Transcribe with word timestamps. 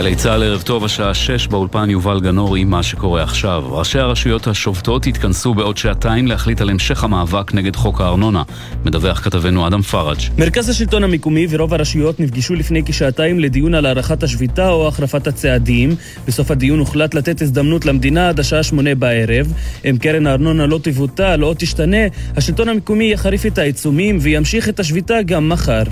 גלי 0.00 0.16
צה"ל 0.16 0.42
ערב 0.42 0.62
טוב, 0.62 0.84
השעה 0.84 1.14
6 1.14 1.46
באולפן 1.46 1.90
יובל 1.90 2.20
גנור 2.20 2.56
עם 2.56 2.70
מה 2.70 2.82
שקורה 2.82 3.22
עכשיו. 3.22 3.64
ראשי 3.68 3.98
הרשויות 3.98 4.46
השובתות 4.46 5.06
התכנסו 5.06 5.54
בעוד 5.54 5.76
שעתיים 5.76 6.26
להחליט 6.26 6.60
על 6.60 6.70
המשך 6.70 7.04
המאבק 7.04 7.54
נגד 7.54 7.76
חוק 7.76 8.00
הארנונה. 8.00 8.42
מדווח 8.84 9.20
כתבנו 9.20 9.66
אדם 9.66 9.82
פראג'. 9.82 10.18
מרכז 10.38 10.68
השלטון 10.68 11.04
המקומי 11.04 11.46
ורוב 11.50 11.74
הרשויות 11.74 12.20
נפגשו 12.20 12.54
לפני 12.54 12.82
כשעתיים 12.86 13.40
לדיון 13.40 13.74
על 13.74 13.86
הארכת 13.86 14.22
השביתה 14.22 14.70
או 14.70 14.88
החרפת 14.88 15.26
הצעדים. 15.26 15.94
בסוף 16.26 16.50
הדיון 16.50 16.78
הוחלט 16.78 17.14
לתת 17.14 17.42
הזדמנות 17.42 17.86
למדינה 17.86 18.28
עד 18.28 18.40
השעה 18.40 18.62
8 18.62 18.94
בערב. 18.94 19.52
אם 19.90 19.96
קרן 20.00 20.26
הארנונה 20.26 20.66
לא 20.66 20.80
תבוטל 20.82 21.44
או 21.44 21.54
תשתנה, 21.58 22.06
השלטון 22.36 22.68
המקומי 22.68 23.12
יחריף 23.12 23.46
את 23.46 23.58
העיצומים 23.58 24.18
וימשיך 24.20 24.68
את 24.68 24.80
השביתה 24.80 25.22
גם 25.26 25.48
מחר. 25.48 25.82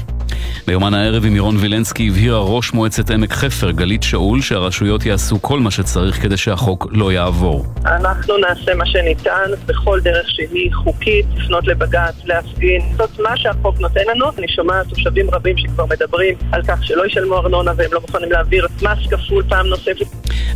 ביומן 0.66 0.94
הערב 0.94 1.24
עם 1.24 1.36
ירון 1.36 1.56
וילנסקי 1.56 2.08
הבהירה 2.08 2.38
ראש 2.38 2.72
מועצת 2.72 3.10
עמק 3.10 3.32
חפר, 3.32 3.70
גלית 3.70 4.02
שאול, 4.02 4.40
שהרשויות 4.40 5.06
יעשו 5.06 5.42
כל 5.42 5.60
מה 5.60 5.70
שצריך 5.70 6.22
כדי 6.22 6.36
שהחוק 6.36 6.86
לא 6.90 7.12
יעבור. 7.12 7.66
אנחנו 7.86 8.34
נעשה 8.38 8.74
מה 8.74 8.86
שניתן 8.86 9.50
בכל 9.66 10.00
דרך 10.02 10.30
שהיא 10.30 10.70
חוקית, 10.74 11.26
לפנות 11.36 11.66
לבג"ץ, 11.66 12.14
להפגין, 12.24 12.80
זאת 12.96 13.20
מה 13.20 13.36
שהחוק 13.36 13.80
נותן 13.80 14.00
לנו. 14.10 14.26
אני 14.38 14.48
שומעת 14.48 14.86
תושבים 14.88 15.30
רבים 15.32 15.58
שכבר 15.58 15.84
מדברים 15.86 16.34
על 16.52 16.62
כך 16.62 16.84
שלא 16.84 17.06
ישלמו 17.06 17.36
ארנונה 17.36 17.72
והם 17.76 17.90
לא 17.92 18.00
מוכנים 18.00 18.32
להעביר 18.32 18.66
מס 18.82 18.98
כפול 19.10 19.42
פעם 19.48 19.66
נוספת. 19.66 20.06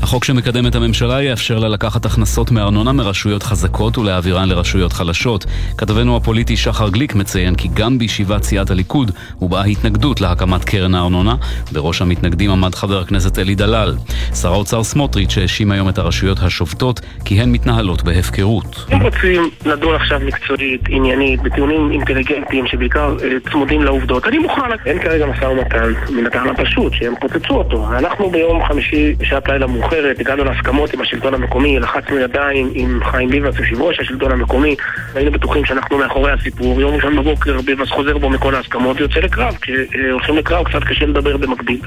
החוק 0.03 0.25
שמקדמת 0.25 0.75
הממשלה 0.75 1.23
יאפשר 1.23 1.59
לה 1.59 1.69
לקחת 1.69 2.05
הכנסות 2.05 2.51
מארנונה 2.51 2.93
מרשויות 2.93 3.43
חזקות 3.43 3.99
ולהעבירן 3.99 4.49
לרשויות 4.49 4.93
חלשות. 4.93 5.47
כתבנו 5.79 6.17
הפוליטי 6.17 6.57
שחר 6.57 6.89
גליק 6.89 7.15
מציין 7.15 7.55
כי 7.55 7.69
גם 7.75 7.99
בישיבת 7.99 8.43
סיעת 8.43 8.71
הליכוד 8.71 9.11
הובעה 9.39 9.63
התנגדות 9.85 10.21
להקמת 10.21 10.65
קרן 10.65 10.95
הארנונה. 10.95 11.35
בראש 11.73 12.03
המתנגדים 12.03 12.51
עמד 12.51 12.75
חבר 12.75 13.01
הכנסת 13.01 13.39
אלי 13.39 13.55
דלל. 13.55 13.95
שר 14.41 14.53
האוצר 14.53 14.85
סמוטריץ' 14.85 15.39
האשים 15.39 15.73
היום 15.73 15.89
את 15.89 15.99
הרשויות 15.99 16.39
השובתות 16.43 17.01
כי 17.25 17.41
הן 17.41 17.53
מתנהלות 17.53 18.03
בהפקרות. 18.03 18.87
אם 18.93 19.03
רוצים 19.03 19.51
לדון 19.67 19.95
עכשיו 19.95 20.21
מקצועית, 20.21 20.81
עניינית, 20.89 21.43
בטיעונים 21.43 21.93
אינטליגנטיים 21.93 22.67
שבעיקר 22.67 23.17
אה, 23.23 23.51
צמודים 23.51 23.83
לעובדות, 23.83 24.27
אני 24.27 24.39
מוכן. 24.39 24.63
אין 24.87 24.99
כרגע 24.99 25.27
משא 25.27 25.45
ומתן 25.45 25.93
מן 26.11 26.27
הטעם 26.27 26.49
הפשוט 26.49 26.93
שהם 26.93 27.15
פוצצו 27.21 27.55
אותו. 27.55 27.89
אנחנו 27.99 28.31
ביום 28.31 28.65
חמישי, 28.69 29.15
בשעת 29.19 29.49
לילה 29.49 29.67
מאוחרת, 29.67 30.21
הגענו 30.21 30.45
להסכמות 30.45 30.95
עם 30.95 31.01
השלטון 31.01 31.35
המקומי, 31.35 31.79
לחצנו 31.79 32.19
ידיים 32.19 32.71
עם 32.75 33.01
חיים 33.11 33.29
ביבס, 33.29 33.55
יושב 33.59 33.83
ראש 33.83 34.01
השלטון 34.01 34.33
המקומי, 34.33 34.77
והיינו 35.13 35.33
בטוחים 35.33 35.65
שאנחנו 35.65 35.99
מאחורי 35.99 36.33
הסיפור. 36.33 36.81
יום 36.81 36.95
ראשון 36.95 37.17
בבוקר 37.17 37.61
ביבס 37.61 37.89
חוזר 37.89 38.19
בו 38.19 38.31
מכל 38.31 38.55
ההסכמות 38.55 39.01
ויוצא 39.01 39.21
לקרב. 39.21 39.55
כשהולכים 39.91 40.37
לקרב 40.37 40.65
קצת 40.65 40.85
קשה 40.89 41.07
לדבר 41.07 41.37
במקביל. 41.37 41.81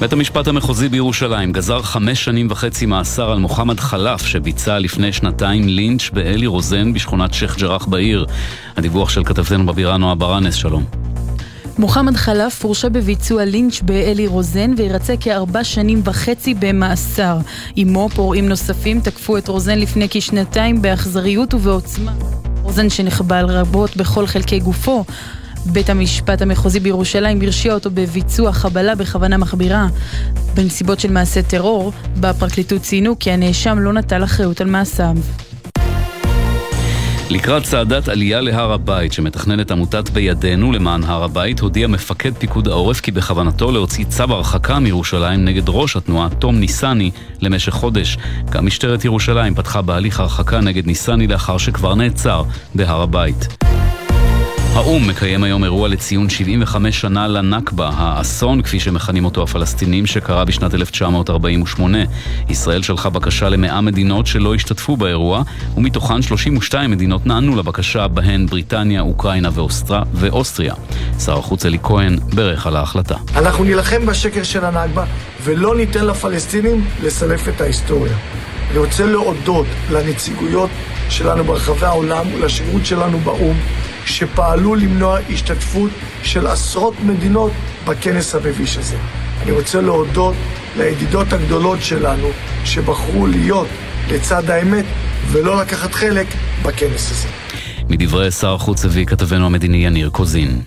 בית 0.00 0.12
המשפט 0.12 0.48
המחוזי 0.48 0.88
בירושלים 0.88 1.52
גזר 1.52 1.82
חמש 1.82 2.24
שנים 2.24 2.46
וחצי 2.50 2.86
מאסר 2.86 3.30
על 3.30 3.38
מוחמד 3.38 3.80
חלף 3.80 4.26
שביצע 4.26 4.78
לפני 4.78 5.12
שנתיים 5.12 5.68
לינץ' 5.68 6.10
באלי 6.12 6.46
רוזן 6.46 6.92
בשכונת 6.92 7.34
שייח' 7.34 7.58
ג'ראח 7.58 7.86
בעיר. 7.86 8.26
הדיווח 8.76 9.10
של 9.10 9.24
כתבתנו 9.24 9.66
בבירה 9.66 9.96
נועה 9.96 10.14
ברנס, 10.14 10.54
שלום. 10.54 10.84
מוחמד 11.78 12.16
חלף 12.16 12.64
הורשע 12.64 12.88
בביצוע 12.88 13.44
לינץ' 13.44 13.80
באלי 13.80 14.26
רוזן 14.26 14.70
וירצה 14.76 15.14
כארבע 15.20 15.64
שנים 15.64 16.00
וחצי 16.04 16.54
במאסר. 16.54 17.38
עמו 17.76 18.08
פורעים 18.08 18.48
נוספים 18.48 19.00
תקפו 19.00 19.38
את 19.38 19.48
רוזן 19.48 19.78
לפני 19.78 20.06
כשנתיים 20.10 20.82
באכזריות 20.82 21.54
ובעוצמה. 21.54 22.12
רוזן 22.62 22.90
שנחבל 22.90 23.44
רבות 23.44 23.96
בכל 23.96 24.26
חלקי 24.26 24.58
גופו. 24.58 25.04
בית 25.66 25.90
המשפט 25.90 26.42
המחוזי 26.42 26.80
בירושלים 26.80 27.42
הרשיע 27.42 27.74
אותו 27.74 27.90
בביצוע 27.90 28.52
חבלה 28.52 28.94
בכוונה 28.94 29.36
מחבירה. 29.36 29.86
בנסיבות 30.54 31.00
של 31.00 31.12
מעשה 31.12 31.42
טרור, 31.42 31.92
בפרקליטות 32.20 32.82
ציינו 32.82 33.18
כי 33.18 33.30
הנאשם 33.30 33.78
לא 33.78 33.92
נטל 33.92 34.24
אחריות 34.24 34.60
על 34.60 34.70
מעשיו. 34.70 35.16
לקראת 37.30 37.62
צעדת 37.62 38.08
עלייה 38.08 38.40
להר 38.40 38.72
הבית 38.72 39.12
שמתכננת 39.12 39.70
עמותת 39.70 40.10
בידינו 40.10 40.72
למען 40.72 41.04
הר 41.04 41.24
הבית, 41.24 41.60
הודיע 41.60 41.86
מפקד 41.86 42.34
פיקוד 42.34 42.68
העורף 42.68 43.00
כי 43.00 43.10
בכוונתו 43.10 43.72
להוציא 43.72 44.04
צו 44.04 44.24
הרחקה 44.24 44.78
מירושלים 44.78 45.44
נגד 45.44 45.68
ראש 45.68 45.96
התנועה 45.96 46.28
תום 46.38 46.60
ניסני 46.60 47.10
למשך 47.40 47.72
חודש. 47.72 48.18
גם 48.50 48.66
משטרת 48.66 49.04
ירושלים 49.04 49.54
פתחה 49.54 49.82
בהליך 49.82 50.20
הרחקה 50.20 50.60
נגד 50.60 50.86
ניסני 50.86 51.26
לאחר 51.26 51.58
שכבר 51.58 51.94
נעצר 51.94 52.42
בהר 52.74 53.02
הבית. 53.02 53.48
האו"ם 54.74 55.08
מקיים 55.08 55.42
היום 55.42 55.64
אירוע 55.64 55.88
לציון 55.88 56.28
75 56.28 57.00
שנה 57.00 57.28
לנכבה, 57.28 57.90
האסון, 57.96 58.62
כפי 58.62 58.80
שמכנים 58.80 59.24
אותו 59.24 59.42
הפלסטינים, 59.42 60.06
שקרה 60.06 60.44
בשנת 60.44 60.74
1948. 60.74 61.98
ישראל 62.48 62.82
שלחה 62.82 63.10
בקשה 63.10 63.48
למאה 63.48 63.80
מדינות 63.80 64.26
שלא 64.26 64.54
השתתפו 64.54 64.96
באירוע, 64.96 65.42
ומתוכן 65.76 66.22
32 66.22 66.90
מדינות 66.90 67.26
נענו 67.26 67.56
לבקשה, 67.56 68.08
בהן 68.08 68.46
בריטניה, 68.46 69.00
אוקראינה 69.00 69.48
ואוסטר... 69.52 70.02
ואוסטריה. 70.14 70.74
שר 71.24 71.38
החוץ 71.38 71.66
אלי 71.66 71.78
כהן 71.82 72.18
בירך 72.34 72.66
על 72.66 72.76
ההחלטה. 72.76 73.16
אנחנו 73.36 73.64
נילחם 73.64 74.06
בשקר 74.06 74.42
של 74.42 74.64
הנכבה, 74.64 75.04
ולא 75.44 75.76
ניתן 75.76 76.06
לפלסטינים 76.06 76.84
לסלף 77.02 77.48
את 77.48 77.60
ההיסטוריה. 77.60 78.16
אני 78.70 78.78
רוצה 78.78 79.06
להודות 79.06 79.66
לנציגויות 79.90 80.70
שלנו 81.08 81.44
ברחבי 81.44 81.86
העולם 81.86 82.34
ולשירות 82.34 82.86
שלנו 82.86 83.18
באו"ם. 83.18 83.56
שפעלו 84.10 84.74
למנוע 84.74 85.18
השתתפות 85.30 85.90
של 86.22 86.46
עשרות 86.46 86.94
מדינות 87.00 87.52
בכנס 87.86 88.34
המביש 88.34 88.76
הזה. 88.76 88.96
אני 89.42 89.50
רוצה 89.50 89.80
להודות 89.80 90.34
לידידות 90.76 91.32
הגדולות 91.32 91.82
שלנו 91.82 92.28
שבחרו 92.64 93.26
להיות 93.26 93.68
לצד 94.10 94.50
האמת 94.50 94.84
ולא 95.26 95.60
לקחת 95.60 95.94
חלק 95.94 96.26
בכנס 96.62 97.10
הזה. 97.10 97.28
מדברי 97.88 98.30
שר 98.30 98.54
החוץ 98.54 98.84
הביא 98.84 99.06
כתבנו 99.06 99.46
המדיני 99.46 99.86
יניר 99.86 100.10
קוזין. 100.10 100.62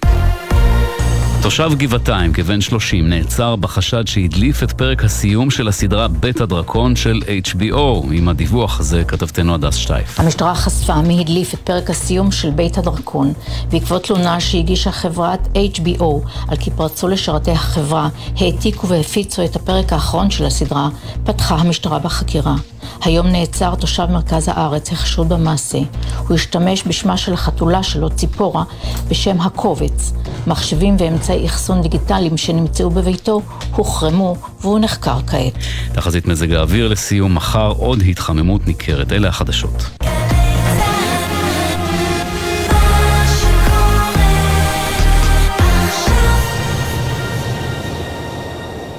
תושב 1.43 1.69
גבעתיים, 1.77 2.33
כבן 2.33 2.61
30, 2.61 3.09
נעצר 3.09 3.55
בחשד 3.55 4.07
שהדליף 4.07 4.63
את 4.63 4.71
פרק 4.71 5.03
הסיום 5.03 5.51
של 5.51 5.67
הסדרה 5.67 6.07
בית 6.07 6.41
הדרקון 6.41 6.95
של 6.95 7.21
HBO. 7.47 8.07
עם 8.11 8.29
הדיווח 8.29 8.79
הזה 8.79 9.03
כתבתנו 9.03 9.53
הדס 9.53 9.75
שטייף. 9.75 10.19
המשטרה 10.19 10.55
חשפה 10.55 11.01
מי 11.01 11.19
הדליף 11.19 11.53
את 11.53 11.59
פרק 11.59 11.89
הסיום 11.89 12.31
של 12.31 12.49
בית 12.49 12.77
הדרקון, 12.77 13.33
בעקבות 13.71 14.03
תלונה 14.03 14.39
שהגישה 14.39 14.91
חברת 14.91 15.47
HBO 15.55 16.27
על 16.47 16.57
כי 16.57 16.71
פרצו 16.71 17.07
לשרתי 17.07 17.51
החברה, 17.51 18.09
העתיקו 18.37 18.87
והפיצו 18.87 19.45
את 19.45 19.55
הפרק 19.55 19.93
האחרון 19.93 20.31
של 20.31 20.45
הסדרה, 20.45 20.89
פתחה 21.23 21.55
המשטרה 21.55 21.99
בחקירה. 21.99 22.55
היום 23.03 23.27
נעצר 23.27 23.75
תושב 23.75 24.05
מרכז 24.05 24.47
הארץ 24.47 24.91
החשוד 24.91 25.29
במעשה. 25.29 25.79
הוא 26.27 26.35
השתמש 26.35 26.83
בשמה 26.87 27.17
של 27.17 27.33
החתולה 27.33 27.83
שלו, 27.83 28.09
ציפורה, 28.09 28.63
בשם 29.07 29.41
הקובץ. 29.41 30.13
מחשבים 30.47 30.95
ואמצעי 30.99 31.45
אחסון 31.45 31.81
דיגיטליים 31.81 32.37
שנמצאו 32.37 32.89
בביתו 32.89 33.41
הוחרמו 33.75 34.35
והוא 34.61 34.79
נחקר 34.79 35.17
כעת. 35.27 35.53
תחזית 35.93 36.25
מזג 36.25 36.51
האוויר 36.51 36.87
לסיום, 36.87 37.35
מחר 37.35 37.73
עוד 37.77 38.01
התחממות 38.01 38.67
ניכרת. 38.67 39.11
אלה 39.11 39.27
החדשות. 39.27 40.12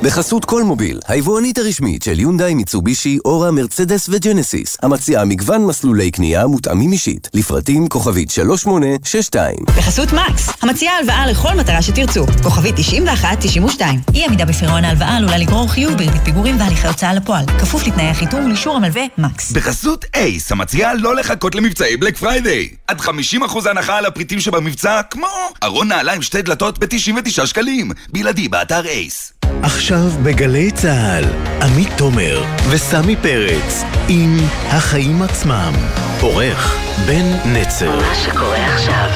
בחסות 0.04 0.44
כל 0.44 0.62
מוביל, 0.62 1.00
היבואנית 1.08 1.58
הרשמית 1.58 2.02
של 2.02 2.20
יונדאי, 2.20 2.54
מיצובישי, 2.54 3.18
אורה, 3.24 3.50
מרצדס 3.50 4.08
וג'נסיס, 4.08 4.76
המציעה 4.82 5.24
מגוון 5.24 5.66
מסלולי 5.66 6.10
קנייה 6.10 6.46
מותאמים 6.46 6.92
אישית, 6.92 7.28
לפרטים 7.34 7.88
כוכבית 7.88 8.30
3862. 8.30 9.56
בחסות 9.76 10.08
מקס, 10.12 10.48
המציעה 10.62 10.98
הלוואה 10.98 11.26
לכל 11.26 11.54
מטרה 11.54 11.82
שתרצו, 11.82 12.26
כוכבית 12.42 12.74
9192. 12.76 14.00
אי 14.14 14.24
עמידה 14.24 14.44
בפירעון 14.44 14.84
ההלוואה 14.84 15.16
עלולה 15.16 15.38
לגרור 15.38 15.68
חיוב 15.68 15.94
בריבית 15.94 16.22
פיגורים 16.24 16.60
והליכי 16.60 16.86
הוצאה 16.86 17.14
לפועל, 17.14 17.46
כפוף 17.46 17.86
לתנאי 17.86 18.08
החיתום 18.08 18.44
ולאישור 18.44 18.76
המלווה 18.76 19.02
מקס. 19.18 19.52
בחסות 19.52 20.04
אייס, 20.14 20.52
המציעה 20.52 20.94
לא 20.94 21.16
לחכות 21.16 21.54
למבצעי 21.54 21.96
Black 21.96 22.16
Friday. 22.16 22.68
עד 22.86 23.00
50% 23.00 23.68
הנחה 23.70 23.98
על 23.98 24.06
הפריטים 24.06 24.40
שבמבצע, 24.40 25.00
כמו 25.10 25.26
ארון 25.62 25.88
נעליים 25.88 26.22
שתי 26.22 26.42
דלתות 26.42 26.78
ב-99 26.78 27.46
שקלים. 27.46 27.90
בלעדי 28.12 28.48
באתר 28.48 28.86
אייס. 28.86 29.33
עכשיו 29.62 30.08
בגלי 30.22 30.70
צה"ל, 30.70 31.24
עמית 31.62 31.88
תומר 31.96 32.44
וסמי 32.70 33.16
פרץ 33.16 33.84
עם 34.08 34.36
החיים 34.66 35.22
עצמם. 35.22 35.72
עורך 36.20 36.76
בן 37.06 37.52
נצר. 37.52 37.96
מה 37.96 38.14
שקורה 38.14 38.74
עכשיו 38.74 39.08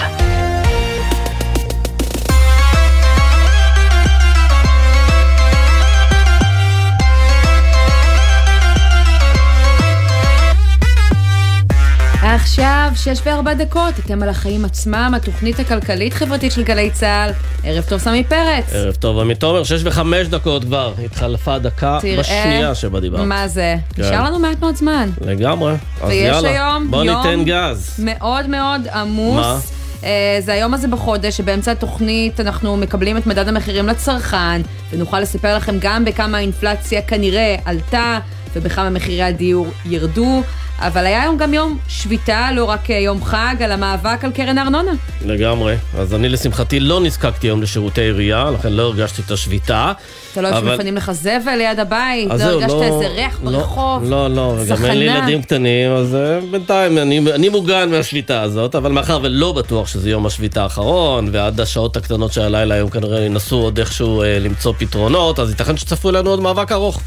עכשיו, 12.34 12.90
שש 12.94 13.20
וארבע 13.24 13.54
דקות, 13.54 13.94
אתם 13.98 14.22
על 14.22 14.28
החיים 14.28 14.64
עצמם, 14.64 15.12
התוכנית 15.16 15.60
הכלכלית-חברתית 15.60 16.52
של 16.52 16.62
גלי 16.62 16.90
צה"ל. 16.90 17.30
ערב 17.64 17.84
טוב, 17.88 17.98
סמי 17.98 18.24
פרץ. 18.24 18.64
ערב 18.72 18.94
טוב, 18.94 19.18
עמית 19.18 19.40
תומר, 19.40 19.64
שש 19.64 19.80
וחמש 19.84 20.26
דקות 20.26 20.64
כבר. 20.64 20.94
התחלפה 21.04 21.54
הדקה 21.54 21.98
בשנייה 22.18 22.74
שבה 22.74 23.00
דיברת. 23.00 23.26
מה 23.26 23.48
זה? 23.48 23.76
כן. 23.94 24.02
נשאר 24.02 24.24
לנו 24.24 24.38
מעט 24.38 24.60
מאוד 24.60 24.76
זמן. 24.76 25.10
לגמרי. 25.20 25.72
אז 25.72 26.08
ויש 26.08 26.26
יאללה, 26.26 26.50
היום 26.50 26.90
בוא 26.90 27.04
יום 27.04 27.16
ניתן 27.16 27.44
גז. 27.44 27.94
מאוד 27.98 28.48
מאוד 28.48 28.88
עמוס. 28.94 29.36
מה? 29.36 29.58
אה, 30.04 30.38
זה 30.40 30.52
היום 30.52 30.74
הזה 30.74 30.88
בחודש, 30.88 31.36
שבאמצע 31.36 31.72
התוכנית 31.72 32.40
אנחנו 32.40 32.76
מקבלים 32.76 33.16
את 33.16 33.26
מדד 33.26 33.48
המחירים 33.48 33.86
לצרכן, 33.86 34.60
ונוכל 34.92 35.20
לספר 35.20 35.56
לכם 35.56 35.76
גם 35.80 36.04
בכמה 36.04 36.38
האינפלציה 36.38 37.02
כנראה 37.02 37.56
עלתה, 37.64 38.18
ובכמה 38.56 38.90
מחירי 38.90 39.22
הדיור 39.22 39.66
ירדו. 39.84 40.42
אבל 40.80 41.06
היה 41.06 41.22
היום 41.22 41.36
גם 41.38 41.54
יום 41.54 41.78
שביתה, 41.88 42.48
לא 42.54 42.64
רק 42.64 42.90
יום 42.90 43.24
חג, 43.24 43.54
על 43.64 43.72
המאבק 43.72 44.24
על 44.24 44.30
קרן 44.32 44.58
הארנונה. 44.58 44.90
לגמרי. 45.26 45.74
אז 45.98 46.14
אני 46.14 46.28
לשמחתי 46.28 46.80
לא 46.80 47.00
נזקקתי 47.00 47.46
היום 47.46 47.62
לשירותי 47.62 48.00
עירייה, 48.00 48.50
לכן 48.50 48.72
לא 48.72 48.82
הרגשתי 48.82 49.22
את 49.26 49.30
השביתה. 49.30 49.92
אתה 50.32 50.40
לא 50.42 50.48
אוהב 50.48 50.64
אבל- 50.64 50.74
שמפנים 50.76 50.96
לך 50.96 51.10
זבל 51.12 51.54
ליד 51.58 51.80
הבית, 51.80 52.28
לא 52.28 52.44
הרגשת 52.44 52.68
לא- 52.68 52.82
איזה 52.82 53.08
ריח 53.08 53.40
לא- 53.44 53.50
ברחוב. 53.50 54.04
לא, 54.04 54.28
לא, 54.30 54.54
וגם 54.58 54.84
אין 54.84 54.98
לי 54.98 55.06
סכנה. 55.08 55.18
ילדים 55.18 55.42
קטנים, 55.42 55.92
אז 55.92 56.14
אה, 56.14 56.38
בינתיים 56.50 56.98
אני, 56.98 57.20
אני 57.34 57.48
מוגן 57.48 57.90
מהשביתה 57.90 58.42
הזאת, 58.42 58.74
אבל 58.74 58.92
מאחר 58.92 59.18
ולא 59.22 59.52
בטוח 59.52 59.86
שזה 59.88 60.10
יום 60.10 60.26
השביתה 60.26 60.62
האחרון, 60.62 61.28
ועד 61.32 61.60
השעות 61.60 61.96
הקטנות 61.96 62.32
של 62.32 62.40
הלילה 62.40 62.74
היום 62.74 62.90
כנראה 62.90 63.20
ינסו 63.20 63.56
עוד 63.56 63.78
איכשהו 63.78 64.22
אה, 64.22 64.38
למצוא 64.38 64.72
פתרונות, 64.78 65.38
אז 65.38 65.50
ייתכן 65.50 65.76
שצפוי 65.76 66.12
לנו 66.12 66.30
עוד 66.30 66.40
מאבק 66.40 66.72
ארוך. 66.72 67.00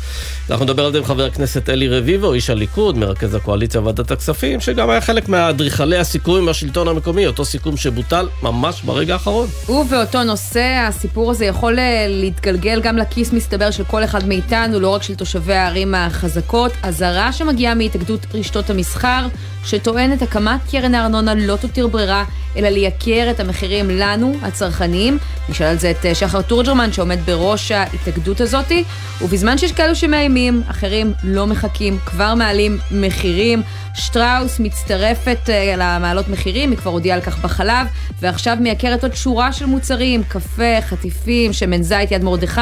אנחנו 0.49 0.65
נדבר 0.65 0.85
על 0.85 0.91
זה 0.91 0.97
עם 0.97 1.05
חבר 1.05 1.25
הכנסת 1.25 1.69
אלי 1.69 1.87
רביבו, 1.87 2.33
איש 2.33 2.49
הליכוד, 2.49 2.97
מרכז 2.97 3.35
הקואליציה 3.35 3.60
בוועדת 3.67 4.11
הכספים, 4.11 4.59
שגם 4.59 4.89
היה 4.89 5.01
חלק 5.01 5.29
מאדריכלי 5.29 5.97
הסיכום 5.97 6.37
עם 6.37 6.49
השלטון 6.49 6.87
המקומי, 6.87 7.27
אותו 7.27 7.45
סיכום 7.45 7.77
שבוטל 7.77 8.27
ממש 8.43 8.81
ברגע 8.81 9.13
האחרון. 9.13 9.47
ובאותו 9.69 10.23
נושא, 10.23 10.85
הסיפור 10.87 11.31
הזה 11.31 11.45
יכול 11.45 11.79
אה, 11.79 12.05
להתגלגל 12.09 12.81
גם 12.81 12.97
לכיס 12.97 13.33
מסתבר 13.33 13.71
של 13.71 13.83
כל 13.83 14.03
אחד 14.03 14.27
מאיתנו, 14.27 14.79
לא 14.79 14.89
רק 14.89 15.03
של 15.03 15.15
תושבי 15.15 15.53
הערים 15.53 15.95
החזקות. 15.95 16.71
אזהרה 16.83 17.33
שמגיעה 17.33 17.75
מהתאגדות 17.75 18.25
רשתות 18.33 18.69
המסחר, 18.69 19.27
שטוענת 19.65 20.21
הקמת 20.21 20.59
קרן 20.71 20.95
הארנונה 20.95 21.35
לא 21.35 21.55
תותיר 21.55 21.87
ברירה, 21.87 22.25
אלא 22.57 22.69
לייקר 22.69 23.27
את 23.31 23.39
המחירים 23.39 23.89
לנו, 23.89 24.33
הצרכנים. 24.41 25.17
נשאל 25.49 25.67
על 25.67 25.79
זה 25.79 25.91
את 25.91 26.05
אה, 26.05 26.15
שחר 26.15 26.41
תורג'רמן, 26.41 26.93
שעומד 26.93 27.19
בראש 27.25 27.71
ההתאגדות 27.71 28.41
הזאתי, 28.41 28.83
ובזמן 29.21 29.57
שיש 29.57 29.71
כאלו 29.71 29.95
שמאיימים, 29.95 30.63
אחרים 30.67 31.13
לא 31.23 31.47
מחכים, 31.47 31.97
כבר 32.05 32.35
מעלים 32.35 32.79
מחירים. 32.91 33.61
שטראוס 33.93 34.59
מצטרפת 34.59 35.49
אה, 35.49 35.73
למעלות 35.77 36.27
מחירים, 36.27 36.71
היא 36.71 36.77
כבר 36.77 36.91
הודיעה 36.91 37.17
על 37.17 37.23
כך 37.23 37.39
בחלב, 37.39 37.87
ועכשיו 38.19 38.57
מייקרת 38.59 39.03
עוד 39.03 39.15
שורה 39.15 39.53
של 39.53 39.65
מוצרים, 39.65 40.23
קפה, 40.23 40.81
חטיפים, 40.81 41.53
שמן 41.53 41.81
זית 41.81 42.11
יד 42.11 42.23
מרדכי, 42.23 42.61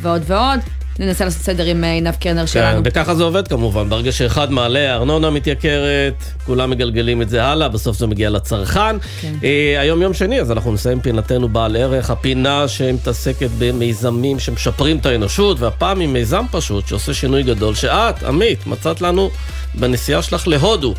ועוד 0.00 0.22
ועוד. 0.26 0.60
ננסה 0.98 1.24
לעשות 1.24 1.42
סדר 1.42 1.64
עם 1.64 1.84
אה, 1.84 1.92
עינב 1.92 2.14
קרנר 2.14 2.46
שלנו. 2.46 2.82
כן, 2.84 2.90
וככה 2.90 3.14
זה 3.14 3.22
עובד 3.22 3.48
כמובן, 3.48 3.88
ברגע 3.88 4.12
שאחד 4.12 4.52
מעלה, 4.52 4.92
הארנונה 4.92 5.30
מתייקרת, 5.30 6.24
כולם 6.46 6.70
מגלגלים 6.70 7.22
את 7.22 7.28
זה 7.28 7.44
הלאה, 7.44 7.68
בסוף 7.68 7.98
זה 7.98 8.06
מגיע 8.06 8.30
לצרכן. 8.30 8.96
כן. 9.20 9.32
אה, 9.44 9.80
היום 9.80 10.02
יום 10.02 10.14
שני, 10.14 10.40
אז 10.40 10.52
אנחנו 10.52 10.72
נסיים 10.72 11.00
פינתנו 11.00 11.48
בעל 11.48 11.76
ערך, 11.76 12.10
הפינה 12.10 12.68
שמתעסקת 12.68 13.50
במיזמים 13.58 14.38
שמשפרים 14.38 14.96
את 14.96 15.06
האנושות, 15.06 15.60
והפעם 15.60 16.00
עם 16.00 16.12
מיזם 16.12 16.44
פשוט 16.50 16.88
שעושה 16.88 17.14
שינוי 17.14 17.42
גדול, 17.42 17.74
שאת, 17.74 18.22
עמית, 18.22 18.66
מצאת 18.66 19.00
לנו 19.00 19.30
בנסיעה 19.74 20.22
שלך 20.22 20.48
להודו. 20.48 20.94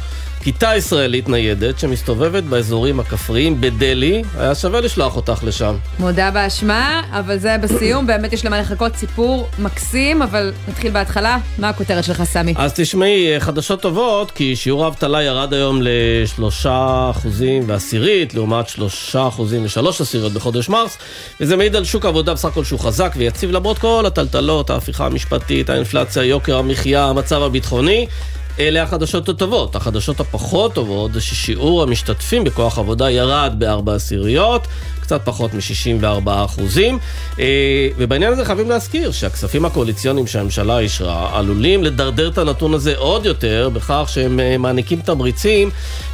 כיתה 0.45 0.75
ישראלית 0.75 1.30
ניידת 1.30 1.80
שמסתובבת 1.80 2.44
באזורים 2.44 3.00
הכפריים 3.00 3.62
בדלהי, 3.62 4.21
היה 4.38 4.56
שווה 4.56 4.81
לשלוח 4.81 5.15
אותך 5.15 5.44
לשם. 5.44 5.75
מודה 6.00 6.31
באשמה, 6.31 7.01
אבל 7.12 7.38
זה 7.38 7.57
בסיום, 7.62 8.06
באמת 8.07 8.33
יש 8.33 8.45
למה 8.45 8.59
לחכות 8.62 8.95
סיפור 8.95 9.50
מקסים, 9.59 10.21
אבל 10.21 10.53
נתחיל 10.68 10.92
בהתחלה. 10.92 11.38
מה 11.57 11.69
הכותרת 11.69 12.03
שלך, 12.03 12.24
סמי? 12.24 12.53
אז 12.57 12.74
תשמעי, 12.75 13.39
חדשות 13.39 13.81
טובות, 13.81 14.31
כי 14.31 14.56
שיעור 14.56 14.86
האבטלה 14.86 15.24
ירד 15.24 15.53
היום 15.53 15.80
לשלושה 15.81 17.07
אחוזים 17.12 17.63
ועשירית, 17.68 18.33
לעומת 18.33 18.69
שלושה 18.69 19.27
אחוזים 19.27 19.65
ושלוש 19.65 20.01
עשיריות 20.01 20.33
בחודש 20.33 20.69
מרס, 20.69 20.97
וזה 21.42 21.57
מעיד 21.57 21.75
על 21.75 21.83
שוק 21.86 22.06
העבודה 22.06 22.33
בסך 22.33 22.45
הכל 22.45 22.63
שהוא 22.63 22.80
חזק 22.80 23.13
ויציב 23.18 23.51
למרות 23.51 23.77
כל 23.77 24.03
הטלטלות, 24.07 24.69
ההפיכה 24.69 25.06
המשפטית, 25.06 25.69
האינפלציה, 25.69 26.24
יוקר 26.24 26.57
המחיה, 26.57 27.06
המצב 27.06 27.42
הביטחוני. 27.42 28.07
אלה 28.60 28.84
החדשות 28.84 29.30
הטובות. 29.30 29.75
החדשות 29.75 30.19
הפחות 30.19 30.74
טובות 30.74 31.13
זה 31.13 31.22
ששיעור 31.22 31.84
המשתתפים 31.84 32.44
בכוח 32.44 32.80
עבודה 32.80 33.12
ירד 33.12 33.56
בארבע 33.57 33.96
עשיריות, 33.96 34.68
קצת 35.06 35.22
פחות 35.24 35.54
מ-64 35.54 36.30
אחוזים. 36.46 37.00
אה, 37.40 37.46
ובעניין 37.98 38.34
הזה 38.34 38.46
חייבים 38.46 38.69
להזכיר 38.69 39.12
שהכספים 39.12 39.66
הקואליציוניים 39.66 40.28
שהממשלה 40.28 40.80
אישרה 40.80 41.40
עלולים 41.40 41.84
לדרדר 41.84 42.30
את 42.30 42.38
הנתון 42.38 42.74
הזה 42.74 42.94
עוד 42.98 43.25
יותר 43.25 43.69
בכך 43.74 44.06
שהם 44.07 44.40
אה, 44.40 44.57
מעניקים 44.57 45.02
תמריצים 45.02 45.69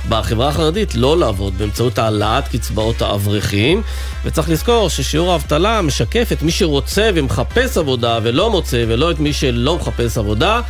בחברה 0.10 0.48
החרדית 0.50 0.96
לא 0.96 1.18
לעבוד 1.18 1.58
באמצעות 1.58 2.00
העלאת 2.00 2.48
קצבאות 2.48 3.02
האברכים. 3.02 3.82
וצריך 4.26 4.50
לזכור 4.50 4.90
ששיעור 4.90 5.32
האבטלה 5.32 5.82
משקף 5.82 6.30
את 6.32 6.42
מי 6.42 6.52
שרוצה 6.52 7.10
ומחפש 7.16 7.78
עבודה 7.78 8.20
ולא 8.24 8.52
מוצא, 8.52 8.84
ולא 8.88 9.12
את 9.12 9.20
מי 9.20 9.34
שלא 9.34 9.76
מחפש 9.76 10.18
עבודה. 10.18 10.62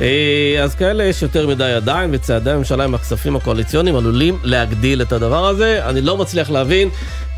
אה, 0.00 0.60
אז 0.62 0.74
כאלה 0.74 1.04
יש 1.04 1.22
יותר 1.22 1.46
מדי 1.46 1.72
עדיין, 1.72 2.10
וצעדי 2.12 2.50
הממשלה 2.50 2.84
עם 2.84 2.94
הכספים 2.94 3.36
הקואליציוניים 3.36 3.96
עלולים 3.96 4.38
להגדיל 4.42 5.02
את 5.02 5.12
הדבר 5.12 5.46
הזה. 5.46 5.80
אני 5.84 6.00
לא 6.00 6.16
מצליח 6.16 6.50
להבין. 6.50 6.88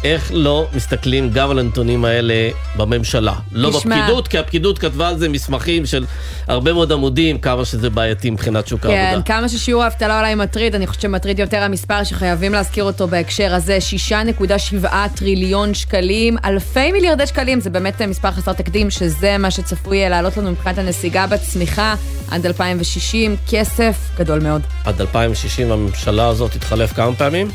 איך 0.04 0.30
לא 0.34 0.68
מסתכלים 0.74 1.30
גם 1.30 1.50
על 1.50 1.58
הנתונים 1.58 2.04
האלה 2.04 2.48
בממשלה. 2.76 3.34
לא 3.52 3.70
תשמע. 3.78 3.96
בפקידות, 3.96 4.28
כי 4.28 4.38
הפקידות 4.38 4.78
כתבה 4.78 5.08
על 5.08 5.18
זה 5.18 5.28
מסמכים 5.28 5.86
של 5.86 6.04
הרבה 6.48 6.72
מאוד 6.72 6.92
עמודים, 6.92 7.38
כמה 7.38 7.64
שזה 7.64 7.90
בעייתי 7.90 8.30
מבחינת 8.30 8.66
שוק 8.66 8.80
כן, 8.80 8.90
העבודה. 8.90 9.22
כמה 9.22 9.48
ששיעור 9.48 9.82
האבטלה 9.82 10.18
אולי 10.18 10.34
מטריד, 10.34 10.74
אני 10.74 10.86
חושבת 10.86 11.02
שמטריד 11.02 11.38
יותר 11.38 11.62
המספר 11.62 12.04
שחייבים 12.04 12.52
להזכיר 12.52 12.84
אותו 12.84 13.08
בהקשר 13.08 13.54
הזה, 13.54 13.78
6.7 14.84 14.88
טריליון 15.16 15.74
שקלים, 15.74 16.36
אלפי 16.44 16.92
מיליארדי 16.92 17.26
שקלים, 17.26 17.60
זה 17.60 17.70
באמת 17.70 18.02
מספר 18.02 18.30
חסר 18.30 18.52
תקדים, 18.52 18.90
שזה 18.90 19.38
מה 19.38 19.50
שצפוי 19.50 20.08
לעלות 20.08 20.36
לנו 20.36 20.50
מבחינת 20.50 20.78
הנסיגה 20.78 21.26
בצמיחה 21.26 21.94
עד 22.30 22.46
2060, 22.46 23.36
כסף 23.50 23.96
גדול 24.18 24.40
מאוד. 24.40 24.62
עד 24.84 25.00
2060 25.00 25.72
הממשלה 25.72 26.26
הזאת 26.26 26.52
תתחלף 26.52 26.92
כמה 26.92 27.14
פעמים? 27.14 27.48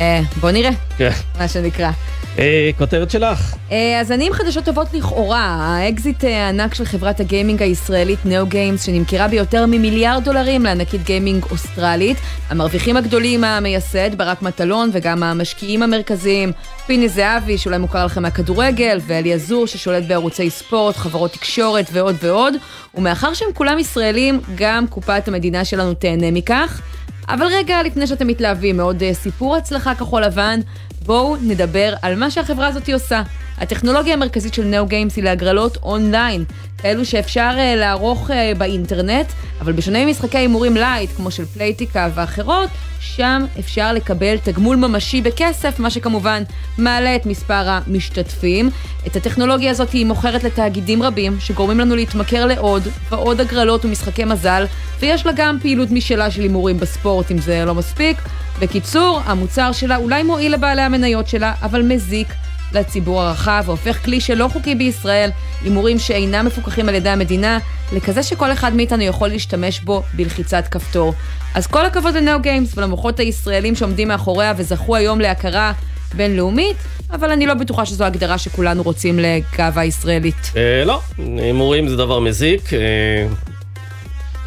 אה, 0.00 0.20
בוא 0.40 0.50
נראה, 0.50 0.70
כן. 0.96 1.10
מה 1.38 1.48
שנקרא. 1.48 1.90
אה, 2.38 2.70
כותרת 2.78 3.10
שלך. 3.10 3.54
אה, 3.72 4.00
אז 4.00 4.12
אני 4.12 4.26
עם 4.26 4.32
חדשות 4.32 4.64
טובות 4.64 4.94
לכאורה. 4.94 5.44
האקזיט 5.60 6.24
אה, 6.24 6.46
הענק 6.46 6.74
של 6.74 6.84
חברת 6.84 7.20
הגיימינג 7.20 7.62
הישראלית 7.62 8.18
NeoGames, 8.24 8.82
שנמכרה 8.82 9.28
ביותר 9.28 9.66
ממיליארד 9.66 10.24
דולרים 10.24 10.62
לענקית 10.62 11.04
גיימינג 11.04 11.44
אוסטרלית. 11.50 12.16
המרוויחים 12.50 12.96
הגדולים 12.96 13.44
המייסד, 13.44 14.14
ברק 14.14 14.42
מטלון, 14.42 14.90
וגם 14.92 15.22
המשקיעים 15.22 15.82
המרכזיים, 15.82 16.52
פיני 16.86 17.08
זהבי, 17.08 17.58
שאולי 17.58 17.78
מוכר 17.78 18.04
לכם 18.06 18.22
מהכדורגל, 18.22 18.98
ואלי 19.06 19.34
עזור, 19.34 19.66
ששולט 19.66 20.04
בערוצי 20.04 20.50
ספורט, 20.50 20.96
חברות 20.96 21.32
תקשורת 21.32 21.86
ועוד 21.92 22.16
ועוד. 22.22 22.54
ומאחר 22.94 23.34
שהם 23.34 23.48
כולם 23.54 23.78
ישראלים, 23.78 24.40
גם 24.54 24.86
קופת 24.86 25.28
המדינה 25.28 25.64
שלנו 25.64 25.94
תהנה 25.94 26.30
מכך. 26.30 26.80
אבל 27.28 27.46
רגע, 27.46 27.82
לפני 27.82 28.06
שאתם 28.06 28.26
מתלהבים 28.26 28.76
מעוד 28.76 29.02
אה, 29.02 29.14
סיפור 29.14 29.56
הצלחה 29.56 29.94
כחול 29.94 30.24
לבן, 30.24 30.60
בואו 31.06 31.36
נדבר 31.36 31.94
על 32.02 32.14
מה 32.14 32.30
שהחברה 32.30 32.66
הזאת 32.66 32.88
עושה. 32.88 33.22
הטכנולוגיה 33.58 34.14
המרכזית 34.14 34.54
של 34.54 34.64
NeoGames 34.64 35.16
היא 35.16 35.24
להגרלות 35.24 35.76
אונליין, 35.82 36.44
כאלו 36.78 37.04
שאפשר 37.04 37.50
אה, 37.56 37.76
לערוך 37.76 38.30
אה, 38.30 38.58
באינטרנט, 38.58 39.26
אבל 39.60 39.72
בשונה 39.72 40.06
ממשחקי 40.06 40.38
הימורים 40.38 40.76
light, 40.76 41.10
כמו 41.16 41.30
של 41.30 41.44
פלייטיקה 41.44 42.08
ואחרות, 42.14 42.70
שם 43.00 43.44
אפשר 43.58 43.92
לקבל 43.92 44.36
תגמול 44.38 44.76
ממשי 44.76 45.20
בכסף, 45.20 45.78
מה 45.78 45.90
שכמובן 45.90 46.42
מעלה 46.78 47.16
את 47.16 47.26
מספר 47.26 47.68
המשתתפים. 47.68 48.70
את 49.06 49.16
הטכנולוגיה 49.16 49.70
הזאת 49.70 49.90
היא 49.90 50.06
מוכרת 50.06 50.44
לתאגידים 50.44 51.02
רבים, 51.02 51.36
שגורמים 51.40 51.80
לנו 51.80 51.96
להתמכר 51.96 52.46
לעוד 52.46 52.82
ועוד 53.10 53.40
הגרלות 53.40 53.84
ומשחקי 53.84 54.24
מזל, 54.24 54.64
ויש 55.00 55.26
לה 55.26 55.32
גם 55.36 55.58
פעילות 55.62 55.90
משלה 55.90 56.30
של 56.30 56.42
הימורים 56.42 56.78
בספורט, 56.78 57.30
אם 57.30 57.38
זה 57.38 57.64
לא 57.64 57.74
מספיק. 57.74 58.16
בקיצור, 58.60 59.20
המוצר 59.24 59.72
שלה 59.72 59.96
אולי 59.96 60.22
מועיל 60.22 60.54
לבעלי 60.54 60.82
המניות 60.82 61.28
שלה, 61.28 61.54
אבל 61.62 61.82
מזיק 61.82 62.28
לציבור 62.72 63.22
הרחב, 63.22 63.62
והופך 63.66 64.04
כלי 64.04 64.20
שלא 64.20 64.48
חוקי 64.52 64.74
בישראל, 64.74 65.30
הימורים 65.62 65.98
שאינם 65.98 66.46
מפוקחים 66.46 66.88
על 66.88 66.94
ידי 66.94 67.08
המדינה, 67.08 67.58
לכזה 67.92 68.22
שכל 68.22 68.52
אחד 68.52 68.74
מאיתנו 68.74 69.02
יכול 69.02 69.28
להשתמש 69.28 69.80
בו 69.80 70.02
בלחיצת 70.14 70.68
כפתור. 70.70 71.14
אז 71.54 71.66
כל 71.66 71.86
הכבוד 71.86 72.14
לנאו 72.14 72.40
גיימס 72.40 72.78
ולמוחות 72.78 73.20
הישראלים 73.20 73.74
שעומדים 73.74 74.08
מאחוריה 74.08 74.54
וזכו 74.56 74.96
היום 74.96 75.20
להכרה 75.20 75.72
בינלאומית, 76.14 76.76
אבל 77.10 77.30
אני 77.30 77.46
לא 77.46 77.54
בטוחה 77.54 77.86
שזו 77.86 78.04
הגדרה 78.04 78.38
שכולנו 78.38 78.82
רוצים 78.82 79.18
לגאווה 79.18 79.84
ישראלית. 79.84 80.52
אה, 80.56 80.84
לא, 80.84 81.00
הימורים 81.18 81.88
זה 81.88 81.96
דבר 81.96 82.18
מזיק. 82.18 82.70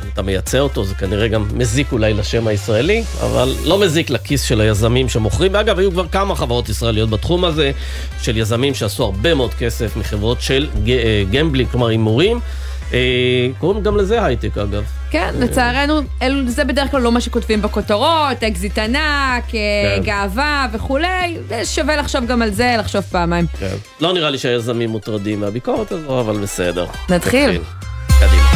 אה, 0.03 0.09
אתה 0.13 0.21
מייצא 0.21 0.59
אותו, 0.59 0.83
זה 0.83 0.95
כנראה 0.95 1.27
גם 1.27 1.45
מזיק 1.53 1.91
אולי 1.91 2.13
לשם 2.13 2.47
הישראלי, 2.47 3.03
אבל 3.21 3.55
לא 3.65 3.79
מזיק 3.79 4.09
לכיס 4.09 4.43
של 4.43 4.61
היזמים 4.61 5.09
שמוכרים. 5.09 5.53
ואגב, 5.53 5.79
היו 5.79 5.91
כבר 5.91 6.07
כמה 6.07 6.35
חברות 6.35 6.69
ישראליות 6.69 7.09
בתחום 7.09 7.45
הזה, 7.45 7.71
של 8.21 8.37
יזמים 8.37 8.73
שעשו 8.75 9.03
הרבה 9.03 9.33
מאוד 9.33 9.53
כסף 9.53 9.97
מחברות 9.97 10.41
של 10.41 10.67
gambling, 11.31 11.69
כלומר 11.71 11.87
הימורים. 11.87 12.39
קוראים 13.59 13.83
גם 13.83 13.97
לזה 13.97 14.25
הייטק 14.25 14.57
אגב. 14.57 14.83
כן, 15.11 15.33
לצערנו, 15.39 16.01
זה 16.47 16.63
בדרך 16.63 16.91
כלל 16.91 17.01
לא 17.01 17.11
מה 17.11 17.21
שכותבים 17.21 17.61
בכותרות, 17.61 18.43
אקזיט 18.47 18.77
ענק, 18.77 19.43
כן. 19.47 20.01
גאווה 20.03 20.67
וכולי, 20.73 21.37
שווה 21.63 21.95
לחשוב 21.95 22.25
גם 22.25 22.41
על 22.41 22.51
זה, 22.51 22.75
לחשוב 22.79 23.01
פעמיים. 23.01 23.45
כן. 23.59 23.75
לא 24.01 24.13
נראה 24.13 24.29
לי 24.29 24.37
שהיזמים 24.37 24.89
מוטרדים 24.89 25.39
מהביקורת 25.39 25.91
הזו, 25.91 26.19
אבל 26.19 26.37
בסדר. 26.37 26.85
נתחיל. 27.09 27.61
קדימה. 28.19 28.48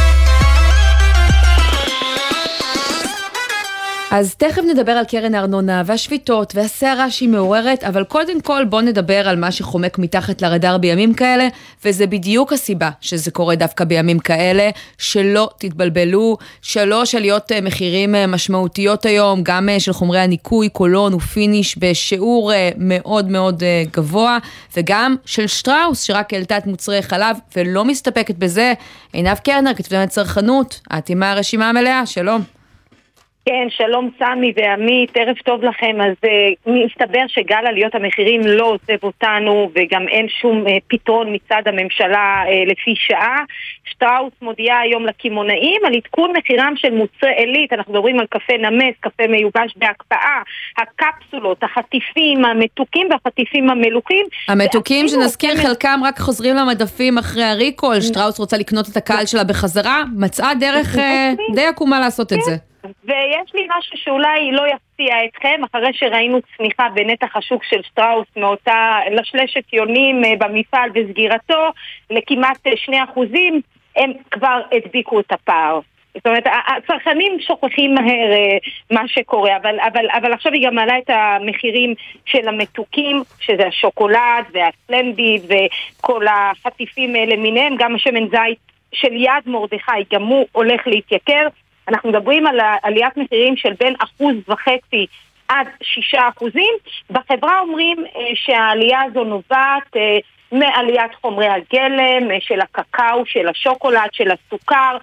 אז 4.16 4.36
תכף 4.36 4.62
נדבר 4.70 4.92
על 4.92 5.06
קרן 5.06 5.36
הארנונה 5.36 5.84
והשביתות 5.86 6.56
והסערה 6.56 7.12
שהיא 7.12 7.30
מעוררת, 7.30 7.84
אבל 7.84 8.04
קודם 8.04 8.42
כל 8.42 8.66
בואו 8.66 8.82
נדבר 8.82 9.28
על 9.30 9.36
מה 9.36 9.52
שחומק 9.52 10.00
מתחת 10.00 10.42
לרדאר 10.42 10.78
בימים 10.78 11.14
כאלה, 11.14 11.48
וזה 11.86 12.08
בדיוק 12.08 12.54
הסיבה 12.54 12.90
שזה 13.02 13.32
קורה 13.32 13.56
דווקא 13.56 13.84
בימים 13.84 14.20
כאלה, 14.20 14.70
שלא 14.98 15.50
תתבלבלו, 15.58 16.38
שלוש 16.62 17.16
עליות 17.16 17.52
אה, 17.52 17.62
מחירים 17.62 18.16
אה, 18.16 18.28
משמעותיות 18.28 19.06
היום, 19.06 19.42
גם 19.44 19.70
אה, 19.70 19.80
של 19.80 19.94
חומרי 19.94 20.20
הניקוי, 20.20 20.70
קולון 20.70 21.14
ופיניש 21.14 21.78
בשיעור 21.78 22.52
מאוד 22.78 23.30
מאוד 23.30 23.64
גבוה, 23.94 24.38
וגם 24.78 25.16
של 25.26 25.48
שטראוס, 25.48 26.02
שרק 26.02 26.34
העלתה 26.34 26.58
את 26.58 26.66
מוצרי 26.68 27.02
חלב 27.02 27.38
ולא 27.56 27.86
מסתפקת 27.86 28.36
בזה. 28.36 28.74
עינב 29.14 29.38
קרנר, 29.38 29.74
כתבי 29.74 30.08
צרכנות, 30.10 30.80
את 30.98 31.10
עם 31.10 31.24
הרשימה 31.24 31.70
המלאה, 31.70 32.06
שלום. 32.06 32.63
כן, 33.46 33.68
שלום 33.70 34.10
סמי 34.20 34.54
ועמית, 34.56 35.12
ערב 35.18 35.36
טוב 35.46 35.64
לכם. 35.64 35.98
אז 36.02 36.14
uh, 36.26 36.70
מסתבר 36.70 37.24
שגל 37.28 37.66
עליות 37.68 37.96
המחירים 37.96 38.42
לא 38.46 38.66
עוזב 38.66 39.04
אותנו 39.04 39.70
וגם 39.76 40.08
אין 40.08 40.28
שום 40.42 40.68
uh, 40.68 40.70
פתרון 40.88 41.36
מצד 41.36 41.62
הממשלה 41.66 42.44
uh, 42.46 42.72
לפי 42.72 42.94
שעה. 42.96 43.38
שטראוס 43.86 44.34
מודיעה 44.42 44.80
היום 44.80 45.06
לקמעונאים 45.06 45.82
על 45.86 45.94
עדכון 45.96 46.34
מחירם 46.38 46.74
של 46.76 46.94
מוצרי 46.94 47.34
עילית, 47.38 47.74
אנחנו 47.74 47.94
מדברים 47.94 48.20
על 48.20 48.26
קפה 48.30 48.54
נמס, 48.58 48.96
קפה 49.00 49.28
מיובש 49.28 49.74
בהקפאה, 49.76 50.42
הקפסולות, 50.78 51.64
החטיפים 51.64 52.46
המתוקים 52.46 53.08
והחטיפים 53.12 53.70
המלוכים. 53.70 54.26
המתוקים 54.48 55.08
שנזכיר 55.08 55.56
חלקם 55.56 56.00
רק 56.04 56.20
חוזרים 56.20 56.56
למדפים 56.56 57.18
אחרי 57.18 57.44
הריקול, 57.44 58.02
שטראוס 58.02 58.40
רוצה 58.40 58.58
לקנות 58.58 58.86
את 58.92 58.98
הקהל 58.98 59.26
שלה 59.26 59.44
בחזרה, 59.44 60.04
מצאה 60.18 60.56
דרך 60.56 60.98
די 61.56 61.66
עקומה 61.66 62.00
לעשות 62.00 62.34
את 62.34 62.42
זה. 62.42 62.73
ויש 62.84 63.54
לי 63.54 63.68
משהו 63.78 63.98
שאולי 63.98 64.52
לא 64.52 64.64
יפתיע 64.68 65.16
אתכם, 65.26 65.62
אחרי 65.72 65.94
שראינו 65.94 66.40
צמיחה 66.58 66.90
בנתח 66.94 67.36
השוק 67.36 67.64
של 67.64 67.82
שטראוס 67.84 68.28
מאותה 68.38 69.00
לשלשת 69.12 69.74
יונים 69.74 70.26
אה, 70.26 70.34
במפעל 70.40 70.90
וסגירתו 70.96 71.70
לכמעט 72.10 72.68
2 72.76 73.00
אה, 73.00 73.04
אחוזים, 73.04 73.62
הם 73.96 74.12
כבר 74.32 74.62
הדביקו 74.72 75.20
את 75.20 75.32
הפער. 75.32 75.80
זאת 76.16 76.28
אומרת, 76.28 76.44
הצרכנים 76.78 77.40
שוכחים 77.40 77.96
מהר 77.96 78.32
אה, 78.32 78.58
מה 78.92 79.08
שקורה, 79.08 79.58
אבל, 79.58 79.80
אבל, 79.80 80.06
אבל 80.18 80.34
עכשיו 80.34 80.54
היא 80.54 80.68
גם 80.68 80.76
מעלה 80.76 80.98
את 80.98 81.10
המחירים 81.10 81.94
של 82.26 82.48
המתוקים, 82.48 83.24
שזה 83.40 83.68
השוקולד 83.68 84.46
והסלנדיד 84.52 85.42
וכל 85.50 86.26
החטיפים 86.28 87.14
למיניהם, 87.16 87.76
גם 87.76 87.96
השמן 87.96 88.28
זית 88.28 88.60
של 88.94 89.14
יד 89.14 89.44
מרדכי, 89.46 89.92
גם 90.14 90.24
הוא 90.24 90.46
הולך 90.52 90.88
להתייקר. 90.88 91.48
אנחנו 91.88 92.10
מדברים 92.10 92.48
על 92.48 92.60
עליית 92.84 93.18
מחירים 93.18 93.58
של 93.58 93.74
בין 93.80 93.94
אחוז 94.00 94.36
וחצי 94.48 95.06
עד 95.48 95.68
שישה 95.84 96.22
אחוזים. 96.36 96.74
בחברה 97.10 97.60
אומרים 97.60 97.98
אה, 98.16 98.22
שהעלייה 98.36 99.00
הזו 99.02 99.24
נובעת 99.24 99.96
אה, 99.96 100.18
מעליית 100.52 101.12
חומרי 101.22 101.48
הגלם, 101.48 102.32
אה, 102.32 102.38
של 102.40 102.62
הקקאו, 102.62 103.26
של 103.26 103.48
השוקולד, 103.48 104.10
של 104.12 104.32
הסוכר. 104.32 104.98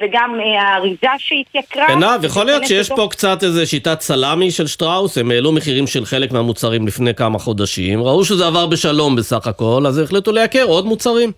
וגם 0.00 0.34
האריזה 0.58 1.06
שהתייקרה. 1.18 1.86
עינב, 1.86 2.24
יכול 2.24 2.46
להיות 2.46 2.66
שיש 2.66 2.88
פה 2.88 3.06
קצת 3.10 3.42
איזה 3.42 3.66
שיטת 3.66 4.00
סלאמי 4.00 4.50
של 4.50 4.66
שטראוס, 4.66 5.18
הם 5.18 5.30
העלו 5.30 5.52
מחירים 5.52 5.86
של 5.86 6.04
חלק 6.04 6.32
מהמוצרים 6.32 6.86
לפני 6.86 7.14
כמה 7.14 7.38
חודשים, 7.38 8.02
ראו 8.02 8.24
שזה 8.24 8.46
עבר 8.46 8.66
בשלום 8.66 9.16
בסך 9.16 9.46
הכל, 9.46 9.84
אז 9.86 9.98
החליטו 9.98 10.32
לייקר 10.32 10.64
עוד 10.64 10.86
מוצרים. 10.86 11.32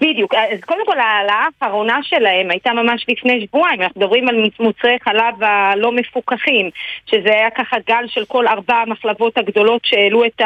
בדיוק, 0.00 0.34
אז 0.34 0.60
קודם 0.60 0.86
כל 0.86 0.98
ההעלאה 0.98 1.46
האחרונה 1.60 1.98
שלהם 2.02 2.50
הייתה 2.50 2.72
ממש 2.72 3.06
לפני 3.08 3.46
שבועיים, 3.46 3.82
אנחנו 3.82 4.00
מדברים 4.00 4.28
על 4.28 4.36
מוצרי 4.60 4.96
חלב 5.02 5.42
הלא 5.42 5.92
מפוקחים, 5.92 6.70
שזה 7.06 7.32
היה 7.32 7.50
ככה 7.50 7.76
גל 7.86 8.04
של 8.06 8.24
כל 8.24 8.46
ארבע 8.46 8.74
המחלבות 8.74 9.38
הגדולות 9.38 9.84
שהעלו 9.84 10.24
את 10.24 10.42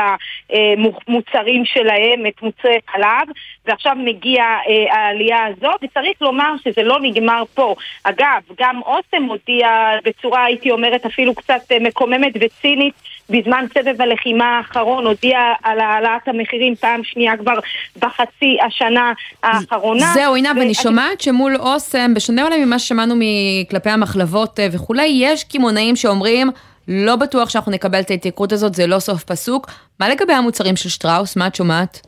המוצרים 0.51 1.65
שלהם, 1.65 2.27
את 2.27 2.43
מוצרי 2.43 2.79
חלב, 2.91 3.29
ועכשיו 3.67 3.97
מגיעה 3.99 4.59
אה, 4.69 4.97
העלייה 4.97 5.47
הזאת, 5.47 5.81
וצריך 5.83 6.23
לומר 6.23 6.55
שזה 6.65 6.83
לא 6.83 6.99
נגמר 7.03 7.43
פה. 7.55 7.75
אגב, 8.05 8.43
גם 8.61 8.81
אוסם 8.83 9.23
הודיע 9.23 9.69
בצורה, 10.05 10.45
הייתי 10.45 10.71
אומרת, 10.71 11.07
אפילו 11.07 11.35
קצת 11.35 11.61
אה, 11.73 11.79
מקוממת 11.81 12.33
וצינית, 12.41 12.95
בזמן 13.31 13.65
סבב 13.75 14.03
הלחימה 14.03 14.57
האחרון 14.57 15.07
הודיע 15.07 15.39
על 15.63 15.81
העלאת 15.81 16.29
המחירים 16.29 16.75
פעם 16.75 17.05
שנייה 17.05 17.37
כבר 17.37 17.59
בחצי 17.99 18.57
השנה 18.67 19.13
האחרונה. 19.43 20.07
זהו, 20.15 20.35
עינב, 20.35 20.57
ו... 20.57 20.63
אני 20.63 20.75
שומעת 20.75 21.21
שמול 21.21 21.57
אוסם, 21.57 22.15
בשונה 22.15 22.45
אולי 22.45 22.65
ממה 22.65 22.79
ששמענו 22.79 23.15
מכלפי 23.19 23.91
המחלבות 23.91 24.61
אה, 24.61 24.67
וכולי, 24.73 25.11
יש 25.15 25.45
קמעונאים 25.45 25.97
שאומרים, 25.97 26.51
לא 26.89 27.17
בטוח 27.17 27.51
שאנחנו 27.51 27.73
נקבל 27.73 28.01
את 28.01 28.11
ההתייקרות 28.11 28.53
הזאת, 28.53 28.75
זה 28.75 28.87
לא 28.87 28.99
סוף 28.99 29.25
פסוק. 29.25 29.67
מה 30.01 30.09
לגבי 30.09 30.33
המוצרים 30.33 30.77
של 30.77 30.89
שטראוס? 30.89 31.37
מה 31.37 31.47
את 31.47 31.55
שומעת? 31.55 32.01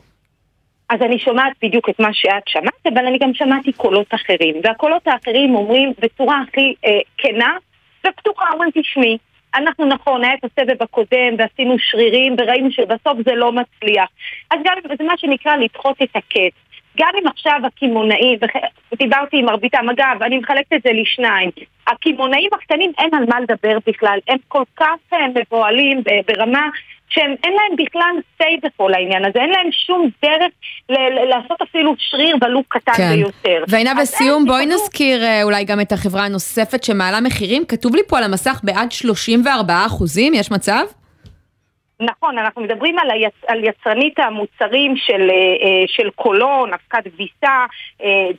אז 0.89 1.01
אני 1.01 1.19
שומעת 1.19 1.53
בדיוק 1.63 1.89
את 1.89 1.99
מה 1.99 2.13
שאת 2.13 2.47
שמעת, 2.47 2.93
אבל 2.93 3.05
אני 3.05 3.17
גם 3.19 3.33
שמעתי 3.33 3.71
קולות 3.71 4.07
אחרים. 4.13 4.55
והקולות 4.63 5.07
האחרים 5.07 5.55
אומרים 5.55 5.93
בצורה 5.99 6.41
הכי 6.47 6.73
אה, 6.85 6.99
כנה 7.17 7.53
ופתוחה, 8.07 8.45
אומרים 8.53 8.71
תשמעי, 8.73 9.17
אנחנו 9.55 9.85
נכון, 9.85 10.23
היה 10.23 10.33
את 10.33 10.43
הסבב 10.43 10.83
הקודם 10.83 11.35
ועשינו 11.37 11.75
שרירים 11.79 12.35
וראינו 12.37 12.71
שבסוף 12.71 13.17
זה 13.25 13.35
לא 13.35 13.51
מצליח. 13.51 14.09
אז 14.51 14.59
גם 14.65 14.77
זה 14.97 15.03
מה 15.03 15.17
שנקרא 15.17 15.55
לדחות 15.55 16.01
את 16.01 16.15
הקץ. 16.15 16.53
גם 16.97 17.09
אם 17.21 17.27
עכשיו 17.27 17.59
הקמעונאים, 17.63 18.39
דיברתי 18.97 19.37
עם 19.37 19.45
מרביתם, 19.45 19.89
אגב, 19.89 20.23
אני 20.23 20.37
מחלקת 20.37 20.73
את 20.73 20.81
זה 20.83 20.89
לשניים. 20.93 21.49
הקמעונאים 21.87 22.49
הקטנים 22.53 22.91
אין 22.97 23.09
על 23.13 23.25
מה 23.29 23.39
לדבר 23.39 23.77
בכלל, 23.87 24.19
הם 24.27 24.37
כל 24.47 24.63
כך 24.77 24.95
אה, 25.13 25.17
מבוהלים 25.35 26.03
ברמה 26.27 26.67
שהם 27.09 27.35
אין 27.43 27.53
להם 27.53 27.85
בכלל 27.85 28.15
say 28.41 28.67
בכל 28.67 28.93
העניין 28.93 29.25
הזה, 29.25 29.39
אין 29.39 29.49
להם 29.49 29.71
שום 29.71 30.09
דרך 30.23 30.51
לעשות 31.29 31.61
אפילו 31.61 31.95
שריר 31.97 32.35
ולו 32.41 32.63
קטן 32.67 32.93
כן. 32.97 33.09
ביותר. 33.15 33.63
ועינב 33.67 33.99
לסיום, 34.01 34.45
בואי 34.45 34.65
בכלל... 34.65 34.75
נזכיר 34.75 35.23
אה, 35.23 35.43
אולי 35.43 35.63
גם 35.63 35.81
את 35.81 35.91
החברה 35.91 36.25
הנוספת 36.25 36.83
שמעלה 36.83 37.21
מחירים, 37.21 37.65
כתוב 37.65 37.95
לי 37.95 38.01
פה 38.07 38.17
על 38.17 38.23
המסך 38.23 38.59
בעד 38.63 38.91
34 38.91 39.85
אחוזים, 39.85 40.33
יש 40.33 40.51
מצב? 40.51 40.83
נכון, 42.01 42.37
אנחנו 42.37 42.61
מדברים 42.61 42.99
על, 42.99 43.11
היצ... 43.11 43.33
על 43.47 43.63
יצרנית 43.63 44.19
המוצרים 44.19 44.97
של, 44.97 45.29
אה, 45.29 45.35
אה, 45.35 45.83
של 45.87 46.09
קולון, 46.09 46.69
אבקת 46.73 47.07
כביסה, 47.11 47.65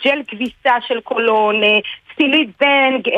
ג'ל 0.04 0.22
כביסה 0.28 0.74
של 0.88 1.00
קולון, 1.00 1.60
סילית 2.16 2.48
בנג, 2.60 3.08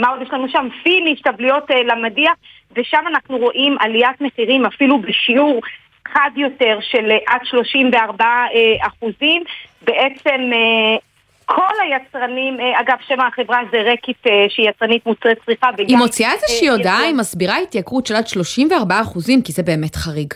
מה 0.00 0.08
עוד 0.08 0.22
יש 0.22 0.28
לנו 0.32 0.48
שם? 0.48 0.68
פיניש, 0.82 1.20
טבליות 1.20 1.70
למדיח. 1.84 2.32
ושם 2.76 3.04
אנחנו 3.06 3.38
רואים 3.38 3.76
עליית 3.80 4.20
מחירים 4.20 4.66
אפילו 4.66 4.98
בשיעור 4.98 5.60
חד 6.08 6.30
יותר 6.36 6.78
של 6.80 7.10
עד 7.26 7.40
34 7.44 8.24
אה, 8.24 8.86
אחוזים. 8.86 9.42
בעצם 9.82 10.50
אה, 10.52 10.96
כל 11.54 11.74
היצרנים, 11.82 12.60
אה, 12.60 12.80
אגב, 12.80 12.96
שם 13.08 13.20
החברה 13.20 13.58
זה 13.72 13.78
רקיט 13.92 14.16
שהיא 14.48 14.68
יצרנית 14.68 15.06
מוצרי 15.06 15.32
צריכה. 15.46 15.68
היא 15.78 15.96
מוציאה 15.96 16.32
איזושהי 16.32 16.68
הודעה, 16.68 16.98
היא 16.98 17.14
מסבירה 17.14 17.56
התייקרות 17.58 18.06
של 18.06 18.16
עד 18.16 18.26
34 18.26 19.00
אחוזים, 19.00 19.42
כי 19.42 19.52
זה 19.52 19.62
באמת 19.62 19.96
חריג. 19.96 20.34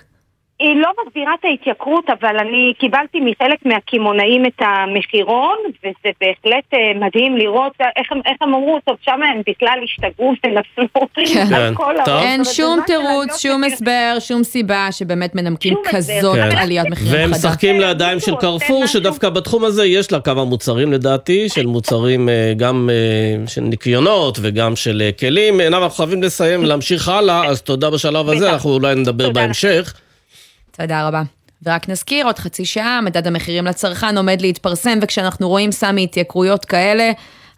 היא 0.59 0.77
לא 0.77 0.89
מסבירה 1.07 1.33
את 1.41 1.45
ההתייקרות, 1.45 2.05
אבל 2.11 2.39
אני 2.39 2.73
קיבלתי 2.79 3.21
מחלק 3.21 3.59
מהקמעונאים 3.65 4.47
את 4.47 4.61
המחירון, 4.61 5.57
וזה 5.81 6.11
בהחלט 6.21 6.65
אה, 6.75 7.07
מדהים 7.07 7.37
לראות 7.37 7.73
איך, 7.97 8.07
איך 8.27 8.37
הם 8.41 8.55
אמרו, 8.55 8.79
טוב, 8.85 8.97
שם 9.01 9.21
הם 9.23 9.43
בכלל 9.49 9.79
השתגעו 9.85 10.33
ונפלו 10.45 11.07
כן. 11.35 11.55
על 11.55 11.75
כל 11.75 11.97
העולם. 11.97 12.23
אין 12.23 12.45
שום 12.45 12.81
תירוץ, 12.87 13.43
שום 13.43 13.65
הסבר, 13.65 14.17
שום 14.21 14.45
סיבה 14.45 14.89
שבאמת 14.91 15.35
מנמקים 15.35 15.75
כזאת 15.91 16.37
כן. 16.37 16.57
עליית 16.57 16.87
מחירים 16.91 17.11
חדה. 17.11 17.21
והם 17.21 17.31
משחקים 17.31 17.81
לידיים 17.81 18.21
של 18.21 18.37
קרפור, 18.37 18.87
שדווקא 18.87 19.29
בתחום 19.29 19.65
הזה 19.65 19.87
יש 19.87 20.13
לה 20.13 20.21
כמה 20.21 20.45
מוצרים 20.45 20.93
לדעתי, 20.93 21.49
של 21.49 21.67
מוצרים 21.67 22.29
אה, 22.29 22.53
גם 22.57 22.91
אה, 22.93 23.47
של 23.47 23.61
ניקיונות 23.61 24.39
וגם 24.43 24.77
של 24.77 25.11
כלים. 25.21 25.61
עינב, 25.61 25.75
אנחנו 25.75 25.97
חייבים 25.97 26.23
לסיים, 26.23 26.65
להמשיך 26.65 27.09
הלאה, 27.09 27.47
אז 27.47 27.63
תודה 27.63 27.91
בשלב 27.91 28.29
הזה, 28.29 28.53
אנחנו 28.53 28.71
אולי 28.71 28.95
נדבר 28.95 29.31
בהמשך. 29.31 29.95
תודה 30.77 31.09
רבה. 31.09 31.23
ורק 31.67 31.89
נזכיר, 31.89 32.27
עוד 32.27 32.39
חצי 32.39 32.65
שעה, 32.65 33.01
מדד 33.01 33.27
המחירים 33.27 33.67
לצרכן 33.67 34.17
עומד 34.17 34.41
להתפרסם, 34.41 34.99
וכשאנחנו 35.03 35.49
רואים, 35.49 35.73
סמי, 35.73 36.05
התייקרויות 36.05 36.65
כאלה, 36.65 37.13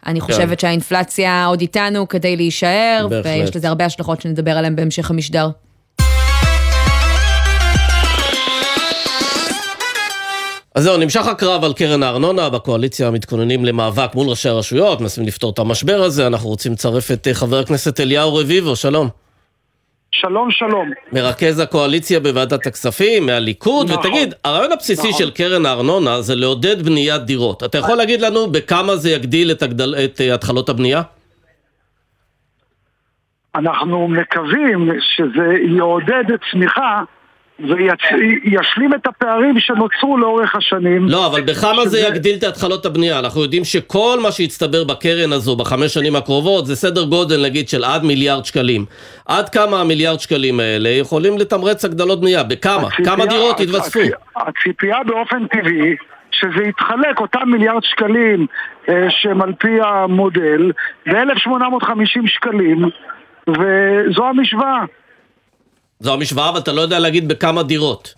אני 0.05 0.21
חושבת 0.21 0.49
כן. 0.49 0.57
שהאינפלציה 0.57 1.45
עוד 1.45 1.61
איתנו 1.61 2.07
כדי 2.07 2.35
להישאר, 2.35 3.07
בהחלט. 3.09 3.25
ויש 3.25 3.55
לזה 3.55 3.67
הרבה 3.67 3.85
השלכות 3.85 4.21
שנדבר 4.21 4.57
עליהן 4.57 4.75
בהמשך 4.75 5.11
המשדר. 5.11 5.49
אז 10.75 10.83
זהו, 10.83 10.97
נמשך 10.97 11.27
הקרב 11.27 11.63
על 11.63 11.73
קרן 11.73 12.03
הארנונה, 12.03 12.49
בקואליציה 12.49 13.11
מתכוננים 13.11 13.65
למאבק 13.65 14.15
מול 14.15 14.27
ראשי 14.27 14.49
הרשויות, 14.49 15.01
מנסים 15.01 15.25
לפתור 15.25 15.51
את 15.51 15.59
המשבר 15.59 16.01
הזה, 16.01 16.27
אנחנו 16.27 16.49
רוצים 16.49 16.71
לצרף 16.71 17.11
את 17.11 17.27
אה, 17.27 17.33
חבר 17.33 17.59
הכנסת 17.59 17.99
אליהו 17.99 18.35
רביבו, 18.35 18.75
שלום. 18.75 19.09
שלום, 20.11 20.51
שלום. 20.51 20.91
מרכז 21.13 21.59
הקואליציה 21.59 22.19
בוועדת 22.19 22.67
הכספים, 22.67 23.25
מהליכוד, 23.25 23.91
נכון. 23.91 23.99
ותגיד, 23.99 24.33
הרעיון 24.43 24.71
הבסיסי 24.71 25.07
נכון. 25.07 25.19
של 25.19 25.31
קרן 25.31 25.65
הארנונה 25.65 26.21
זה 26.21 26.35
לעודד 26.35 26.81
בניית 26.81 27.21
דירות. 27.21 27.63
אתה 27.63 27.77
יכול 27.77 27.95
להגיד 27.97 28.21
לנו 28.21 28.47
בכמה 28.51 28.95
זה 28.95 29.09
יגדיל 29.09 29.51
את, 29.51 29.61
הגדל, 29.61 29.95
את 30.05 30.21
אה, 30.21 30.33
התחלות 30.33 30.69
הבנייה? 30.69 31.01
אנחנו 33.55 34.07
מקווים 34.07 34.91
שזה 35.15 35.53
יעודד 35.77 36.23
צמיחה 36.51 37.03
וישלים 37.59 38.93
את 38.93 39.07
הפערים 39.07 39.59
שנוצרו 39.59 40.17
לאורך 40.17 40.55
השנים. 40.55 41.07
לא, 41.09 41.25
אבל 41.27 41.41
בכמה 41.41 41.85
זה 41.85 41.97
שזה- 41.97 42.07
יגדיל 42.07 42.35
את 42.37 42.43
התחלות 42.43 42.85
הבנייה? 42.85 43.19
אנחנו 43.19 43.41
יודעים 43.41 43.63
שכל 43.63 44.19
מה 44.23 44.31
שהצטבר 44.31 44.83
בקרן 44.83 45.33
הזו 45.33 45.55
בחמש 45.55 45.93
שנים 45.93 46.15
הקרובות 46.15 46.65
זה 46.65 46.75
סדר 46.75 47.03
גודל 47.03 47.43
נגיד 47.45 47.69
של 47.69 47.83
עד 47.83 48.03
מיליארד 48.03 48.45
שקלים. 48.45 48.85
עד 49.25 49.49
כמה 49.49 49.81
המיליארד 49.81 50.19
שקלים 50.19 50.59
האלה 50.59 50.89
יכולים 50.89 51.37
לתמרץ 51.37 51.85
הגדלות 51.85 52.21
בנייה? 52.21 52.43
בכמה? 52.43 52.87
הציפייה- 52.87 53.15
כמה 53.15 53.25
דירות 53.25 53.59
יתווספו? 53.59 53.99
הצ- 53.99 54.41
הציפייה 54.47 54.97
באופן 55.05 55.47
טבעי 55.47 55.95
שזה 56.31 56.63
יתחלק, 56.69 57.19
אותם 57.19 57.39
מיליארד 57.51 57.83
שקלים 57.83 58.47
אה, 58.89 59.05
שהם 59.09 59.41
על 59.41 59.53
פי 59.59 59.77
המודל, 59.83 60.71
ב-1850 61.07 62.27
שקלים, 62.27 62.83
וזו 63.47 64.25
המשוואה. 64.25 64.83
זו 65.99 66.13
המשוואה, 66.13 66.49
אבל 66.49 66.59
אתה 66.59 66.71
לא 66.71 66.81
יודע 66.81 66.99
להגיד 66.99 67.27
בכמה 67.27 67.63
דירות. 67.63 68.13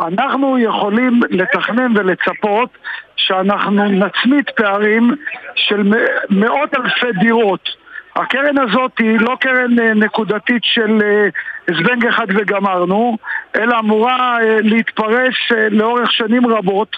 אנחנו 0.00 0.58
יכולים 0.58 1.20
לתכנן 1.30 1.96
ולצפות 1.96 2.70
שאנחנו 3.16 3.84
נצמית 3.84 4.50
פערים 4.50 5.14
של 5.56 5.92
מאות 6.30 6.74
אלפי 6.74 7.18
דירות. 7.20 7.68
הקרן 8.16 8.58
הזאת 8.58 8.92
היא 8.98 9.20
לא 9.20 9.36
קרן 9.40 9.78
אה, 9.78 9.94
נקודתית 9.94 10.62
של 10.64 10.98
אה, 11.02 11.28
זבנג 11.74 12.06
אחד 12.06 12.26
וגמרנו, 12.28 13.16
אלא 13.56 13.78
אמורה 13.78 14.38
אה, 14.42 14.58
להתפרס 14.62 15.34
לאורך 15.70 16.12
שנים 16.12 16.46
רבות, 16.46 16.96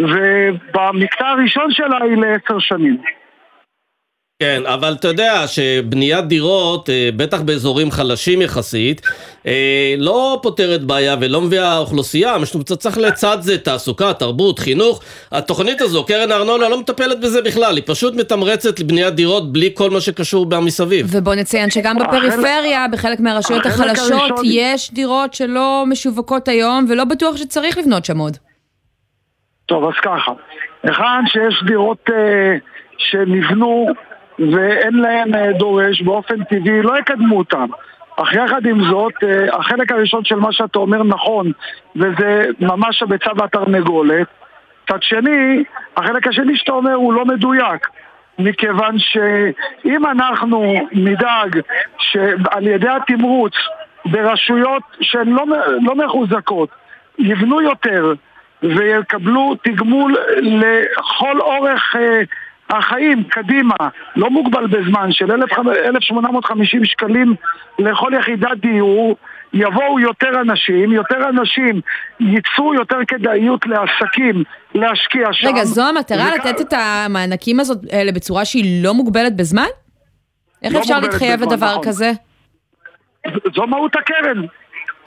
ובמקטע 0.00 1.28
הראשון 1.28 1.72
שלה 1.72 1.98
היא 2.02 2.16
לעשר 2.16 2.58
שנים. 2.58 2.96
כן, 4.40 4.62
אבל 4.66 4.92
אתה 5.00 5.08
יודע 5.08 5.46
שבניית 5.46 6.24
דירות, 6.24 6.90
אה, 6.90 7.08
בטח 7.16 7.40
באזורים 7.40 7.90
חלשים 7.90 8.42
יחסית, 8.42 9.00
אה, 9.46 9.94
לא 9.98 10.38
פותרת 10.42 10.82
בעיה 10.82 11.16
ולא 11.20 11.40
מביאה 11.40 11.78
אוכלוסייה, 11.78 12.38
משום 12.38 12.60
שאתה 12.60 12.76
צריך 12.76 12.98
לצד 12.98 13.36
זה 13.40 13.58
תעסוקה, 13.58 14.12
תרבות, 14.12 14.58
חינוך. 14.58 15.02
התוכנית 15.32 15.80
הזו, 15.80 16.04
קרן 16.04 16.32
הארנונה 16.32 16.68
לא 16.68 16.80
מטפלת 16.80 17.20
בזה 17.20 17.42
בכלל, 17.42 17.76
היא 17.76 17.82
פשוט 17.86 18.14
מתמרצת 18.14 18.80
לבניית 18.80 19.14
דירות 19.14 19.52
בלי 19.52 19.70
כל 19.74 19.90
מה 19.90 20.00
שקשור 20.00 20.46
בה 20.46 20.60
מסביב. 20.60 21.06
ובוא 21.10 21.34
נציין 21.34 21.70
שגם 21.70 21.96
בפריפריה, 21.98 22.86
בחלק 22.92 23.20
מהרשויות 23.20 23.66
החלשות, 23.66 24.32
יש 24.44 24.92
דירות 24.92 25.34
שלא 25.34 25.84
משווקות 25.88 26.48
היום, 26.48 26.86
ולא 26.88 27.04
בטוח 27.04 27.36
שצריך 27.36 27.78
לבנות 27.78 28.04
שם 28.04 28.18
עוד. 28.18 28.36
טוב, 29.66 29.84
אז 29.84 29.94
ככה. 30.02 30.32
היכן 30.82 31.26
שיש 31.26 31.64
דירות 31.66 32.10
אה, 32.10 32.56
שנבנו 32.98 33.86
ואין 34.38 34.94
להן 34.94 35.34
אה, 35.34 35.52
דורש, 35.52 36.02
באופן 36.02 36.44
טבעי 36.44 36.82
לא 36.82 36.98
יקדמו 36.98 37.38
אותן. 37.38 37.66
אך 38.16 38.34
יחד 38.34 38.66
עם 38.66 38.84
זאת, 38.84 39.12
אה, 39.22 39.56
החלק 39.58 39.92
הראשון 39.92 40.24
של 40.24 40.36
מה 40.36 40.52
שאתה 40.52 40.78
אומר 40.78 41.02
נכון, 41.02 41.52
וזה 41.96 42.44
ממש 42.60 43.02
הביצה 43.02 43.30
והתרנגולת. 43.36 44.26
מצד 44.84 45.02
שני, 45.02 45.64
החלק 45.96 46.26
השני 46.26 46.56
שאתה 46.56 46.72
אומר 46.72 46.94
הוא 46.94 47.12
לא 47.12 47.24
מדויק. 47.24 47.88
מכיוון 48.38 48.98
שאם 48.98 50.06
אנחנו 50.06 50.74
נדאג 50.92 51.60
שעל 51.98 52.66
ידי 52.66 52.88
התמרוץ 52.88 53.54
ברשויות 54.04 54.82
שהן 55.00 55.28
לא, 55.28 55.44
לא 55.82 55.94
מחוזקות 55.94 56.68
יבנו 57.18 57.60
יותר 57.60 58.14
ויקבלו 58.62 59.54
תגמול 59.62 60.16
לכל 60.42 61.40
אורך 61.40 61.96
אה, 61.96 62.22
החיים 62.70 63.24
קדימה, 63.24 63.74
לא 64.16 64.30
מוגבל 64.30 64.66
בזמן, 64.66 65.12
של 65.12 65.32
1,850 65.32 66.84
שקלים 66.84 67.34
לכל 67.78 68.12
יחידת 68.20 68.56
דיור, 68.60 69.16
יבואו 69.52 70.00
יותר 70.00 70.40
אנשים, 70.40 70.92
יותר 70.92 71.28
אנשים 71.28 71.80
ייצרו 72.20 72.74
יותר 72.74 72.96
כדאיות 73.08 73.60
לעסקים 73.66 74.42
להשקיע 74.74 75.28
שם. 75.32 75.48
רגע, 75.48 75.64
זו 75.64 75.88
המטרה 75.88 76.30
וכ- 76.36 76.46
לתת 76.46 76.60
את 76.60 76.72
המענקים 76.76 77.60
הזאת 77.60 77.78
האלה 77.92 78.12
בצורה 78.12 78.44
שהיא 78.44 78.84
לא 78.84 78.94
מוגבלת 78.94 79.36
בזמן? 79.36 79.66
איך 80.62 80.74
לא 80.74 80.78
אפשר 80.80 81.00
להתחייב 81.00 81.40
בזמן, 81.40 81.52
לדבר 81.52 81.70
נכון. 81.70 81.84
כזה? 81.84 82.12
זו 83.54 83.66
מהות 83.66 83.96
הקרן. 83.96 84.42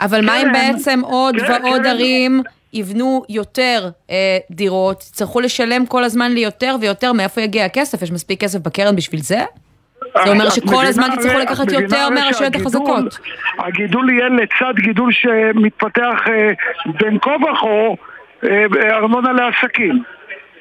אבל 0.01 0.25
מה 0.25 0.37
אם 0.37 0.43
קרן- 0.43 0.53
בעצם 0.53 0.99
עוד 1.03 1.35
קרן- 1.35 1.61
ועוד 1.65 1.81
קרן- 1.81 1.85
ערים 1.85 2.41
יבנו 2.73 3.23
יותר 3.29 3.89
אה, 4.09 4.37
דירות, 4.51 5.01
יצטרכו 5.01 5.39
לשלם 5.39 5.85
כל 5.85 6.03
הזמן 6.03 6.31
ליותר 6.31 6.75
ויותר, 6.81 7.13
מאיפה 7.13 7.41
יגיע 7.41 7.65
הכסף? 7.65 8.01
יש 8.01 8.11
מספיק 8.11 8.41
כסף 8.41 8.59
בקרן 8.59 8.95
בשביל 8.95 9.21
זה? 9.21 9.39
זה 10.23 10.31
אומר 10.31 10.47
את 10.47 10.51
שכל 10.51 10.85
הזמן 10.85 11.07
תצטרכו 11.15 11.39
לקחת 11.39 11.71
יותר 11.71 12.09
מהרשויות 12.09 12.55
החזקות. 12.55 13.19
הגידול 13.59 14.09
יהיה 14.09 14.29
לצד 14.29 14.73
גידול 14.75 15.11
שמתפתח 15.11 16.27
אה, 16.27 16.51
בין 16.85 17.17
כה 17.21 17.31
וכה 17.31 17.67
אה, 18.43 18.97
ארנונה 18.97 19.31
לעסקים. 19.33 20.03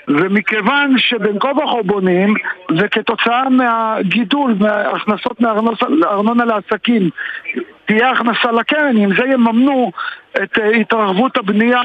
ומכיוון 0.09 0.99
שבין 0.99 1.39
כה 1.41 1.49
וכה 1.49 1.83
בונים, 1.83 2.35
וכתוצאה 2.79 3.49
מהגידול, 3.49 4.55
מההכנסות 4.61 5.41
מארנונה 5.41 6.45
לעסקים, 6.45 7.11
תהיה 7.87 8.11
הכנסה 8.11 8.53
לקרן, 8.53 8.97
אם 8.97 9.15
זה 9.17 9.23
יממנו 9.33 9.93
את 10.43 10.59
אה, 10.59 10.69
התרחבות 10.69 11.37
הבנייה 11.37 11.83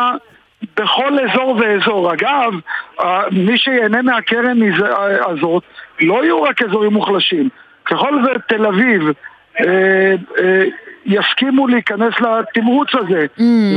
בכל 0.77 1.13
אזור 1.19 1.57
ואזור. 1.59 2.13
אגב, 2.13 2.53
אה, 3.01 3.21
מי 3.31 3.57
שיהנה 3.57 4.01
מהקרן 4.01 4.63
אה, 4.63 5.31
הזאת 5.31 5.63
לא 6.01 6.23
יהיו 6.23 6.43
רק 6.43 6.61
אזורים 6.61 6.93
מוחלשים. 6.93 7.49
ככל 7.85 8.13
ותל 8.25 8.65
אביב 8.65 9.01
יסכימו 11.05 11.67
להיכנס 11.67 12.13
לתמרוץ 12.21 12.89
הזה 12.95 13.25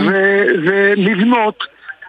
ו- 0.06 0.44
ולבנות, 0.66 1.64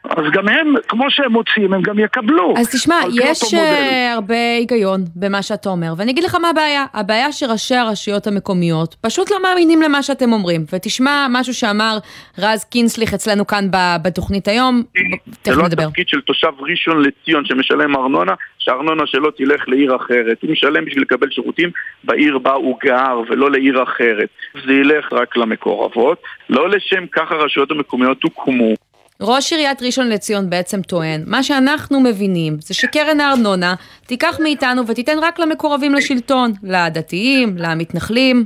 אז 0.09 0.25
גם 0.33 0.47
הם, 0.47 0.73
כמו 0.87 1.05
שהם 1.09 1.31
מוציאים, 1.31 1.73
הם 1.73 1.81
גם 1.81 1.99
יקבלו. 1.99 2.53
אז 2.57 2.75
תשמע, 2.75 2.95
פי 3.01 3.23
יש. 3.23 3.53
אה, 3.53 4.13
הרבה 4.13 4.55
היגיון 4.57 5.01
במה 5.15 5.41
שאתה 5.41 5.69
אומר, 5.69 5.93
ואני 5.97 6.11
אגיד 6.11 6.23
לך 6.23 6.35
מה 6.35 6.49
הבעיה. 6.49 6.85
הבעיה 6.93 7.31
שראשי 7.31 7.75
הרשויות 7.75 8.27
המקומיות 8.27 8.95
פשוט 9.01 9.31
לא 9.31 9.41
מאמינים 9.43 9.81
למה 9.81 10.03
שאתם 10.03 10.33
אומרים. 10.33 10.65
ותשמע 10.73 11.27
משהו 11.29 11.53
שאמר 11.53 11.97
רז 12.37 12.63
קינסליך 12.63 13.13
אצלנו 13.13 13.47
כאן 13.47 13.67
בתוכנית 14.01 14.47
היום, 14.47 14.83
זה 15.25 15.35
תכף 15.41 15.57
לא 15.57 15.65
נדבר. 15.65 15.83
התפקיד 15.83 16.07
של 16.07 16.21
תושב 16.21 16.51
ראשון 16.59 17.01
לציון 17.01 17.45
שמשלם 17.45 17.95
ארנונה, 17.95 18.33
שהארנונה 18.59 19.03
שלו 19.05 19.31
תלך 19.31 19.69
לעיר 19.69 19.95
אחרת. 19.95 20.37
הוא 20.41 20.51
משלם 20.51 20.85
בשביל 20.85 21.03
לקבל 21.03 21.27
שירותים 21.31 21.69
בעיר 22.03 22.37
בה 22.37 22.51
הוא 22.51 22.77
גר, 22.83 23.21
ולא 23.29 23.51
לעיר 23.51 23.83
אחרת. 23.83 24.29
זה 24.65 24.73
ילך 24.73 25.13
רק 25.13 25.37
למקורבות. 25.37 26.21
לא 26.49 26.69
לשם 26.69 27.07
כך 27.11 27.31
הרשויות 27.31 27.71
המקומיות 27.71 28.23
הוקמו. 28.23 28.73
ראש 29.21 29.53
עיריית 29.53 29.83
ראשון 29.83 30.09
לציון 30.09 30.49
בעצם 30.49 30.81
טוען, 30.81 31.23
מה 31.27 31.43
שאנחנו 31.43 31.99
מבינים 31.99 32.53
זה 32.59 32.73
שקרן 32.73 33.19
הארנונה 33.19 33.73
תיקח 34.05 34.39
מאיתנו 34.43 34.87
ותיתן 34.87 35.17
רק 35.21 35.39
למקורבים 35.39 35.93
לשלטון, 35.93 36.51
לדתיים, 36.63 37.55
למתנחלים. 37.57 38.45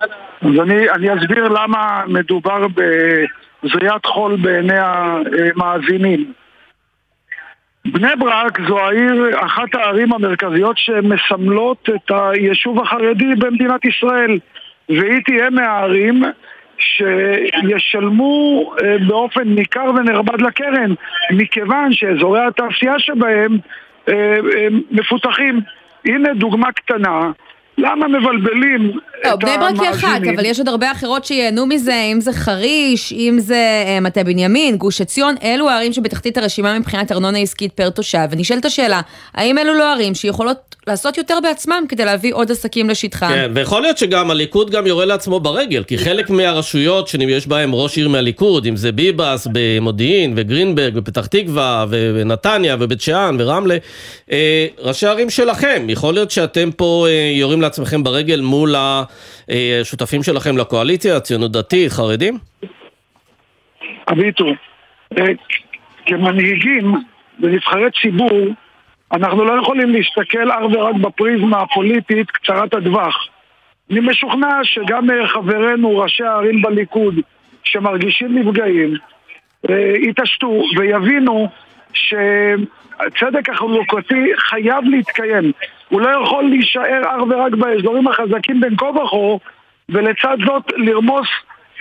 אז 0.00 0.50
אני, 0.62 0.90
אני 0.90 1.18
אסביר 1.18 1.48
למה 1.48 2.02
מדובר 2.06 2.66
בזריית 2.68 4.06
חול 4.06 4.36
בעיני 4.36 4.78
המאזינים. 4.78 6.32
בני 7.84 8.16
ברק 8.18 8.58
זו 8.68 8.78
העיר, 8.78 9.30
אחת 9.46 9.74
הערים 9.74 10.12
המרכזיות 10.12 10.78
שמסמלות 10.78 11.88
את 11.94 12.10
היישוב 12.10 12.80
החרדי 12.80 13.34
במדינת 13.38 13.84
ישראל 13.84 14.38
והיא 14.88 15.20
תהיה 15.24 15.50
מהערים 15.50 16.22
שישלמו 16.78 18.72
אה, 18.82 18.96
באופן 19.08 19.48
ניכר 19.48 19.90
ונרבד 19.96 20.40
לקרן 20.40 20.94
מכיוון 21.30 21.92
שאזורי 21.92 22.40
התעשייה 22.40 22.98
שבהם 22.98 23.58
אה, 24.08 24.36
מפותחים. 24.90 25.60
הנה 26.04 26.34
דוגמה 26.34 26.72
קטנה 26.72 27.30
למה 27.78 28.08
מבלבלים 28.08 28.92
לא, 29.24 29.36
בני 29.36 29.58
ברק 29.58 29.80
היא 29.80 29.90
אחת. 29.90 30.20
אבל 30.34 30.44
יש 30.44 30.58
עוד 30.58 30.68
הרבה 30.68 30.92
אחרות 30.92 31.24
שייהנו 31.24 31.66
מזה, 31.66 32.02
אם 32.12 32.20
זה 32.20 32.32
חריש, 32.32 33.12
אם 33.12 33.36
זה 33.40 33.84
אה, 33.86 34.00
מטה 34.00 34.24
בנימין, 34.24 34.76
גוש 34.76 35.00
עציון, 35.00 35.34
אלו 35.42 35.68
הערים 35.68 35.92
שבתחתית 35.92 36.38
הרשימה 36.38 36.78
מבחינת 36.78 37.12
ארנונה 37.12 37.38
עסקית 37.38 37.72
פר 37.72 37.90
תושב. 37.90 38.26
ונשאלת 38.30 38.64
השאלה, 38.64 39.00
האם 39.34 39.58
אלו 39.58 39.74
לא 39.74 39.92
ערים 39.92 40.14
שיכולות 40.14 40.76
לעשות 40.86 41.18
יותר 41.18 41.38
בעצמם 41.42 41.84
כדי 41.88 42.04
להביא 42.04 42.34
עוד 42.34 42.50
עסקים 42.50 42.90
לשטחם? 42.90 43.28
כן, 43.28 43.50
ויכול 43.54 43.82
להיות 43.82 43.98
שגם 43.98 44.30
הליכוד 44.30 44.70
גם 44.70 44.86
יורה 44.86 45.04
לעצמו 45.04 45.40
ברגל, 45.40 45.82
כי 45.82 45.98
חלק 45.98 46.30
מהרשויות 46.30 47.08
שיש 47.08 47.46
בהן 47.46 47.70
ראש 47.72 47.96
עיר 47.96 48.08
מהליכוד, 48.08 48.66
אם 48.66 48.76
זה 48.76 48.92
ביבס 48.92 49.46
במודיעין 49.52 50.32
וגרינברג 50.36 50.92
ופתח 50.96 51.26
תקווה 51.26 51.86
ונתניה 51.88 52.76
ובית 52.80 53.00
שאן 53.00 53.36
ורמלה, 53.38 53.76
אה, 54.32 54.66
ראשי 54.78 55.06
ערים 55.06 55.30
שלכם, 55.30 55.86
יכול 55.88 56.14
להיות 56.14 56.30
שאתם 56.30 56.70
פה 56.76 57.06
אה, 57.08 57.32
יורים 57.34 57.62
לעצמכם 57.62 58.04
ברגל 58.04 58.40
מול 58.40 58.74
השותפים 59.80 60.22
שלכם 60.22 60.56
לקואליציה, 60.56 61.16
הציונות 61.16 61.52
דתית, 61.52 61.92
חרדים? 61.92 62.38
אביטו, 64.12 64.46
אה, 65.18 65.24
כמנהיגים 66.06 66.94
ונבחרי 67.40 67.90
ציבור, 68.02 68.46
אנחנו 69.12 69.44
לא 69.44 69.60
יכולים 69.62 69.92
להסתכל 69.92 70.50
אך 70.50 70.62
ורק 70.72 70.94
בפריזמה 70.94 71.60
הפוליטית 71.60 72.30
קצרת 72.30 72.74
הטווח. 72.74 73.28
אני 73.90 74.00
משוכנע 74.00 74.60
שגם 74.62 75.10
אה, 75.10 75.28
חברינו, 75.28 75.98
ראשי 75.98 76.24
הערים 76.24 76.62
בליכוד, 76.62 77.14
שמרגישים 77.64 78.38
נפגעים, 78.38 78.94
אה, 79.70 79.94
יתעשתו 80.08 80.62
ויבינו 80.78 81.48
שהצדק 81.92 83.48
החלוקתי 83.48 84.30
חייב 84.36 84.84
להתקיים. 84.84 85.52
הוא 85.88 86.00
לא 86.00 86.08
יכול 86.22 86.44
להישאר 86.44 87.02
אך 87.06 87.22
ורק 87.28 87.52
באזורים 87.52 88.08
החזקים 88.08 88.60
בין 88.60 88.76
כה 88.76 88.86
וכה, 88.86 89.44
ולצד 89.88 90.36
זאת 90.46 90.72
לרמוס 90.76 91.28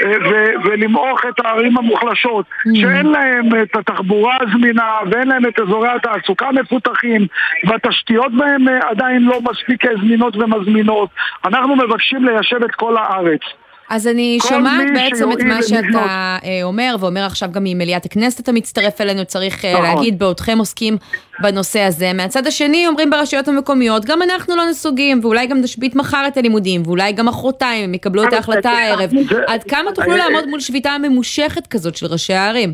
אה, 0.02 0.12
ו- 0.30 0.54
ולמעוך 0.64 1.26
את 1.30 1.46
הערים 1.46 1.78
המוחלשות, 1.78 2.46
שאין 2.74 3.06
להם 3.06 3.50
את 3.62 3.76
התחבורה 3.76 4.38
הזמינה 4.42 5.00
ואין 5.12 5.28
להם 5.28 5.46
את 5.46 5.60
אזורי 5.60 5.90
התעסוקה 5.90 6.48
המפותחים 6.48 7.28
והתשתיות 7.64 8.32
בהם 8.34 8.68
אה, 8.70 8.90
עדיין 8.90 9.24
לא 9.24 9.40
מספיק 9.42 9.84
זמינות 10.02 10.36
ומזמינות. 10.36 11.10
אנחנו 11.46 11.76
מבקשים 11.76 12.26
ליישב 12.26 12.64
את 12.64 12.72
כל 12.76 12.98
הארץ. 12.98 13.42
אז 13.90 14.08
אני 14.08 14.38
שומעת 14.48 14.88
בעצם 14.94 15.32
את 15.32 15.38
מה 15.38 15.44
לבנות. 15.44 15.64
שאתה 15.64 16.38
אה, 16.44 16.60
אומר, 16.64 16.96
ואומר 17.00 17.26
עכשיו 17.26 17.50
גם 17.52 17.62
ממליאת 17.64 18.06
הכנסת 18.06 18.40
אתה 18.40 18.52
מצטרף 18.52 19.02
אלינו, 19.02 19.26
צריך 19.26 19.66
אה, 19.66 19.74
נכון. 19.74 19.86
להגיד, 19.86 20.20
בעודכם 20.20 20.58
עוסקים 20.58 20.98
בנושא 21.40 21.80
הזה. 21.80 22.14
מהצד 22.14 22.48
השני 22.48 22.88
אומרים 22.88 23.10
ברשויות 23.10 23.48
המקומיות, 23.48 24.06
גם 24.06 24.22
אנחנו 24.22 24.56
לא 24.56 24.64
נסוגים, 24.70 25.20
ואולי 25.24 25.48
גם 25.48 25.58
נשבית 25.58 25.96
מחר 25.96 26.24
את 26.28 26.38
הלימודים, 26.38 26.82
ואולי 26.86 27.12
גם 27.12 27.26
מחרתיים 27.26 27.84
הם 27.84 27.94
יקבלו 27.94 28.24
את 28.24 28.34
ההחלטה 28.34 28.70
הערב. 28.70 29.10
עד 29.48 29.64
כמה 29.64 29.92
תוכלו 29.92 30.14
אה, 30.14 30.18
לעמוד 30.18 30.48
מול 30.48 30.60
שביתה 30.60 30.96
ממושכת 31.02 31.68
כזאת 31.68 31.96
של 31.96 32.06
ראשי 32.06 32.34
הערים? 32.34 32.74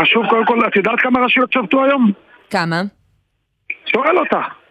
חשוב 0.00 0.26
קודם 0.30 0.46
כל, 0.46 0.66
את 0.68 0.76
יודעת 0.76 1.00
כמה 1.00 1.24
רשויות 1.24 1.52
שבתו 1.52 1.84
היום? 1.84 2.12
כמה? 2.50 2.82
שואל 3.86 4.18
אותה. 4.18 4.63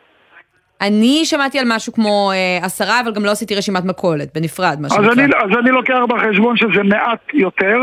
אני 0.88 1.22
שמעתי 1.26 1.60
על 1.60 1.65
משהו 1.67 1.93
כמו 1.93 2.32
אה, 2.32 2.65
עשרה, 2.65 3.00
אבל 3.00 3.13
גם 3.13 3.26
לא 3.26 3.32
עשיתי 3.32 3.56
רשימת 3.56 3.86
מכולת, 3.86 4.28
בנפרד, 4.36 4.78
מה 4.82 4.88
אז 4.88 4.93
שנקרא. 4.93 5.13
אני, 5.13 5.24
אז 5.24 5.60
אני 5.60 5.72
לוקח 5.72 6.00
בחשבון 6.10 6.58
שזה 6.58 6.84
מעט 6.84 7.19
יותר, 7.34 7.80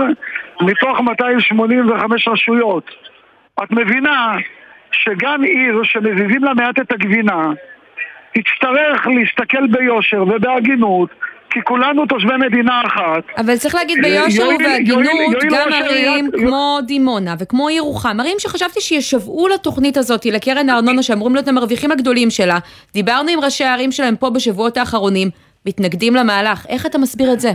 מתוך 0.60 1.00
285 1.00 2.28
רשויות. 2.28 2.90
את 3.62 3.70
מבינה 3.70 4.36
שגם 4.92 5.42
עיר 5.42 5.80
שמזיזים 5.84 6.44
לה 6.44 6.54
מעט 6.54 6.78
את 6.78 6.92
הגבינה, 6.92 7.50
תצטרך 8.34 9.06
להסתכל 9.06 9.66
ביושר 9.66 10.22
ובהגינות, 10.22 11.10
כי 11.50 11.60
כולנו 11.64 12.06
תושבי 12.06 12.36
מדינה 12.36 12.82
אחת. 12.86 13.24
אבל 13.38 13.56
צריך 13.56 13.74
להגיד 13.74 13.98
ביושר 14.02 14.48
ובהגינות, 14.54 15.36
גם 15.50 15.72
ערים 15.72 16.30
כמו 16.32 16.78
דימונה 16.86 17.34
וכמו 17.38 17.70
ירוחם, 17.70 18.20
ערים 18.20 18.36
שחשבתי 18.38 18.80
שישוועו 18.80 19.48
לתוכנית 19.48 19.96
הזאת, 19.96 20.26
לקרן 20.26 20.68
הארנונה, 20.68 21.02
שאמורים 21.02 21.34
להיות 21.34 21.48
המרוויחים 21.48 21.92
הגדולים 21.92 22.30
שלה. 22.30 22.58
דיברנו 22.94 23.30
עם 23.30 23.40
ראשי 23.40 23.64
הערים 23.64 23.92
שלהם 23.92 24.16
פה 24.16 24.30
בשבועות 24.30 24.76
האחרונים, 24.76 25.28
מתנגדים 25.66 26.14
למהלך. 26.14 26.66
איך 26.68 26.86
אתה 26.86 26.98
מסביר 26.98 27.32
את 27.32 27.40
זה? 27.40 27.50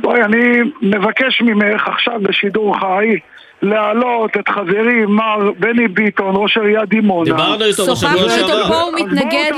בואי, 0.00 0.22
אני 0.22 0.60
מבקש 0.82 1.42
ממך 1.42 1.88
עכשיו 1.88 2.20
בשידור 2.22 2.78
חי 2.80 3.18
להעלות 3.62 4.36
את 4.36 4.48
חברי 4.48 5.06
מר 5.06 5.52
בני 5.58 5.88
ביטון, 5.88 6.34
ראש 6.36 6.56
עיריית 6.56 6.88
דימונה. 6.88 7.24
דיברנו 7.24 7.64
איתו 7.64 7.82
בשבוע 7.82 7.96
שוחחנו 7.96 8.18
איתו 8.18 8.48
שעבר. 8.48 8.68
פה, 8.68 8.80
הוא 8.80 8.92
מתנגד 8.94 9.50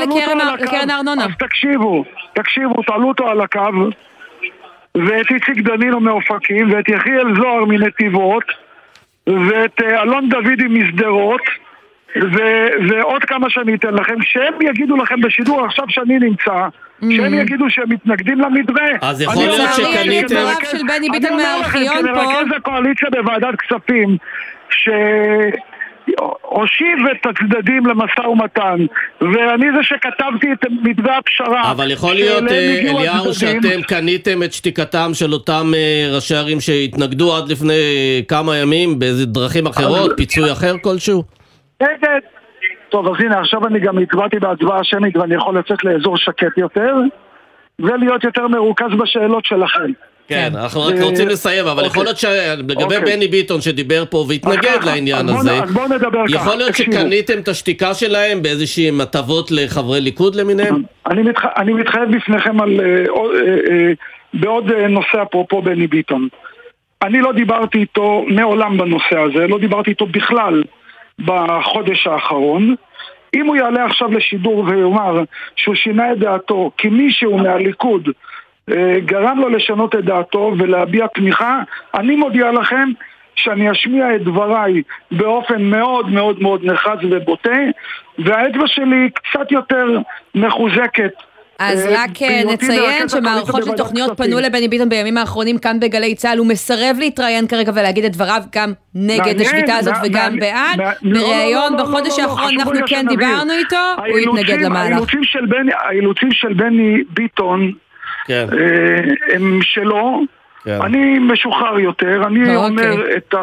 לקרן 0.60 0.90
הארנונה. 0.90 1.24
אז 1.24 1.30
תקשיבו, 1.38 2.04
תקשיבו, 2.32 2.82
תעלו 2.82 3.08
אותו 3.08 3.28
על 3.28 3.40
הקו, 3.40 3.60
ואת 4.94 5.26
איציק 5.30 5.58
דנינו 5.58 6.00
מאופקים, 6.00 6.72
ואת 6.72 6.88
יחיאל 6.88 7.34
זוהר 7.36 7.64
מנתיבות, 7.64 8.44
ואת 9.26 9.82
אה, 9.82 10.02
אלון 10.02 10.28
דוידי 10.28 10.66
משדרות, 10.68 11.42
ו- 12.16 12.68
ועוד 12.88 13.24
כמה 13.24 13.50
שאני 13.50 13.74
אתן 13.74 13.94
לכם, 13.94 14.22
שהם 14.22 14.54
יגידו 14.62 14.96
לכם 14.96 15.20
בשידור 15.20 15.64
עכשיו 15.64 15.84
שאני 15.88 16.18
נמצא, 16.18 16.68
שהם 17.10 17.34
יגידו 17.34 17.70
שהם 17.70 17.88
מתנגדים 17.92 18.40
למתווה. 18.40 18.82
אז 19.00 19.20
יכול 19.20 19.34
אני 19.34 19.46
להיות 19.46 19.60
אומר 19.60 19.72
שקניתם- 19.72 20.26
דבריו 20.26 20.48
כמרכז- 20.48 20.70
של 20.70 20.78
בני 20.86 20.96
אני 20.96 21.10
ביטון 21.10 21.30
אומר 21.32 21.58
לכם, 21.60 21.78
מהארכיון 21.78 22.14
פה. 22.14 22.20
כמרכז 22.24 22.46
הקואליציה 22.56 23.08
בוועדת 23.10 23.54
כספים, 23.60 24.16
שהושיב 26.10 26.98
את 27.12 27.26
הצדדים 27.26 27.86
למשא 27.86 28.20
ומתן, 28.28 28.76
ואני 29.20 29.66
זה 29.76 29.82
שכתבתי 29.82 30.52
את 30.52 30.58
מתווה 30.82 31.18
הפשרה. 31.18 31.70
אבל 31.72 31.90
יכול 31.90 32.14
להיות, 32.14 32.42
אה, 32.50 32.80
אליהו. 32.90 33.34
שאתם 33.34 33.82
קניתם 33.88 34.42
את 34.42 34.52
שתיקתם 34.52 35.10
של 35.14 35.32
אותם 35.32 35.72
אה, 35.76 36.08
ראשי 36.14 36.34
ערים 36.34 36.60
שהתנגדו 36.60 37.36
עד 37.36 37.48
לפני 37.48 37.72
אה, 37.72 38.20
כמה 38.28 38.56
ימים 38.56 38.98
באיזה 38.98 39.26
דרכים 39.26 39.66
אחרות, 39.66 40.12
פיצוי 40.16 40.52
אחר 40.52 40.74
כלשהו? 40.82 41.24
נגד. 41.82 42.20
טוב, 42.90 43.06
אז 43.06 43.24
הנה, 43.24 43.40
עכשיו 43.40 43.66
אני 43.66 43.80
גם 43.80 43.98
הצבעתי 43.98 44.38
בהצבעה 44.38 44.84
שמית 44.84 45.16
ואני 45.16 45.34
יכול 45.34 45.58
לצאת 45.58 45.84
לאזור 45.84 46.16
שקט 46.16 46.58
יותר, 46.58 46.94
ולהיות 47.78 48.24
יותר 48.24 48.48
מרוכז 48.48 48.90
בשאלות 48.98 49.44
שלכם. 49.44 49.92
כן, 50.28 50.52
אנחנו 50.54 50.80
רק 50.82 50.94
אה, 50.94 51.04
רוצים 51.04 51.28
לסיים, 51.28 51.66
אבל 51.66 51.72
אוקיי. 51.72 51.86
יכול 51.86 52.04
להיות 52.04 52.16
שלגבי 52.16 52.84
אוקיי. 52.84 53.00
בני 53.00 53.28
ביטון 53.28 53.60
שדיבר 53.60 54.04
פה 54.10 54.24
והתנגד 54.28 54.84
לעניין 54.86 55.28
הזה, 55.28 55.50
יכול 56.28 56.56
להיות. 56.56 56.74
שקניתם 56.74 57.38
את 57.38 57.48
השתיקה 57.48 57.94
שלהם 57.94 58.42
באיזשהם 58.42 59.00
הטבות 59.00 59.50
לחברי 59.50 60.00
ליכוד 60.00 60.34
למיניהם? 60.34 60.82
אני, 61.06 61.22
מתח... 61.22 61.44
אני 61.56 61.72
מתחייב 61.72 62.16
בפניכם 62.16 62.60
על, 62.60 62.80
אה, 62.80 62.86
אה, 62.86 63.24
אה, 63.70 63.92
בעוד 64.34 64.70
אה, 64.70 64.88
נושא 64.88 65.22
אפרופו 65.22 65.62
בני 65.62 65.86
ביטון. 65.86 66.28
אני 67.02 67.20
לא 67.20 67.32
דיברתי 67.32 67.78
איתו 67.78 68.24
מעולם 68.28 68.78
בנושא 68.78 69.18
הזה, 69.18 69.46
לא 69.46 69.58
דיברתי 69.58 69.90
איתו 69.90 70.06
בכלל 70.06 70.62
בחודש 71.24 72.06
האחרון. 72.06 72.74
אם 73.34 73.46
הוא 73.46 73.56
יעלה 73.56 73.84
עכשיו 73.84 74.12
לשידור 74.12 74.64
ויאמר 74.66 75.22
שהוא 75.56 75.74
שינה 75.74 76.12
את 76.12 76.18
דעתו 76.18 76.70
כי 76.76 76.88
מישהו 76.88 77.38
מהליכוד 77.38 78.08
אה, 78.70 78.96
גרם 79.04 79.38
לו 79.38 79.48
לשנות 79.48 79.94
את 79.94 80.04
דעתו 80.04 80.52
ולהביע 80.58 81.06
תמיכה, 81.06 81.62
אני 81.94 82.16
מודיע 82.16 82.52
לכם 82.52 82.88
שאני 83.34 83.70
אשמיע 83.70 84.16
את 84.16 84.22
דבריי 84.22 84.82
באופן 85.10 85.62
מאוד 85.62 86.08
מאוד 86.08 86.42
מאוד 86.42 86.64
נחרץ 86.64 86.98
ובוטה 87.10 87.58
והאצבע 88.18 88.66
שלי 88.66 89.10
קצת 89.14 89.52
יותר 89.52 89.98
מחוזקת. 90.34 91.12
אז 91.60 91.86
אה, 91.86 92.02
רק 92.04 92.22
אה, 92.22 92.42
נציין 92.52 93.08
שמערכות 93.08 93.48
הקואליציה 93.48 93.54
של 93.54 93.60
בוועדת 93.60 93.76
תוכניות 93.76 94.10
כספים. 94.10 94.26
פנו 94.30 94.40
לבני 94.40 94.68
ביטון 94.68 94.88
בימים 94.88 95.18
האחרונים 95.18 95.58
כאן 95.58 95.80
בגלי 95.80 96.14
צה"ל, 96.14 96.38
הוא 96.38 96.46
מסרב 96.46 96.96
להתראיין 97.00 97.46
כרגע 97.46 97.72
ולהגיד 97.74 98.04
את 98.04 98.12
דבריו 98.12 98.42
גם 98.56 98.72
נגד 98.94 99.40
השביתה 99.40 99.76
הזאת 99.76 99.94
וגם 100.04 100.38
בעד. 100.38 100.78
לא, 100.78 100.84
לא, 101.02 101.20
בריאיון 101.20 101.72
לא, 101.72 101.82
בחודש 101.82 102.18
האחרון 102.18 102.54
אנחנו 102.60 102.72
כן. 102.86 103.06
דיברנו 103.08 103.52
איתו, 103.52 103.76
הוא 104.08 104.18
התנגד 104.18 104.60
למהלך. 104.60 104.92
האילוצים 104.92 105.24
של 105.24 105.46
בני- 105.46 105.72
האילוצים 105.78 106.32
של 106.32 106.52
בני 106.52 107.02
ביטון 107.10 107.72
כן. 108.26 108.46
אה, 108.52 109.34
הם 109.34 109.60
שלו, 109.62 110.20
כן. 110.64 110.78
אני 110.82 111.18
משוחרר 111.18 111.78
יותר, 111.78 112.22
אני 112.26 112.40
אוקיי. 112.40 112.56
אומר 112.56 113.16
את 113.16 113.34
ה... 113.34 113.38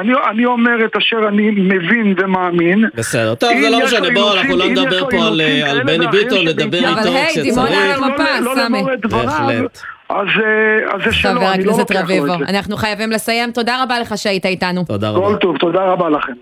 אני, 0.00 0.12
אני 0.30 0.44
אומר 0.44 0.84
את 0.84 0.96
אשר 0.96 1.16
אני 1.28 1.50
מבין 1.50 2.14
ומאמין. 2.18 2.84
בסדר, 2.94 3.34
טוב, 3.34 3.50
זה 3.62 3.70
לא 3.70 3.78
משנה, 3.84 4.08
בואו, 4.14 4.34
אנחנו 4.36 4.56
לא 4.56 4.68
נדבר 4.68 5.10
פה 5.10 5.26
על, 5.26 5.40
אה, 5.40 5.70
על 5.70 5.82
בני 5.84 6.06
ביטון, 6.06 6.38
נדבר 6.48 6.78
שבעיקר- 6.78 6.92
אבל 6.92 6.98
איתו 6.98 7.10
היי, 7.18 7.42
דימונה 7.42 7.68
על 7.68 7.92
כשצריך. 7.92 8.02
המפה, 8.02 8.40
לא 8.40 8.50
סמי. 8.54 8.62
לאמור 8.62 8.92
את 8.92 9.00
דבריו, 9.00 9.24
בהחלט. 9.26 9.78
אז, 10.08 10.16
אה, 10.44 10.94
אז 10.94 11.00
זה 11.04 11.12
שלו, 11.12 11.30
חבר 11.40 11.52
אני 11.52 11.64
לא 11.64 11.72
הכנסת 11.72 11.96
רביבו. 11.96 12.34
אנחנו 12.48 12.76
חייבים 12.76 13.10
לסיים, 13.10 13.50
תודה 13.52 13.82
רבה 13.82 14.00
לך 14.00 14.18
שהיית 14.18 14.46
איתנו. 14.46 14.84
תודה 14.84 15.10
כל 15.12 15.16
רבה. 15.24 15.36
טוב, 15.36 15.56
תודה 15.56 15.80
רבה 15.84 16.08
לכם. 16.08 16.32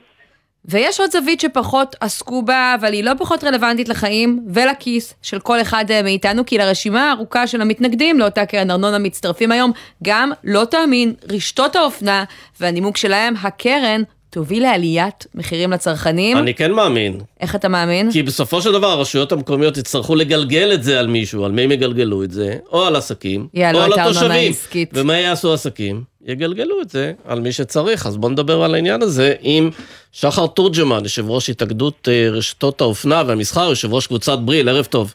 ויש 0.65 1.01
עוד 1.01 1.11
זווית 1.11 1.41
שפחות 1.41 1.97
עסקו 2.01 2.43
בה, 2.43 2.75
אבל 2.81 2.93
היא 2.93 3.05
לא 3.05 3.13
פחות 3.19 3.45
רלוונטית 3.45 3.89
לחיים 3.89 4.47
ולכיס 4.55 5.15
של 5.23 5.41
כל 5.41 5.61
אחד 5.61 5.85
אה, 5.91 6.03
מאיתנו, 6.03 6.47
כי 6.47 6.59
לרשימה 6.59 7.09
הארוכה 7.11 7.47
של 7.47 7.61
המתנגדים 7.61 8.19
לאותה 8.19 8.47
קרן 8.47 8.71
ארנונה 8.71 8.99
מצטרפים 8.99 9.53
היום 9.53 9.73
גם, 10.05 10.33
לא 10.45 10.65
תאמין, 10.65 11.15
רשתות 11.31 11.77
האופנה, 11.77 12.25
והנימוק 12.61 12.97
שלהם, 12.97 13.35
הקרן 13.43 14.03
תוביל 14.31 14.63
לעליית 14.63 15.27
מחירים 15.35 15.71
לצרכנים? 15.71 16.37
אני 16.39 16.55
כן 16.55 16.73
מאמין. 16.73 17.21
איך 17.41 17.55
אתה 17.55 17.69
מאמין? 17.69 18.13
כי 18.13 18.23
בסופו 18.23 18.63
של 18.63 18.73
דבר 18.73 18.87
הרשויות 18.87 19.33
המקומיות 19.33 19.77
יצטרכו 19.77 20.15
לגלגל 20.15 20.71
את 20.75 20.83
זה 20.83 21.01
על 21.01 21.07
מישהו, 21.07 21.45
על 21.45 21.53
מי 21.53 21.63
הם 21.63 21.73
יגלגלו 21.73 22.25
את 22.25 22.31
זה? 22.31 22.57
או 22.73 22.87
על 22.87 22.97
עסקים, 22.97 23.49
יעלו 23.55 23.79
או 23.79 23.85
על 23.85 23.93
התושבים. 23.93 24.53
ומה 24.93 25.17
יעשו 25.17 25.53
עסקים? 25.53 26.03
יגלגלו 26.27 26.83
את 26.83 26.91
זה 26.91 27.13
על 27.25 27.41
מי 27.41 27.53
שצריך. 27.53 28.07
אז 28.07 28.17
בואו 28.17 28.33
נדבר 28.33 28.63
על 28.63 28.75
העניין 28.75 29.03
הזה 29.03 29.35
עם 29.41 29.71
שחר 30.13 30.47
תורג'מן, 30.47 31.01
יושב 31.03 31.31
ראש 31.31 31.51
התאגדות 31.51 32.09
אה, 32.11 32.31
רשתות 32.31 32.81
האופנה 32.81 33.23
והמסחר, 33.27 33.69
יושב 33.69 33.95
ראש 33.95 34.07
קבוצת 34.07 34.39
בריל, 34.39 34.69
ערב 34.69 34.85
טוב. 34.85 35.15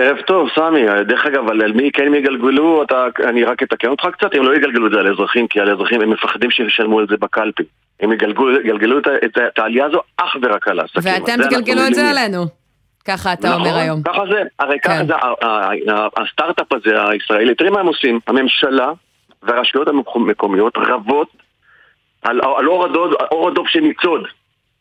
ערב 0.00 0.20
טוב, 0.20 0.48
סמי. 0.54 0.86
דרך 1.08 1.26
אגב, 1.26 1.48
על 1.48 1.72
מי 1.72 1.90
כן 1.92 2.06
הם 2.06 2.14
יגלגלו, 2.14 2.82
אתה, 2.82 3.06
אני 3.28 3.44
רק 3.44 3.62
אתקן 3.62 3.88
אותך 3.88 4.06
קצת, 4.12 4.34
הם 4.34 4.42
לא 4.42 4.56
יגלגלו 4.56 4.86
את 4.86 4.92
זה 4.92 4.98
על 4.98 5.12
אזרחים, 5.12 5.48
כי 5.48 5.60
על 5.60 5.70
אזרחים 5.70 6.00
הם 6.00 6.10
מפחדים 6.10 6.50
שישלמו 6.50 7.02
את 7.02 7.08
זה 7.08 7.16
בקלפי. 7.16 7.62
הם 8.00 8.12
יגלגלו, 8.12 8.60
יגלגלו 8.60 8.98
את, 8.98 9.06
את, 9.24 9.38
את 9.38 9.58
העלייה 9.58 9.86
הזו 9.86 10.00
אך 10.16 10.36
ורק 10.42 10.68
על 10.68 10.80
העסקים. 10.80 11.02
ואתם 11.04 11.42
תגלגלו 11.42 11.86
את 11.86 11.94
זה. 11.94 12.10
עלינו. 12.10 12.44
ככה 13.04 13.32
אתה 13.32 13.48
נכון, 13.48 13.60
אומר 13.60 13.76
היום. 13.76 14.02
ככה 14.02 14.22
זה, 14.32 14.42
הרי 14.58 14.78
כן. 14.82 14.90
ככה 14.90 15.04
זה, 15.06 15.14
הסטארט-אפ 16.16 16.72
הזה 16.72 17.08
הישראלי, 17.08 17.54
תראי 17.54 17.70
מה 17.70 17.80
הם 17.80 17.86
עושים, 17.86 18.20
הממשלה 18.26 18.92
והרשויות 19.42 19.88
המקומיות 19.88 20.72
רבות 20.76 21.28
על, 22.22 22.40
על 22.56 22.68
אור 22.68 22.84
הדוב, 22.84 23.12
אור 23.30 23.48
הדוב 23.48 23.68
שניצוד. 23.68 24.26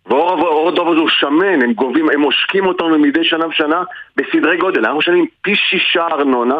ואור 0.05 0.41
אור 0.41 0.69
הדוב 0.69 0.89
הזה 0.89 0.99
הוא 0.99 1.09
שמן, 1.09 1.61
הם 1.63 1.73
גובים, 1.73 2.09
הם 2.09 2.21
עושקים 2.21 2.65
אותנו 2.65 2.99
מדי 2.99 3.23
שנה 3.23 3.47
ושנה 3.47 3.83
בסדרי 4.15 4.57
גודל. 4.57 4.79
אנחנו 4.79 4.97
משלמים 4.97 5.25
פי 5.41 5.55
שישה 5.55 6.07
ארנונה 6.07 6.59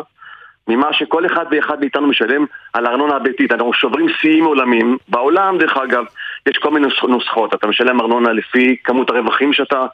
ממה 0.67 0.93
שכל 0.93 1.25
אחד 1.25 1.45
ואחד 1.51 1.79
מאיתנו 1.79 2.07
משלם 2.07 2.45
על 2.73 2.85
הארנונה 2.85 3.15
הביתית. 3.15 3.51
אנחנו 3.51 3.73
שוברים 3.73 4.09
שיאים 4.09 4.45
עולמיים. 4.45 4.97
בעולם, 5.07 5.57
דרך 5.57 5.77
אגב, 5.77 6.05
יש 6.47 6.57
כל 6.57 6.71
מיני 6.71 6.87
נוס- 6.87 7.09
נוסחאות. 7.09 7.53
אתה 7.53 7.67
משלם 7.67 8.01
ארנונה 8.01 8.33
לפי 8.33 8.75
כמות 8.83 9.09
הרווחים 9.09 9.53
שאתה 9.53 9.85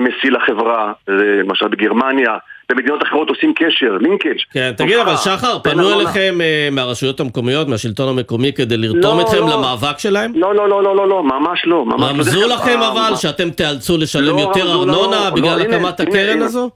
משיא 0.00 0.30
לחברה, 0.30 0.92
למשל 1.08 1.68
בגרמניה. 1.68 2.36
במדינות 2.70 3.02
אחרות 3.02 3.28
עושים 3.28 3.52
קשר, 3.56 3.96
לינקג'. 4.00 4.38
כן, 4.52 4.72
תגיד, 4.76 4.98
אבל 4.98 5.16
שחר, 5.16 5.58
פנו 5.58 5.92
אליכם 6.00 6.38
אה, 6.40 6.68
מהרשויות 6.72 7.20
המקומיות, 7.20 7.68
מהשלטון 7.68 8.08
המקומי, 8.18 8.52
כדי 8.52 8.76
לרתום 8.76 9.16
לא, 9.18 9.22
אתכם 9.22 9.36
לא. 9.38 9.56
למאבק 9.56 9.98
שלהם? 9.98 10.32
לא, 10.34 10.54
לא, 10.54 10.68
לא, 10.68 10.82
לא, 10.82 10.96
לא, 10.96 11.08
לא, 11.08 11.22
ממש 11.22 11.62
לא. 11.66 11.84
רמזו 12.00 12.48
לכם 12.48 12.78
אבל 12.82 13.16
שאתם 13.16 13.50
תיאלצו 13.50 13.96
לשלם 13.98 14.38
יותר 14.38 14.72
ארנונה 14.72 15.30
בגלל 15.30 15.60
הקמת 15.60 16.00
הקרן. 16.00 16.42
הזו? 16.42 16.70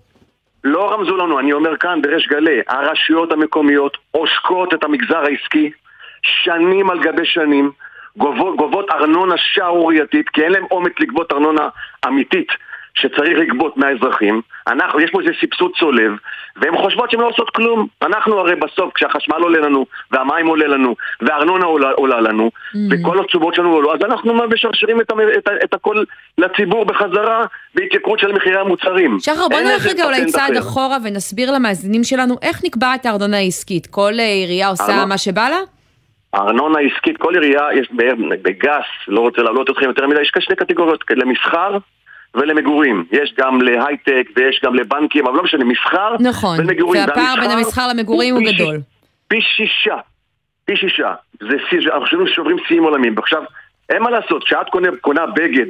לא 0.65 0.93
רמזו 0.93 1.17
לנו, 1.17 1.39
אני 1.41 1.53
אומר 1.53 1.77
כאן 1.77 2.03
בריש 2.03 2.27
גלי, 2.29 2.61
הרשויות 2.69 3.33
המקומיות 3.33 3.97
עושקות 4.11 4.75
את 4.75 4.85
המגזר 4.85 5.19
העסקי 5.19 5.71
שנים 6.23 6.91
על 6.91 6.99
גבי 7.03 7.25
שנים, 7.25 7.71
גובות, 8.17 8.57
גובות 8.57 8.87
ארנונה 8.91 9.35
שערורייתית, 9.37 10.29
כי 10.29 10.43
אין 10.43 10.53
להם 10.53 10.65
אומץ 10.71 10.93
לגבות 11.01 11.33
ארנונה 11.33 11.69
אמיתית 12.07 12.49
שצריך 12.95 13.39
לגבות 13.39 13.77
מהאזרחים. 13.77 14.41
אנחנו, 14.67 15.01
יש 15.01 15.11
פה 15.11 15.21
איזה 15.21 15.33
סבסוד 15.41 15.71
צולב, 15.79 16.13
והן 16.57 16.77
חושבות 16.77 17.11
שהן 17.11 17.21
לא 17.21 17.27
עושות 17.29 17.51
כלום. 17.51 17.87
אנחנו 18.03 18.39
הרי 18.39 18.55
בסוף, 18.55 18.93
כשהחשמל 18.95 19.37
עולה 19.43 19.59
לנו, 19.61 19.87
והמים 20.11 20.47
עולה 20.47 20.67
לנו, 20.67 20.95
והארנונה 21.21 21.65
עולה, 21.67 21.91
עולה 21.91 22.21
לנו, 22.21 22.51
וכל 22.91 23.21
התשובות 23.21 23.55
שלנו 23.55 23.73
עולו, 23.73 23.95
אז 23.95 24.01
אנחנו 24.05 24.35
משרשרים 24.35 25.01
את, 25.01 25.07
את, 25.39 25.49
את 25.65 25.75
הכל 25.75 26.05
לציבור 26.39 26.85
בחזרה 26.85 27.45
בהתייקרות 27.75 28.19
של 28.19 28.33
מחירי 28.33 28.59
המוצרים. 28.61 29.17
שחר, 29.21 29.49
בוא 29.49 29.61
נלך 29.61 29.87
רגע 29.87 30.05
אולי 30.05 30.27
צעד. 30.27 30.57
אחורה 30.57 30.97
ונסביר 31.05 31.51
למאזינים 31.53 32.05
שלנו 32.05 32.35
איך 32.43 32.61
נקבעת 32.65 33.07
הארנונה 33.07 33.37
העסקית. 33.37 33.87
כל 33.87 34.13
אה, 34.19 34.25
עירייה 34.25 34.69
עושה 34.69 34.85
ארנונה- 34.85 35.07
מה 35.07 35.19
שבא 35.19 35.49
לה? 35.49 35.59
הארנונה 36.35 36.79
העסקית, 36.79 37.17
כל 37.17 37.35
עירייה, 37.35 37.69
יש 37.75 37.89
בגס, 38.43 38.85
לא 39.09 39.21
רוצה 39.21 39.43
להעלות 39.43 39.71
אתכם 39.71 39.85
יותר 39.87 40.07
מדי, 40.07 40.21
יש 40.23 40.31
כאן 40.31 40.43
שני 40.43 40.57
קטגוריות, 40.57 41.05
למסחר 41.11 41.77
ולמגורים. 42.35 43.05
יש 43.13 43.35
גם 43.39 43.61
להייטק 43.63 44.29
ויש 44.37 44.61
גם 44.65 44.75
לבנקים, 44.75 45.27
אבל 45.27 45.37
לא 45.37 45.43
משנה, 45.43 45.65
מסחר 45.65 46.15
נכון, 46.21 46.57
ומגורים. 46.61 47.03
והפער 47.09 47.35
בין 47.41 47.51
המסחר 47.51 47.89
למגורים 47.89 48.35
הוא 48.35 48.43
פי 48.45 48.53
גדול. 48.53 48.77
פי 49.29 49.41
שישה, 49.41 49.97
פי 50.65 50.77
שישה. 50.77 51.15
זה 51.41 51.57
שיא, 51.71 51.79
אנחנו 51.93 52.07
שוברים- 52.07 52.29
שוברים 52.35 52.57
שיאים 52.69 52.85
עולמיים. 52.85 53.15
ועכשיו, 53.17 53.43
אין 53.91 54.03
מה 54.03 54.11
לעשות, 54.11 54.45
כשאת 54.45 54.69
קונה, 54.71 54.89
קונה 55.01 55.27
בגד 55.27 55.67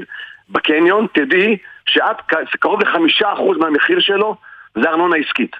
בקניון, 0.51 1.07
תדעי 1.15 1.57
שאת, 1.87 2.17
קרוב 2.61 2.81
לחמישה 2.81 3.33
אחוז 3.33 3.59
מהמחיר 3.59 4.01
שלו 4.01 4.37
זה 4.75 4.91
ארנונה 4.91 5.17
עסקית. 5.17 5.57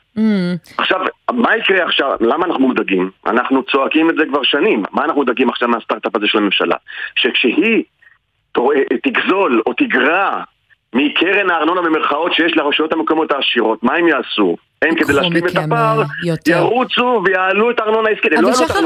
עכשיו, 0.79 1.01
מה 1.33 1.57
יקרה 1.57 1.85
עכשיו? 1.85 2.11
למה 2.21 2.47
אנחנו 2.47 2.61
מודאגים? 2.67 3.11
אנחנו 3.27 3.63
צועקים 3.63 4.11
את 4.11 4.15
זה 4.17 4.25
כבר 4.27 4.43
שנים. 4.43 4.83
מה 4.93 5.05
אנחנו 5.05 5.21
מודאגים 5.21 5.49
עכשיו 5.49 5.69
מהסטארט-אפ 5.69 6.17
הזה 6.17 6.27
של 6.27 6.39
הממשלה? 6.39 6.77
שכשהיא 7.17 7.83
תור- 8.53 8.73
תגזול 9.03 9.63
או 9.67 9.73
תגרע 9.73 10.43
מקרן 10.95 11.51
הארנונה 11.51 11.83
במרכאות 11.83 12.33
שיש 12.33 12.57
לרשויות 12.57 12.93
המקומיות 12.93 13.33
העשירות, 13.33 13.83
מה 13.83 13.95
הם 13.95 14.09
יעשו? 14.09 14.57
הם 14.89 14.95
כדי 14.95 15.13
להשלים 15.13 15.47
את 15.47 15.57
הפער, 15.57 16.01
אה. 16.01 16.35
ירוצו 16.47 17.23
ויעלו 17.25 17.71
את 17.71 17.81
הארנונה 17.81 18.09
העסקית. 18.09 18.33
לא 18.33 18.39
אבל 18.39 18.51
את 18.51 18.69
שחר, 18.69 18.79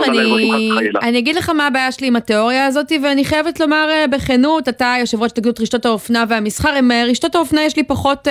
אני... 1.02 1.18
אגיד 1.18 1.37
לך 1.37 1.48
מה 1.48 1.66
הבעיה 1.66 1.92
שלי 1.92 2.06
עם 2.06 2.16
התיאוריה 2.16 2.66
הזאת, 2.66 2.92
ואני 3.02 3.24
חייבת 3.24 3.61
לומר 3.61 3.87
אה, 3.90 4.06
בכנות, 4.06 4.68
אתה 4.68 4.94
יושב 5.00 5.22
ראש 5.22 5.30
התאגדות 5.30 5.61
רשתות 5.61 5.87
האופנה 5.87 6.24
והמסחר, 6.28 6.74
עם 6.74 6.90
אה, 6.90 7.04
רשתות 7.08 7.34
האופנה 7.34 7.62
יש 7.62 7.76
לי 7.76 7.82
פחות, 7.82 8.28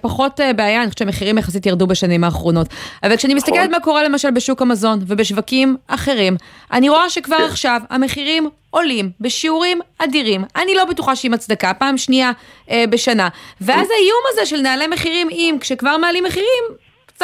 פחות 0.00 0.40
בעיה, 0.56 0.82
אני 0.82 0.86
חושבת 0.86 0.98
שהמחירים 0.98 1.38
יחסית 1.38 1.66
ירדו 1.66 1.86
בשנים 1.86 2.24
האחרונות. 2.24 2.66
אבל 3.02 3.16
כשאני 3.16 3.34
מסתכלת 3.34 3.58
נכון. 3.58 3.70
מה 3.70 3.80
קורה 3.80 4.02
למשל 4.02 4.30
בשוק 4.30 4.62
המזון 4.62 4.98
ובשווקים 5.06 5.76
אחרים, 5.86 6.36
אני 6.72 6.88
רואה 6.88 7.10
שכבר 7.10 7.38
כן. 7.38 7.44
עכשיו 7.44 7.80
המחירים 7.90 8.48
עולים 8.72 9.10
בשיעורים 9.20 9.80
אדירים. 9.98 10.44
אני 10.56 10.74
לא 10.74 10.84
בטוחה 10.84 11.16
שעם 11.16 11.34
הצדקה, 11.34 11.74
פעם 11.74 11.98
שנייה 11.98 12.32
אה, 12.70 12.84
בשנה. 12.90 13.28
ואז 13.60 13.88
האיום 13.90 14.20
הזה 14.32 14.46
של 14.46 14.60
נעלי 14.60 14.86
מחירים, 14.86 15.28
אם 15.30 15.56
כשכבר 15.60 15.96
מעלים 15.96 16.24
מחירים, 16.24 16.64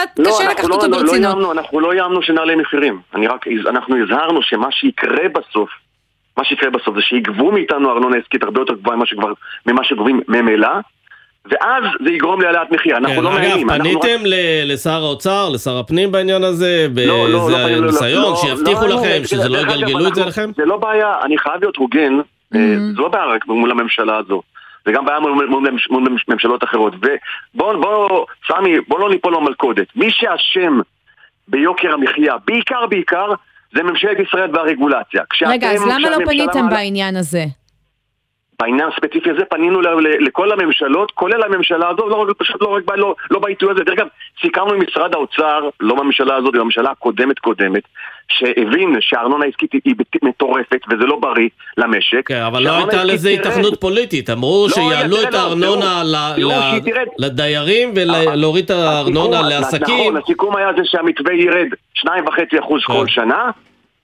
קצת 0.07 0.19
לא, 0.19 0.25
קשה 0.31 0.45
אנחנו 0.45 0.51
לקחת 0.53 0.69
לא- 0.69 0.75
אותו 0.75 0.87
לא- 0.87 0.91
לא 0.97 1.03
ברצינות. 1.03 1.25
איימנו, 1.35 1.53
אנחנו 1.53 1.81
לא 1.81 1.93
איימנו 1.93 2.23
שנעלה 2.23 2.57
מחירים. 2.57 3.01
אני 3.15 3.27
רק, 3.27 3.45
אנחנו 3.69 3.97
הזהרנו 4.03 4.43
שמה 4.43 4.67
שיקרה 4.71 5.29
בסוף, 5.35 5.71
מה 6.37 6.45
שיקרה 6.45 6.71
בסוף 6.71 6.95
זה 6.95 7.01
שיגבו 7.03 7.53
מאיתנו 7.53 7.91
ארנונה 7.93 8.17
עסקית 8.17 8.43
הרבה 8.43 8.61
יותר 8.61 8.75
גבוהה 8.75 8.97
ממה 8.97 9.05
ממה 9.67 9.85
שגובים 9.85 10.21
ממילא, 10.29 10.69
ואז 11.51 11.83
זה 12.05 12.11
יגרום 12.11 12.41
להעלאת 12.41 12.71
מחיר. 12.73 12.97
אנחנו 12.97 13.17
כן, 13.17 13.23
לא 13.23 13.31
מאיימים. 13.31 13.71
אגב, 13.71 13.87
רק- 13.87 13.93
פניתם 14.03 14.27
ל- 14.27 14.73
לשר 14.73 15.03
האוצר, 15.05 15.49
לשר 15.55 15.79
הפנים 15.79 16.13
בעניין 16.13 16.45
הזה, 16.45 16.87
לא, 16.97 17.29
לא, 17.29 17.51
לא 17.51 17.57
באיזה 17.59 17.81
לא, 17.81 17.87
ניסיון, 17.87 18.23
לא, 18.23 18.37
שיבטיחו 18.37 18.87
לא, 18.87 18.95
לכם 18.95 19.19
לא, 19.21 19.25
שזה 19.27 19.49
לא 19.49 19.59
יגלגלו 19.59 20.09
את 20.09 20.15
זה 20.15 20.25
לכם? 20.25 20.51
זה 20.57 20.65
לא 20.65 20.77
בעיה, 20.77 21.15
אני 21.23 21.39
חייב 21.39 21.57
להיות 21.61 21.77
הוגן, 21.77 22.13
אה, 22.55 22.61
זו 22.97 23.03
לא 23.03 23.09
בעיה 23.09 23.25
רק 23.27 23.47
מול 23.47 23.71
הממשלה 23.71 24.17
הזו. 24.17 24.43
זה 24.87 24.93
גם 24.93 25.05
בעיה 25.05 25.21
מול, 25.21 25.47
מול, 25.49 25.69
מול 25.91 26.09
ממשלות 26.29 26.64
אחרות. 26.64 26.95
ובוא, 27.55 27.73
בוא, 27.77 28.27
סמי, 28.49 28.81
בוא 28.88 29.01
לא 29.01 29.11
ניפול 29.11 29.35
במלכודת. 29.37 29.87
מי 29.97 30.11
שאשם 30.11 30.81
ביוקר 31.49 31.93
המחיה, 31.95 32.35
בעיקר 32.47 32.87
בעיקר, 32.87 33.27
זה 33.75 33.83
ממשלת 33.83 34.19
ישראל 34.29 34.57
והרגולציה. 34.57 35.23
רגע, 35.47 35.71
אז 35.73 35.83
למה 35.87 36.11
לא 36.11 36.17
פניתם 36.27 36.59
מעלה- 36.64 36.77
בעניין 36.77 37.17
הזה? 37.17 37.45
בעניין 38.62 38.88
הספציפי 38.94 39.31
הזה 39.31 39.44
פנינו 39.51 39.81
לכל 40.21 40.53
הממשלות, 40.53 41.11
כולל 41.11 41.42
הממשלה 41.42 41.88
הזו, 41.88 42.09
לא, 42.09 42.27
פשוט 42.38 42.62
לא 42.62 42.79
לא, 42.97 43.14
לא 43.31 43.38
בעיתוי 43.38 43.71
הזה. 43.71 43.85
דרך 43.85 43.99
אגב, 43.99 44.07
סיכמנו 44.42 44.73
עם 44.73 44.81
משרד 44.88 45.14
האוצר, 45.14 45.68
לא 45.81 45.94
בממשלה 45.94 46.37
הזאת, 46.37 46.55
בממשלה 46.55 46.90
הקודמת 46.90 47.38
קודמת, 47.38 47.83
שהבין 48.33 48.97
שהארנונה 49.01 49.44
העסקית 49.44 49.73
היא, 49.73 49.94
מטורפת 50.23 50.81
וזה 50.90 51.07
לא 51.07 51.16
בריא 51.21 51.49
למשק. 51.77 52.29
כן, 52.29 52.42
אבל 52.42 52.62
לא 52.62 52.77
הייתה 52.77 53.05
לזה 53.05 53.29
תרד. 53.37 53.47
היתכנות 53.47 53.81
פוליטית, 53.81 54.31
אמרו 54.31 54.66
לא, 54.68 54.75
שיעלו 54.75 55.16
את 55.23 55.33
לא, 55.33 55.38
הארנונה. 55.38 56.03
לדיירים 57.18 57.92
ולהוריד 57.97 58.64
את 58.64 58.71
הארנונה 58.71 59.40
הסיכום- 59.40 59.49
לעסקים. 59.51 60.01
נכון, 60.01 60.16
הסיכום 60.16 60.57
היה 60.57 60.68
זה 60.77 60.83
שהמתווה 60.85 61.35
ירד 61.35 61.66
2.5% 61.94 62.85
כל 62.87 62.92
כן. 63.07 63.09
שנה, 63.09 63.51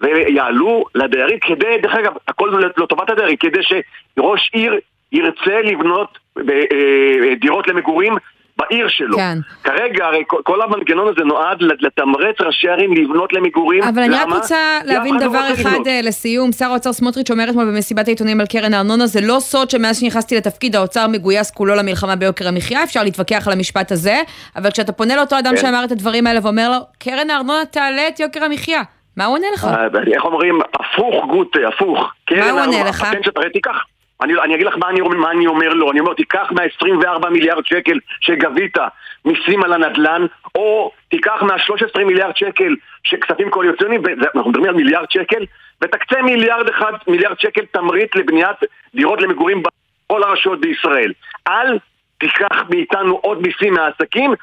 ויעלו 0.00 0.84
לדיירים 0.94 1.38
כדי, 1.40 1.78
דרך 1.82 1.94
אגב, 1.94 2.12
הכל 2.28 2.50
לטובת 2.82 3.10
הדיירים, 3.10 3.36
כדי 3.36 3.60
שראש 3.62 4.50
עיר 4.52 4.74
ירצה 5.12 5.60
לבנות 5.64 6.18
ב- 6.36 6.50
אה, 6.50 7.34
דירות 7.40 7.68
למגורים 7.68 8.14
בעיר 8.56 8.88
שלו. 8.88 9.16
כן. 9.16 9.38
כרגע 9.64 10.04
הרי 10.06 10.22
כל- 10.26 10.62
המנגנון 10.62 11.08
הזה 11.08 11.24
נועד 11.24 11.58
לתמרץ 11.62 12.40
ראשי 12.40 12.68
ערים 12.68 12.94
לבנות 12.94 13.32
למגורים. 13.32 13.82
אבל 13.82 14.02
אני 14.02 14.14
רק 14.14 14.26
למה? 14.26 14.36
רוצה 14.36 14.78
להבין 14.84 15.14
לא 15.14 15.20
דבר 15.20 15.40
אחד 15.54 15.66
לבנות. 15.72 15.86
אה, 15.86 16.00
לסיום. 16.02 16.52
שר 16.52 16.64
האוצר 16.64 16.92
סמוטריץ' 16.92 17.30
אומר 17.30 17.44
אתמול 17.50 17.64
במסיבת 17.64 18.06
העיתונים 18.08 18.40
על 18.40 18.46
קרן 18.46 18.74
הארנונה, 18.74 19.06
זה 19.06 19.20
לא 19.20 19.36
סוד 19.40 19.70
שמאז 19.70 20.00
שנכנסתי 20.00 20.36
לתפקיד 20.36 20.76
האוצר 20.76 21.06
מגויס 21.08 21.50
כולו 21.50 21.74
למלחמה 21.74 22.16
ביוקר 22.16 22.48
המחיה, 22.48 22.82
אפשר 22.84 23.02
להתווכח 23.02 23.46
על 23.46 23.52
המשפט 23.52 23.92
הזה, 23.92 24.20
אבל 24.56 24.70
כשאתה 24.70 24.92
פונה 24.92 25.16
לאותו 25.16 25.38
אדם 25.38 25.50
כן. 25.54 25.60
שאמר 25.60 25.84
את 25.84 25.92
הדברים 25.92 26.26
האלה 26.26 26.40
ואומר 26.42 26.70
לו, 26.70 26.76
קרן 26.98 27.30
הארנונה 27.30 27.64
תעלה 27.70 28.08
את 28.08 28.20
יוקר 28.20 28.44
המחיה, 28.44 28.82
מה 29.16 29.24
הוא 29.24 29.36
עונה 29.36 29.46
לך? 29.54 29.64
אה, 29.64 29.86
איך 30.14 30.24
אומרים? 30.24 30.58
הפוך 30.74 31.24
גוטה, 31.26 31.68
הפוך. 31.68 32.12
כן, 32.26 32.38
מה 32.38 32.50
הוא 32.50 32.60
עונה 32.60 32.84
לך? 32.88 33.06
תיקח. 33.52 33.76
אני, 34.22 34.32
אני 34.44 34.54
אגיד 34.54 34.66
לך 34.66 34.74
מה 34.76 34.88
אני, 34.88 35.00
מה 35.00 35.30
אני 35.30 35.46
אומר 35.46 35.68
לו, 35.68 35.90
אני 35.90 36.00
אומר 36.00 36.14
תיקח 36.14 36.52
מה-24 36.52 37.28
מיליארד 37.28 37.66
שקל 37.66 37.98
שגבית 38.20 38.76
מיסים 39.24 39.64
על 39.64 39.72
הנדלן, 39.72 40.26
או 40.54 40.90
תיקח 41.08 41.42
מה-13 41.42 42.04
מיליארד 42.04 42.36
שקל 42.36 42.74
של 43.04 43.16
כספים 43.16 43.50
קואליציוניים, 43.50 44.02
ואנחנו 44.04 44.50
מדברים 44.50 44.68
על 44.68 44.74
מיליארד 44.74 45.10
שקל 45.10 45.44
ותקצה 45.82 46.22
מיליארד 46.22 46.68
אחד, 46.68 46.92
מיליארד 47.08 47.40
שקל 47.40 47.64
תמריץ 47.72 48.14
לבניית 48.14 48.56
דירות 48.94 49.22
למגורים 49.22 49.62
בכל 50.06 50.22
הרשויות 50.22 50.60
בישראל. 50.60 51.12
אל 51.48 51.78
תיקח 52.18 52.64
מאיתנו 52.70 53.14
עוד 53.22 53.42
מיסים 53.42 53.74
מהעסקים 53.74 54.34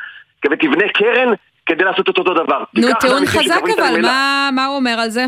ותבנה 0.45 0.89
קרן 0.93 1.33
כדי 1.65 1.83
לעשות 1.83 2.09
את 2.09 2.17
אותו 2.17 2.33
דבר. 2.33 2.63
נו, 2.73 2.87
טיעון 2.99 3.25
חזק 3.25 3.61
אבל. 3.79 4.01
מה- 4.01 4.49
מה 4.53 4.65
הוא 4.65 4.75
אומר 4.75 4.91
על 4.99 5.09
זה? 5.09 5.25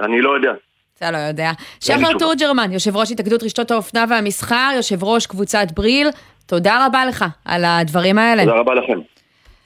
אני 0.00 0.20
לא 0.20 0.30
יודע. 0.36 0.50
אתה 0.98 1.10
לא 1.10 1.18
יודע. 1.18 1.50
שחר. 1.80 2.18
תורג'רמן, 2.18 2.72
יושב 2.72 2.96
ראש 2.96 3.12
התאגדות 3.12 3.42
רשתות 3.42 3.70
האופנה 3.70 4.04
והמסחר, 4.10 4.70
יושב 4.76 5.04
ראש 5.04 5.26
קבוצת 5.26 5.66
בריל, 5.74 6.08
תודה 6.46 6.86
רבה 6.86 7.04
לך 7.06 7.24
על 7.44 7.64
הדברים 7.64 8.18
האלה. 8.18 8.44
תודה 8.44 8.56
רבה 8.56 8.74
לכם. 8.74 8.98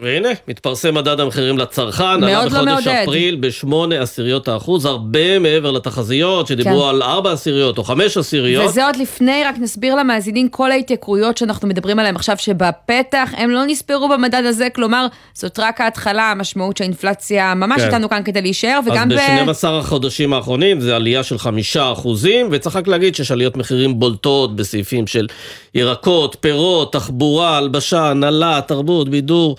והנה, 0.02 0.28
מתפרסם 0.48 0.94
מדד 0.94 1.20
המחירים 1.20 1.58
לצרכן, 1.58 2.20
מאוד 2.20 2.54
עלה 2.54 2.62
לא 2.62 2.72
בחודש 2.72 2.86
מעודד. 2.86 3.02
אפריל 3.02 3.36
בשמונה 3.40 4.02
עשיריות 4.02 4.48
האחוז, 4.48 4.84
הרבה 4.84 5.38
מעבר 5.38 5.70
לתחזיות 5.70 6.46
שדיברו 6.46 6.82
כן. 6.82 6.88
על 6.88 7.02
ארבע 7.02 7.32
עשיריות 7.32 7.78
או 7.78 7.84
חמש 7.84 8.16
עשיריות. 8.16 8.64
וזה 8.64 8.86
עוד 8.86 8.96
לפני, 8.96 9.44
רק 9.44 9.54
נסביר 9.58 9.94
למאזינים, 9.94 10.48
כל 10.48 10.72
ההתייקרויות 10.72 11.38
שאנחנו 11.38 11.68
מדברים 11.68 11.98
עליהן 11.98 12.16
עכשיו 12.16 12.36
שבפתח, 12.38 13.30
הם 13.36 13.50
לא 13.50 13.66
נספרו 13.66 14.08
במדד 14.08 14.42
הזה, 14.44 14.68
כלומר, 14.74 15.06
זאת 15.34 15.58
רק 15.58 15.80
ההתחלה, 15.80 16.30
המשמעות 16.30 16.76
שהאינפלציה 16.76 17.54
ממש 17.54 17.80
כן. 17.80 17.86
איתנו 17.86 18.08
כאן 18.08 18.22
כדי 18.24 18.42
להישאר, 18.42 18.80
וגם 18.86 19.08
ב... 19.08 19.12
אז 19.12 19.64
ב-12 19.64 19.68
החודשים 19.68 20.32
האחרונים 20.32 20.80
זה 20.80 20.96
עלייה 20.96 21.22
של 21.22 21.38
חמישה 21.38 21.92
אחוזים, 21.92 22.48
וצריך 22.50 22.76
רק 22.76 22.88
להגיד 22.88 23.14
שיש 23.14 23.30
עליות 23.30 23.56
מחירים 23.56 24.00
בולטות 24.00 24.56
בסעיפים 24.56 25.06
של 25.06 25.26
ירקות, 25.74 26.36
פירות, 26.40 26.92
תחבורה, 26.92 27.56
הלבשה, 27.58 28.10
הנהלה, 28.10 28.60
תרבות, 28.66 29.08
בידור, 29.08 29.56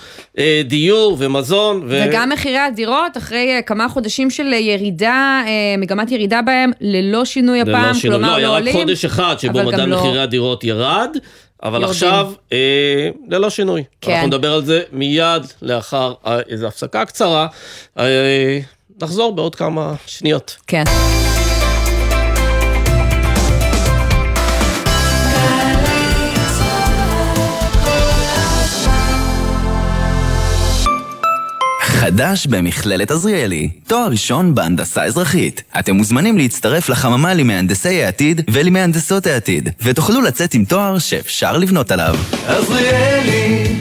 דיור 0.65 1.17
ומזון. 1.19 1.83
ו... 1.87 2.03
וגם 2.07 2.29
מחירי 2.29 2.57
הדירות, 2.57 3.17
אחרי 3.17 3.55
אה, 3.55 3.61
כמה 3.61 3.89
חודשים 3.89 4.29
של 4.29 4.47
אה, 4.53 4.57
ירידה, 4.57 5.43
אה, 5.47 5.51
מגמת 5.77 6.11
ירידה 6.11 6.41
בהם, 6.41 6.71
ללא 6.81 7.25
שינוי 7.25 7.61
ללא 7.61 7.77
הפעם, 7.77 7.93
שינוי. 7.93 8.17
כלומר 8.17 8.37
לא, 8.37 8.43
לא 8.43 8.47
רק 8.51 8.59
עולים. 8.59 8.73
חודש 8.73 9.05
אחד 9.05 9.35
שבו 9.39 9.63
מדד 9.63 9.79
לא- 9.79 9.97
מחירי 9.97 10.19
הדירות 10.21 10.63
ירד, 10.63 11.17
אבל 11.63 11.73
יורדים. 11.73 11.89
עכשיו 11.89 12.31
אה, 12.53 13.09
ללא 13.29 13.49
שינוי. 13.49 13.83
כן. 14.01 14.11
אנחנו 14.11 14.27
נדבר 14.27 14.53
על 14.53 14.65
זה 14.65 14.81
מיד 14.91 15.43
לאחר 15.61 16.13
אה, 16.27 16.39
איזו 16.49 16.67
הפסקה 16.67 17.05
קצרה. 17.05 17.47
אה, 17.99 18.59
נחזור 19.01 19.35
בעוד 19.35 19.55
כמה 19.55 19.93
שניות. 20.05 20.57
כן. 20.67 20.83
חדש 32.03 32.47
במכללת 32.47 33.11
עזריאלי, 33.11 33.69
תואר 33.87 34.07
ראשון 34.07 34.55
בהנדסה 34.55 35.03
אזרחית. 35.03 35.63
אתם 35.79 35.95
מוזמנים 35.95 36.37
להצטרף 36.37 36.89
לחממה 36.89 37.33
למהנדסי 37.33 38.03
העתיד 38.03 38.41
ולמהנדסות 38.51 39.27
העתיד, 39.27 39.69
ותוכלו 39.81 40.21
לצאת 40.21 40.53
עם 40.53 40.65
תואר 40.65 40.99
שאפשר 40.99 41.57
לבנות 41.57 41.91
עליו. 41.91 42.15
עזריאלי, 42.47 43.75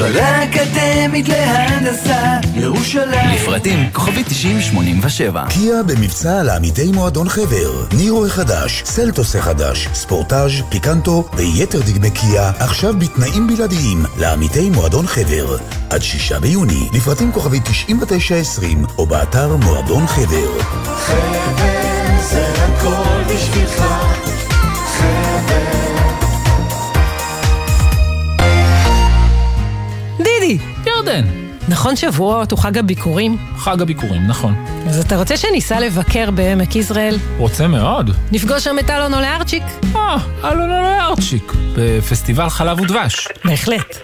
מכללה 0.00 0.44
אקדמית 0.44 1.28
להנדסה, 1.28 2.38
ירושלים. 2.54 3.30
לפרטים 3.34 3.90
כוכבי 3.92 4.24
9087. 4.24 5.44
קיה 5.48 5.82
במבצע 5.82 6.42
לעמיתי 6.42 6.92
מועדון 6.92 7.28
חבר. 7.28 7.86
נירו 7.92 8.26
החדש, 8.26 8.82
סלטוס 8.86 9.36
החדש, 9.36 9.88
ספורטאז', 9.94 10.52
פיקנטו 10.68 11.24
ויתר 11.34 11.80
דגמי 11.80 12.10
קיה, 12.10 12.52
עכשיו 12.58 12.94
בתנאים 12.98 13.46
בלעדיים 13.46 14.04
לעמיתי 14.18 14.70
מועדון 14.70 15.06
חבר. 15.06 15.56
עד 15.90 16.02
שישה 16.02 16.40
ביוני, 16.40 16.88
לפרטים 16.92 17.32
כוכבי 17.32 17.60
9920 17.60 18.84
או 18.98 19.06
באתר 19.06 19.56
מועדון 19.56 20.06
חבר. 20.06 20.60
חבר 20.84 21.80
זה 22.30 22.46
הכל 22.52 23.34
בשבילך, 23.34 24.09
נכון 31.70 31.96
שבועות 31.96 32.50
הוא 32.50 32.58
חג 32.58 32.78
הביקורים? 32.78 33.36
חג 33.56 33.82
הביקורים, 33.82 34.26
נכון. 34.26 34.64
אז 34.88 35.00
אתה 35.00 35.16
רוצה 35.16 35.36
שניסע 35.36 35.80
לבקר 35.80 36.30
בעמק 36.30 36.76
יזרעאל? 36.76 37.18
רוצה 37.36 37.68
מאוד. 37.68 38.10
נפגוש 38.32 38.64
שם 38.64 38.76
את 38.78 38.90
אלון 38.90 39.14
אולארצ'יק? 39.14 39.62
אה, 39.96 40.16
אלון 40.44 40.70
אולארצ'יק, 40.70 41.52
בפסטיבל 41.76 42.48
חלב 42.48 42.80
ודבש. 42.80 43.28
בהחלט. 43.44 43.96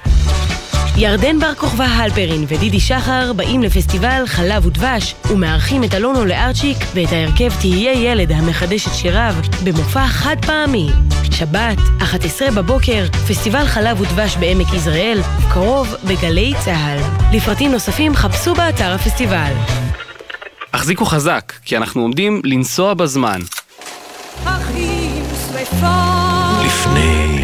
ירדן 0.98 1.38
בר 1.38 1.54
כוכבא 1.54 1.84
הלפרין 1.84 2.44
ודידי 2.48 2.80
שחר 2.80 3.32
באים 3.32 3.62
לפסטיבל 3.62 4.22
חלב 4.26 4.66
ודבש 4.66 5.14
ומארחים 5.30 5.84
את 5.84 5.94
אלונו 5.94 6.24
לארצ'יק 6.24 6.76
ואת 6.94 7.12
ההרכב 7.12 7.60
תהיה 7.60 7.92
ילד 7.92 8.32
המחדש 8.32 8.86
את 8.86 8.94
שיריו 8.94 9.34
במופע 9.64 10.06
חד 10.06 10.36
פעמי. 10.46 10.88
שבת, 11.32 11.78
11 12.02 12.50
בבוקר, 12.50 13.06
פסטיבל 13.28 13.66
חלב 13.66 14.00
ודבש 14.00 14.36
בעמק 14.36 14.72
יזרעאל, 14.72 15.20
קרוב 15.52 15.94
בגלי 16.04 16.52
צה"ל. 16.64 16.98
לפרטים 17.36 17.72
נוספים 17.72 18.14
חפשו 18.14 18.54
באתר 18.54 18.92
הפסטיבל. 18.92 19.52
החזיקו 20.74 21.04
חזק, 21.04 21.52
כי 21.64 21.76
אנחנו 21.76 22.02
עומדים 22.02 22.40
לנסוע 22.44 22.94
בזמן. 22.94 23.40
לפני 26.64 27.35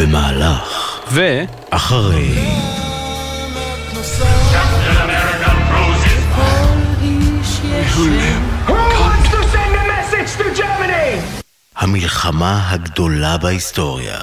במהלך 0.00 1.00
ו... 1.10 1.42
אחרי? 1.70 2.34
המלחמה 11.76 12.70
הגדולה 12.70 13.38
בהיסטוריה. 13.38 14.18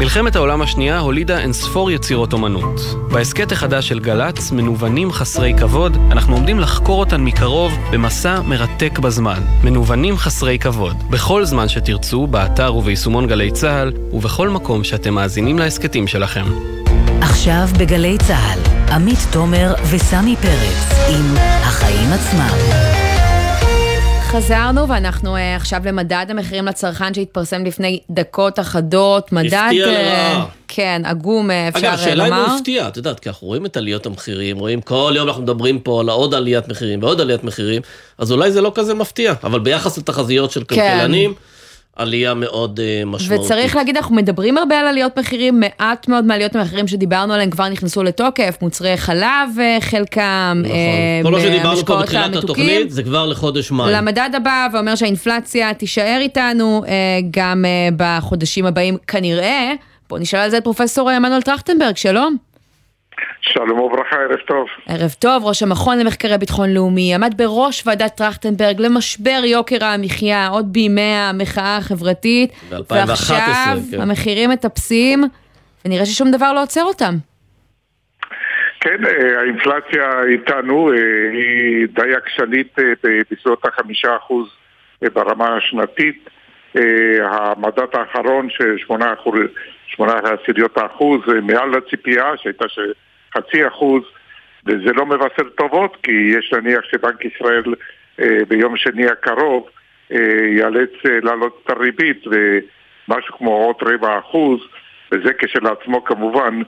מלחמת 0.00 0.36
העולם 0.36 0.62
השנייה 0.62 0.98
הולידה 0.98 1.38
אינספור 1.38 1.90
יצירות 1.90 2.32
אומנות. 2.32 2.80
בהסכת 3.10 3.52
החדש 3.52 3.88
של 3.88 4.00
גל"צ, 4.00 4.52
מנוונים 4.52 5.12
חסרי 5.12 5.54
כבוד, 5.58 5.96
אנחנו 6.10 6.34
עומדים 6.34 6.60
לחקור 6.60 7.00
אותן 7.00 7.20
מקרוב 7.20 7.72
במסע 7.92 8.40
מרתק 8.40 8.98
בזמן. 8.98 9.42
מנוונים 9.64 10.16
חסרי 10.16 10.58
כבוד. 10.58 10.96
בכל 11.10 11.44
זמן 11.44 11.68
שתרצו, 11.68 12.26
באתר 12.26 12.74
וביישומון 12.74 13.26
גלי 13.26 13.50
צה"ל, 13.50 13.92
ובכל 14.12 14.48
מקום 14.48 14.84
שאתם 14.84 15.14
מאזינים 15.14 15.58
להסכתים 15.58 16.06
שלכם. 16.06 16.44
עכשיו 17.20 17.68
בגלי 17.78 18.18
צה"ל, 18.18 18.58
עמית 18.92 19.18
תומר 19.30 19.74
וסמי 19.90 20.36
פרץ 20.36 21.08
עם 21.08 21.34
החיים 21.36 22.12
עצמם. 22.12 22.89
חזרנו 24.30 24.88
ואנחנו 24.88 25.36
uh, 25.36 25.40
עכשיו 25.56 25.80
למדד 25.84 26.26
המחירים 26.28 26.66
לצרכן 26.66 27.14
שהתפרסם 27.14 27.64
לפני 27.64 28.00
דקות 28.10 28.58
אחדות. 28.58 29.32
מדד, 29.32 29.54
הפתיע 29.54 29.86
אה, 29.86 29.92
לרעה. 29.92 30.46
כן, 30.68 31.02
עגום 31.04 31.50
אה, 31.50 31.68
אפשר 31.68 31.80
אגב, 31.80 31.88
אה, 31.88 31.94
השאלה 31.94 32.26
אם 32.26 32.30
לומר. 32.30 32.46
הוא 32.46 32.56
הפתיע, 32.56 32.88
את 32.88 32.96
יודעת, 32.96 33.20
כי 33.20 33.28
אנחנו 33.28 33.46
רואים 33.46 33.66
את 33.66 33.76
עליות 33.76 34.06
המחירים, 34.06 34.58
רואים 34.58 34.80
כל 34.80 35.12
יום 35.16 35.28
אנחנו 35.28 35.42
מדברים 35.42 35.78
פה 35.78 36.00
על 36.00 36.10
עוד 36.10 36.34
עליית 36.34 36.68
מחירים 36.68 37.02
ועוד 37.02 37.20
עליית 37.20 37.44
מחירים, 37.44 37.82
אז 38.18 38.32
אולי 38.32 38.52
זה 38.52 38.60
לא 38.60 38.72
כזה 38.74 38.94
מפתיע, 38.94 39.34
אבל 39.44 39.60
ביחס 39.60 39.98
לתחזיות 39.98 40.50
של 40.50 40.62
כן. 40.68 41.10
עלייה 42.00 42.34
מאוד 42.34 42.80
אה, 42.80 43.02
משמעותית. 43.06 43.46
וצריך 43.46 43.76
להגיד, 43.76 43.96
אנחנו 43.96 44.14
מדברים 44.14 44.58
הרבה 44.58 44.80
על 44.80 44.86
עליות 44.86 45.18
מחירים, 45.18 45.60
מעט 45.60 46.08
מאוד 46.08 46.24
מעליות 46.24 46.56
המחירים 46.56 46.88
שדיברנו 46.88 47.32
עליהן 47.32 47.50
כבר 47.50 47.68
נכנסו 47.68 48.02
לתוקף, 48.02 48.58
מוצרי 48.62 48.96
חלב 48.96 49.48
אה, 49.60 49.78
חלקם, 49.80 50.62
נכון. 50.64 50.76
אה, 50.76 51.20
כל 51.22 51.30
מה 51.30 51.40
שדיברנו 51.40 51.86
פה 51.86 51.96
בתחילת. 52.02 52.36
התוכנית 52.36 52.90
זה 52.90 53.02
כבר 53.02 53.26
לחודש 53.26 53.70
מאי. 53.70 53.92
למדד 53.92 54.30
הבא 54.36 54.68
ואומר 54.72 54.94
שהאינפלציה 54.94 55.74
תישאר 55.74 56.18
איתנו 56.20 56.82
אה, 56.88 56.92
גם 57.30 57.64
אה, 57.64 57.88
בחודשים 57.96 58.66
הבאים 58.66 58.96
כנראה. 59.06 59.72
בואו 60.08 60.20
נשאל 60.20 60.38
על 60.38 60.50
זה 60.50 60.58
את 60.58 60.64
פרופסור 60.64 61.10
עמנואל 61.10 61.42
טרכטנברג, 61.42 61.96
שלום. 61.96 62.49
שלום 63.40 63.80
וברכה, 63.80 64.16
ערב 64.16 64.38
טוב. 64.46 64.66
ערב 64.88 65.10
טוב, 65.18 65.46
ראש 65.46 65.62
המכון 65.62 65.98
למחקרי 65.98 66.38
ביטחון 66.38 66.74
לאומי, 66.74 67.14
עמד 67.14 67.34
בראש 67.36 67.86
ועדת 67.86 68.16
טרכטנברג 68.16 68.80
למשבר 68.80 69.40
יוקר 69.44 69.84
המחיה 69.84 70.48
עוד 70.48 70.72
בימי 70.72 71.00
המחאה 71.00 71.76
החברתית. 71.76 72.50
ב-2011, 72.70 72.94
ועכשיו 73.08 73.78
כן. 73.90 74.00
המחירים 74.00 74.50
מטפסים, 74.50 75.24
ונראה 75.84 76.06
ששום 76.06 76.30
דבר 76.30 76.52
לא 76.52 76.62
עוצר 76.62 76.82
אותם. 76.82 77.14
כן, 78.80 79.04
אה, 79.06 79.40
האינפלציה 79.40 80.22
איתנו, 80.22 80.92
אה, 80.92 80.96
היא 81.32 81.86
די 81.92 82.14
עקשנית 82.16 82.78
אה, 82.78 82.84
בסביבות 83.30 83.66
החמישה 83.66 84.16
אחוז 84.16 84.48
ברמה 85.02 85.56
השנתית. 85.56 86.30
המדד 87.20 87.86
האחרון 87.92 88.48
של 88.50 88.76
שמונה 89.86 90.14
עשיריות 90.22 90.78
האחוז, 90.78 91.20
מעל 91.42 91.74
הציפייה 91.74 92.32
שהייתה 92.36 92.64
של 92.68 92.92
חצי 93.34 93.66
אחוז, 93.66 94.02
וזה 94.66 94.92
לא 94.92 95.06
מבשר 95.06 95.48
טובות, 95.56 95.96
כי 96.02 96.12
יש 96.38 96.52
להניח 96.52 96.84
שבנק 96.84 97.24
ישראל 97.24 97.74
אה, 98.20 98.44
ביום 98.48 98.76
שני 98.76 99.06
הקרוב 99.06 99.68
אה, 100.12 100.46
ייאלץ 100.56 100.90
אה, 101.06 101.18
להעלות 101.22 101.62
את 101.64 101.70
הריבית 101.70 102.24
ומשהו 102.26 103.38
כמו 103.38 103.50
עוד 103.50 103.76
רבע 103.82 104.18
אחוז, 104.18 104.60
וזה 105.12 105.32
כשלעצמו 105.38 106.04
כמובן 106.04 106.62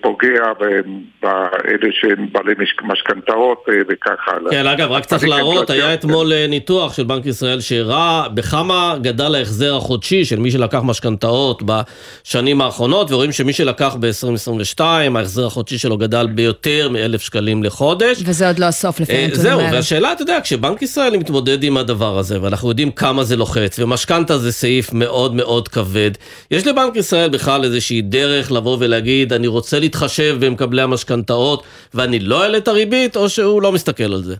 פוגע 0.00 0.52
ב- 0.60 0.80
באלה 1.22 1.88
שהם 2.00 2.26
בעלי 2.32 2.52
מש- 2.58 2.74
משכנתאות 2.82 3.64
אה, 3.68 3.74
וכך 3.88 4.28
הלאה. 4.28 4.50
כן, 4.50 4.66
אגב, 4.66 4.90
רק 4.90 5.04
צריך 5.04 5.22
אני 5.22 5.30
להראות, 5.30 5.66
כן, 5.66 5.72
היה 5.72 5.86
כן. 5.86 5.92
אתמול 5.92 6.32
אה, 6.32 6.46
ניתוח 6.46 6.94
של 6.94 7.04
בנק 7.04 7.26
ישראל 7.26 7.60
שהראה 7.60 8.28
בכמה 8.28 8.96
גדל 9.02 9.34
ההחזר 9.34 9.76
החודשי 9.76 10.24
של 10.24 10.38
מי 10.38 10.50
שלקח 10.50 10.80
משכנתאות 10.84 11.62
בשנים 11.66 12.60
האחרונות, 12.60 13.10
ורואים 13.10 13.32
שמי 13.32 13.52
שלקח 13.52 13.96
ב-2022, 14.00 14.80
ההחזר 15.16 15.46
החודשי 15.46 15.78
שלו 15.78 15.98
גדל 15.98 16.26
ביותר 16.26 16.88
מאלף 16.92 17.20
שקלים 17.20 17.62
לחודש. 17.62 18.22
וזה 18.26 18.46
עוד 18.48 18.58
לא 18.58 18.66
הסוף 18.66 19.00
לפי 19.00 19.12
אה, 19.12 19.18
הנתונים 19.24 19.42
זהו, 19.42 19.60
האלה. 19.60 19.76
והשאלה, 19.76 20.12
אתה 20.12 20.22
יודע, 20.22 20.38
כשבנק 20.42 20.82
ישראל 20.82 21.16
מתמודד 21.16 21.62
עם 21.64 21.76
הדבר 21.76 22.18
הזה, 22.18 22.42
ואנחנו 22.42 22.68
יודעים 22.68 22.90
כמה 22.90 23.24
זה 23.24 23.36
לוחץ, 23.36 23.78
ומשכנתה 23.78 24.38
זה 24.38 24.52
סעיף 24.52 24.92
מאוד 24.92 25.34
מאוד 25.34 25.68
כבד, 25.68 26.10
יש 26.50 26.66
לבנק 26.66 26.96
ישראל 26.96 27.28
בכלל 27.30 27.64
איזושהי 27.64 28.02
דרך 28.02 28.52
לבוא 28.52 28.76
ולהגיד, 28.80 29.32
אני 29.32 29.49
רוצה 29.50 29.80
להתחשב 29.80 30.34
במקבלי 30.46 30.82
המשכנתאות, 30.82 31.64
ואני 31.94 32.18
לא 32.18 32.42
אעלה 32.42 32.58
את 32.58 32.68
הריבית, 32.68 33.16
או 33.16 33.28
שהוא 33.28 33.62
לא 33.62 33.72
מסתכל 33.72 34.12
על 34.12 34.22
זה? 34.22 34.34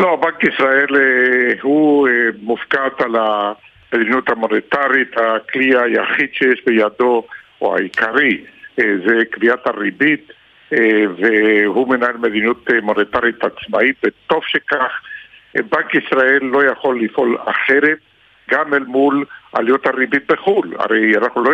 לא, 0.00 0.16
בנק 0.16 0.44
ישראל 0.44 0.96
אה, 0.96 1.52
הוא 1.62 2.08
אה, 2.08 2.12
מופקד 2.42 2.90
על 2.98 3.16
המדיניות 3.16 4.28
המוניטרית, 4.28 5.08
הכלי 5.16 5.70
היחיד 5.78 6.28
שיש 6.32 6.62
בידו, 6.66 7.26
או 7.60 7.76
העיקרי, 7.76 8.44
אה, 8.78 8.84
זה 9.06 9.24
קביעת 9.30 9.66
הריבית, 9.66 10.32
והוא 11.18 11.88
מנהל 11.88 12.16
מדיניות 12.16 12.68
מוניטרית 12.82 13.36
עצמאית, 13.44 13.96
וטוב 14.04 14.40
שכך. 14.46 14.92
בנק 15.54 15.94
ישראל 15.94 16.38
לא 16.42 16.64
יכול 16.64 17.04
לפעול 17.04 17.38
אחרת, 17.44 17.98
גם 18.50 18.74
אל 18.74 18.84
מול 18.84 19.24
עליות 19.52 19.86
הריבית 19.86 20.32
בחו"ל. 20.32 20.74
הרי 20.78 21.16
אנחנו 21.16 21.44
לא, 21.44 21.52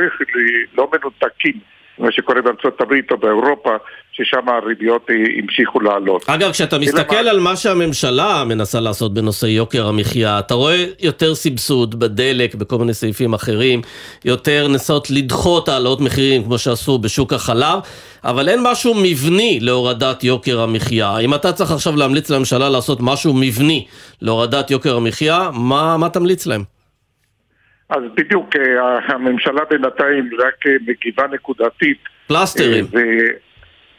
לא 0.79 0.91
מנותקים 0.93 1.55
ממה 1.99 2.13
שקורה 2.13 2.43
בארצות 2.43 2.81
הברית 2.81 3.11
או 3.11 3.17
באירופה, 3.17 3.71
ששם 4.13 4.49
הריביות 4.49 5.07
אה, 5.11 5.15
המשיכו 5.43 5.81
לעלות. 5.81 6.25
אגב, 6.27 6.53
כשאתה 6.53 6.79
מסתכל 6.79 7.17
על 7.17 7.41
מה 7.41 7.57
שהממשלה 7.57 8.45
מנסה 8.45 8.81
לעשות 8.81 9.15
בנושא 9.15 9.47
יוקר 9.47 9.87
המחיה, 9.87 10.39
אתה 10.39 10.55
רואה 10.55 10.85
יותר 11.01 11.35
סבסוד 11.35 11.99
בדלק, 11.99 12.55
בכל 12.55 12.79
מיני 12.79 12.95
סעיפים 12.95 13.35
אחרים, 13.35 13.83
יותר 14.25 14.69
ניסות 14.69 15.11
לדחות 15.11 15.69
העלאות 15.69 16.01
מחירים, 16.01 16.45
כמו 16.45 16.59
שעשו 16.59 16.99
בשוק 16.99 17.33
החלב, 17.33 17.79
אבל 18.25 18.49
אין 18.49 18.61
משהו 18.63 18.95
מבני 18.95 19.59
להורדת 19.63 20.25
יוקר 20.25 20.61
המחיה. 20.61 21.19
אם 21.19 21.35
אתה 21.35 21.53
צריך 21.53 21.71
עכשיו 21.71 21.97
להמליץ 21.97 22.31
לממשלה 22.31 22.69
לעשות 22.69 22.99
משהו 23.01 23.35
מבני 23.35 23.87
להורדת 24.23 24.71
יוקר 24.71 24.97
המחיה, 24.97 25.51
מה, 25.53 25.97
מה 25.97 26.09
תמליץ 26.09 26.47
להם? 26.47 26.76
אז 27.89 28.03
בדיוק, 28.15 28.57
אה, 28.57 28.99
הממשלה 29.15 29.65
בינתיים 29.71 30.31
רק 30.39 30.67
אה, 30.67 30.73
מגיבה 30.87 31.27
נקודתית. 31.27 31.99
פלסטרים. 32.27 32.85
אה, 32.85 33.01
ו- 33.01 33.47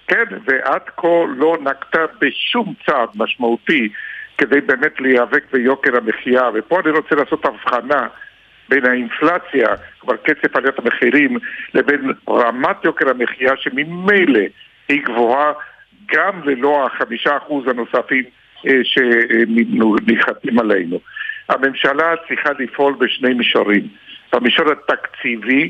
כן, 0.08 0.24
ועד 0.46 0.82
כה 0.98 1.08
לא 1.38 1.58
נקטה 1.64 2.06
בשום 2.22 2.74
צעד 2.86 3.10
משמעותי 3.16 3.90
כדי 4.38 4.62
באמת 4.62 5.00
להיאבק 5.00 5.44
ביוקר 5.52 5.98
המחיה, 5.98 6.50
ופה 6.54 6.80
אני 6.80 6.90
רוצה 6.92 7.16
לעשות 7.16 7.46
הבחנה 7.46 8.08
בין 8.70 8.86
האינפלציה, 8.86 9.68
כלומר 10.00 10.18
קצב 10.18 10.58
עליית 10.58 10.80
המחירים, 10.80 11.38
לבין 11.74 12.12
רמת 12.30 12.86
יוקר 12.86 13.10
המחיה 13.10 13.54
שממילא 13.58 14.40
היא 14.90 15.04
גבוהה 15.04 15.54
גם 16.14 16.42
ללא 16.44 16.86
החמישה 16.86 17.38
אחוז 17.38 17.68
הנוספים 17.68 18.24
שניחתים 18.84 20.60
עלינו. 20.60 21.00
הממשלה 21.50 22.14
צריכה 22.28 22.50
לפעול 22.60 22.96
בשני 23.00 23.34
מישורים. 23.34 23.88
במישור 24.34 24.66
התקציבי, 24.72 25.70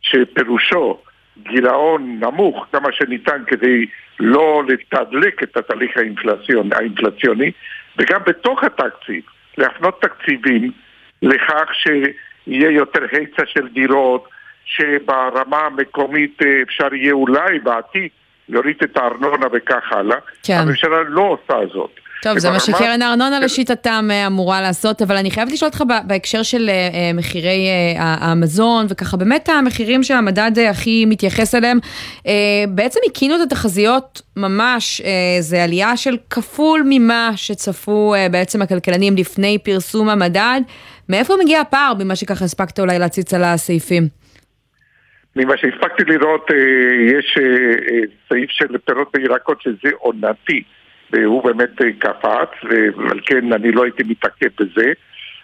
שפירושו 0.00 0.98
גירעון 1.38 2.20
נמוך 2.20 2.66
כמה 2.72 2.88
שניתן 2.92 3.42
כדי 3.46 3.86
לא 4.20 4.62
לתדלק 4.68 5.42
את 5.42 5.56
התהליך 5.56 5.96
האינפלציוני, 5.96 6.70
האינפלציוני 6.74 7.50
וגם 7.98 8.20
בתוך 8.26 8.64
התקציב 8.64 9.22
להפנות 9.58 10.02
תקציבים 10.02 10.70
לכך 11.22 11.70
שיהיה 11.72 12.70
יותר 12.70 13.00
היצע 13.12 13.42
של 13.46 13.68
דירות, 13.68 14.28
שברמה 14.64 15.58
המקומית 15.58 16.42
אה, 16.42 16.62
אפשר 16.62 16.94
יהיה 16.94 17.12
אולי 17.12 17.58
בעתיד 17.58 18.08
להוריד 18.48 18.76
את 18.82 18.96
הארנונה 18.96 19.46
וכך 19.52 19.92
הלאה. 19.92 20.16
כן. 20.42 20.54
הממשלה 20.62 21.02
לא 21.08 21.22
עושה 21.22 21.66
זאת. 21.72 22.00
טוב, 22.24 22.38
זה 22.38 22.50
מה 22.50 22.60
שקרן 22.60 23.02
הארנונה 23.02 23.40
לשיטתם 23.40 24.08
אה, 24.10 24.26
אמורה 24.26 24.60
לעשות, 24.60 25.02
אבל 25.02 25.16
אני 25.16 25.30
חייבת 25.30 25.52
לשאול 25.52 25.68
אותך 25.68 25.82
בהקשר 26.06 26.42
של 26.42 26.68
אה, 26.68 26.74
אה, 26.74 27.10
מחירי 27.14 27.68
המזון, 27.98 28.86
וככה 28.88 29.16
באמת 29.16 29.48
המחירים 29.48 30.02
שהמדד 30.02 30.50
הכי 30.70 31.04
מתייחס 31.06 31.54
אליהם, 31.54 31.78
בעצם 32.68 33.00
הקינו 33.06 33.34
את 33.36 33.40
התחזיות 33.40 34.22
ממש, 34.36 35.02
זה 35.40 35.64
עלייה 35.64 35.96
של 35.96 36.16
כפול 36.30 36.82
ממה 36.90 37.30
שצפו 37.36 38.14
בעצם 38.30 38.62
הכלכלנים 38.62 39.16
לפני 39.16 39.58
פרסום 39.58 40.08
המדד. 40.08 40.60
מאיפה 41.08 41.34
מגיע 41.44 41.60
הפער 41.60 41.92
ממה 41.98 42.16
שככה 42.16 42.44
הספקת 42.44 42.80
אולי 42.80 42.98
להציץ 42.98 43.34
על 43.34 43.44
הסעיפים? 43.44 44.02
ממה 45.36 45.56
שהספקתי 45.56 46.04
לראות, 46.04 46.50
יש 47.18 47.38
סעיף 48.28 48.50
של 48.50 48.78
פירות 48.84 49.12
וירקות 49.14 49.62
שזה 49.62 49.90
עונתי, 49.98 50.62
והוא 51.14 51.44
באמת 51.44 51.82
אה, 51.82 51.92
קפץ, 51.98 52.70
ועל 52.96 53.20
כן 53.26 53.52
אני 53.52 53.72
לא 53.72 53.84
הייתי 53.84 54.02
מתעכב 54.02 54.48
בזה. 54.60 54.92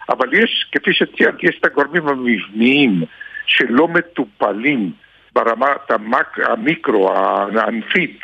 אבל 0.09 0.33
יש, 0.33 0.65
כפי 0.71 0.93
שציינת, 0.93 1.43
יש 1.43 1.57
את 1.59 1.65
הגורמים 1.65 2.07
המבניים 2.07 3.03
שלא 3.45 3.87
מטופלים 3.87 4.91
ברמת 5.33 5.91
המק... 5.91 6.39
המיקרו, 6.39 7.13
הענפית, 7.13 8.21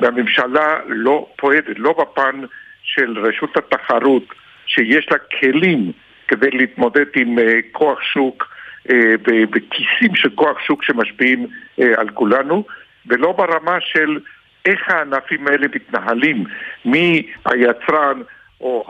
והממשלה 0.00 0.78
לא 0.86 1.28
פועלת, 1.36 1.64
לא 1.76 1.94
בפן 1.98 2.40
של 2.82 3.18
רשות 3.18 3.56
התחרות, 3.56 4.24
שיש 4.66 5.06
לה 5.10 5.18
כלים 5.40 5.92
כדי 6.28 6.50
להתמודד 6.50 7.06
עם 7.16 7.38
אה, 7.38 7.58
כוח 7.72 8.02
שוק 8.02 8.48
אה, 8.90 9.16
ב- 9.22 9.50
בכיסים 9.50 10.14
של 10.14 10.30
כוח 10.34 10.60
שוק 10.60 10.82
שמשפיעים 10.82 11.46
אה, 11.80 11.92
על 11.96 12.08
כולנו, 12.08 12.64
ולא 13.06 13.32
ברמה 13.32 13.78
של 13.80 14.18
איך 14.66 14.88
הענפים 14.88 15.46
האלה 15.46 15.66
מתנהלים, 15.74 16.44
מהיצרן 16.84 18.22
או 18.60 18.84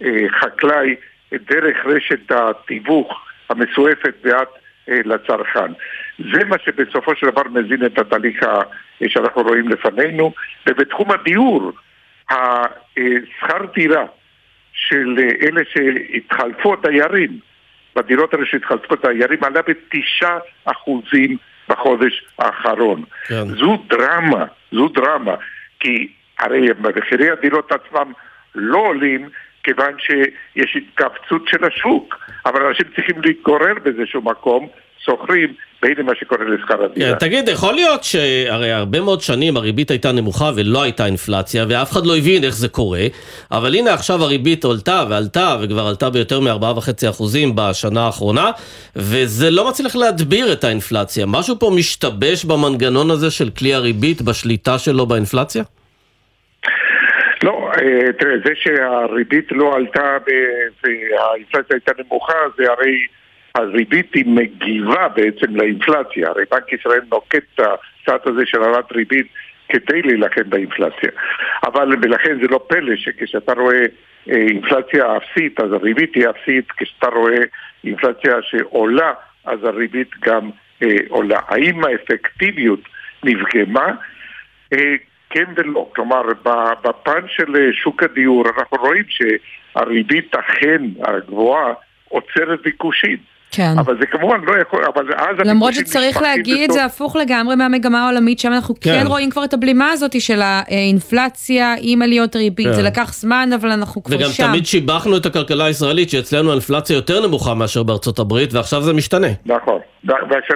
החקלאי 0.00 0.94
דרך 1.32 1.76
רשת 1.86 2.32
התיווך 2.32 3.26
המסועפת 3.50 4.14
ועד 4.22 4.46
אה, 4.88 4.98
לצרכן. 5.04 5.72
זה 6.18 6.44
מה 6.44 6.56
שבסופו 6.64 7.16
של 7.16 7.26
דבר 7.30 7.42
מזין 7.50 7.86
את 7.86 7.98
התהליך 7.98 8.42
ה- 8.42 8.62
שאנחנו 9.08 9.42
רואים 9.42 9.68
לפנינו, 9.68 10.32
ובתחום 10.68 11.10
הדיור, 11.10 11.72
השכר 12.30 13.64
דירה 13.74 14.04
של 14.72 15.16
אה, 15.18 15.48
אלה 15.48 15.60
שהתחלפו 15.72 16.72
הדיירים, 16.72 17.38
בדירות 17.96 18.34
האלה 18.34 18.46
שהתחלפו 18.46 18.94
הדיירים, 18.94 19.44
עלה 19.44 19.60
בתשעה 19.62 20.38
אחוזים 20.64 21.36
בחודש 21.68 22.24
האחרון. 22.38 23.04
כן. 23.28 23.44
זו 23.44 23.78
דרמה, 23.88 24.44
זו 24.72 24.88
דרמה, 24.88 25.34
כי 25.80 26.08
הרי 26.38 26.68
מחירי 26.78 27.30
הדירות 27.30 27.72
עצמם 27.72 28.12
לא 28.54 28.78
עולים 28.78 29.28
כיוון 29.62 29.94
שיש 29.98 30.76
התכווצות 30.76 31.48
של 31.48 31.64
השוק, 31.64 32.16
אבל 32.46 32.66
אנשים 32.66 32.86
צריכים 32.96 33.22
להתגורר 33.22 33.74
באיזשהו 33.82 34.22
מקום, 34.22 34.68
שוכרים, 35.04 35.54
והנה 35.82 36.02
מה 36.02 36.12
שקורה 36.14 36.44
לשכר 36.44 36.84
הדירה. 36.84 37.10
כן, 37.10 37.18
תגיד, 37.18 37.48
יכול 37.48 37.74
להיות 37.74 38.04
שהרי 38.04 38.72
הרבה 38.72 39.00
מאוד 39.00 39.20
שנים 39.20 39.56
הריבית 39.56 39.90
הייתה 39.90 40.12
נמוכה 40.12 40.50
ולא 40.56 40.82
הייתה 40.82 41.06
אינפלציה, 41.06 41.64
ואף 41.68 41.92
אחד 41.92 42.06
לא 42.06 42.16
הבין 42.16 42.44
איך 42.44 42.54
זה 42.54 42.68
קורה, 42.68 43.06
אבל 43.50 43.74
הנה 43.74 43.94
עכשיו 43.94 44.22
הריבית 44.22 44.64
עלתה 44.64 45.04
ועלתה, 45.10 45.56
וכבר 45.62 45.86
עלתה 45.86 46.10
ביותר 46.10 46.40
מ-4.5% 46.40 47.22
בשנה 47.54 48.06
האחרונה, 48.06 48.50
וזה 48.96 49.50
לא 49.50 49.68
מצליח 49.68 49.96
להדביר 49.96 50.52
את 50.52 50.64
האינפלציה. 50.64 51.26
משהו 51.26 51.58
פה 51.58 51.70
משתבש 51.76 52.44
במנגנון 52.44 53.10
הזה 53.10 53.30
של 53.30 53.50
כלי 53.50 53.74
הריבית, 53.74 54.22
בשליטה 54.22 54.78
שלו 54.78 55.06
באינפלציה? 55.06 55.62
לא, 57.42 57.70
אה, 57.80 58.12
תראה, 58.12 58.34
זה 58.44 58.52
שהריבית 58.54 59.46
לא 59.50 59.74
עלתה 59.76 60.16
והאינפלציה 60.26 61.76
הייתה 61.76 61.92
נמוכה, 62.02 62.38
זה 62.58 62.64
הרי 62.72 63.06
הריבית 63.58 64.14
היא 64.14 64.24
מגיבה 64.26 65.08
בעצם 65.08 65.56
לאינפלציה. 65.56 66.28
הרי 66.28 66.44
בנק 66.50 66.72
ישראל 66.72 67.00
נוקט 67.10 67.44
את 67.54 67.60
הצעד 67.60 68.20
הזה 68.24 68.42
של 68.46 68.62
העלאת 68.62 68.92
ריבית 68.92 69.26
כדי 69.68 70.02
להילחם 70.02 70.42
באינפלציה. 70.50 71.10
אבל 71.66 71.96
ולכן 72.02 72.38
זה 72.40 72.48
לא 72.50 72.60
פלא 72.68 72.96
שכשאתה 72.96 73.52
רואה 73.52 73.82
אה, 74.30 74.36
אינפלציה 74.36 75.16
אפסית, 75.16 75.60
אז 75.60 75.72
הריבית 75.72 76.14
היא 76.14 76.26
אפסית, 76.30 76.72
כשאתה 76.76 77.08
רואה 77.08 77.38
אינפלציה 77.84 78.32
שעולה, 78.42 79.12
אז 79.44 79.64
הריבית 79.64 80.10
גם 80.20 80.50
אה, 80.82 80.96
עולה. 81.08 81.40
האם 81.48 81.84
האפקטיביות 81.84 82.80
נפגמה? 83.24 83.86
אה, 84.72 84.94
כן 85.30 85.44
ולא. 85.56 85.90
כלומר, 85.94 86.22
בפן 86.84 87.28
של 87.28 87.56
אה, 87.56 87.72
שוק 87.72 88.02
הדיור 88.02 88.44
אנחנו 88.46 88.78
רואים 88.78 89.04
שהריבית 89.08 90.34
אכן 90.34 90.82
הגבוהה 91.00 91.72
עוצרת 92.08 92.62
ביקושים. 92.62 93.16
כן. 93.50 93.72
אבל 93.78 93.96
זה 94.00 94.06
כמובן 94.06 94.40
לא 94.44 94.60
יכול, 94.62 94.82
אבל 94.94 95.04
אז 95.16 95.36
למרות 95.44 95.74
שצריך 95.74 96.22
להגיד, 96.22 96.64
בתוך- 96.64 96.74
זה 96.74 96.84
הפוך 96.84 97.16
לגמרי 97.16 97.56
מהמגמה 97.56 98.04
העולמית, 98.04 98.38
שם 98.38 98.52
אנחנו 98.52 98.74
כן 98.80 99.00
כן. 99.00 99.06
רואים 99.06 99.30
כבר 99.30 99.44
את 99.44 99.54
הבלימה 99.54 99.90
הזאת 99.90 100.20
של 100.20 100.40
האינפלציה 100.42 101.74
עם 101.80 102.02
עליות 102.02 102.36
ריבית. 102.36 102.66
כן. 102.66 102.72
זה 102.72 102.82
לקח 102.82 103.12
זמן, 103.12 103.48
אבל 103.60 103.70
אנחנו 103.70 104.02
כבר 104.02 104.16
וגם 104.16 104.28
שם. 104.30 104.46
תמיד 104.46 104.66
שיבחנו 104.66 105.16
את 105.16 105.26
הכלכלה 105.26 105.64
הישראלית, 105.64 106.10
שאצלנו 106.10 106.50
האינפלציה 106.50 106.94
יותר 106.96 107.26
נמוכה 107.26 107.54
מאשר 107.54 107.82
בארצות 107.82 108.18
הברית, 108.18 108.54
ועכשיו 108.54 108.82
זה 108.82 108.92
משתנה. 108.92 109.28
נכון, 109.46 109.80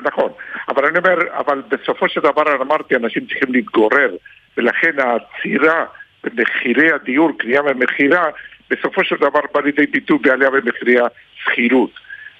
נכון. 0.04 0.30
אבל 0.68 0.84
אני 0.86 0.98
אומר, 0.98 1.14
אבל 1.38 1.62
בסופו 1.68 2.08
של 2.08 2.20
דבר 2.20 2.62
אמרתי, 2.62 2.96
אנשים 2.96 3.22
צריכים 3.26 3.52
להתגורר, 3.54 4.10
ולכן 4.56 4.90
העצירה 4.98 5.84
במחירי 6.24 6.92
הדיור, 6.92 7.30
קנייה 7.38 7.60
ומכירה, 7.62 8.24
בסופו 8.70 9.04
של 9.04 9.16
דבר 9.16 9.40
בא 9.54 9.60
לידי 9.60 9.86
ביטוי 9.92 10.18
בעלייה 10.22 10.50
במחירי 10.50 10.96
השכירות. 11.00 11.90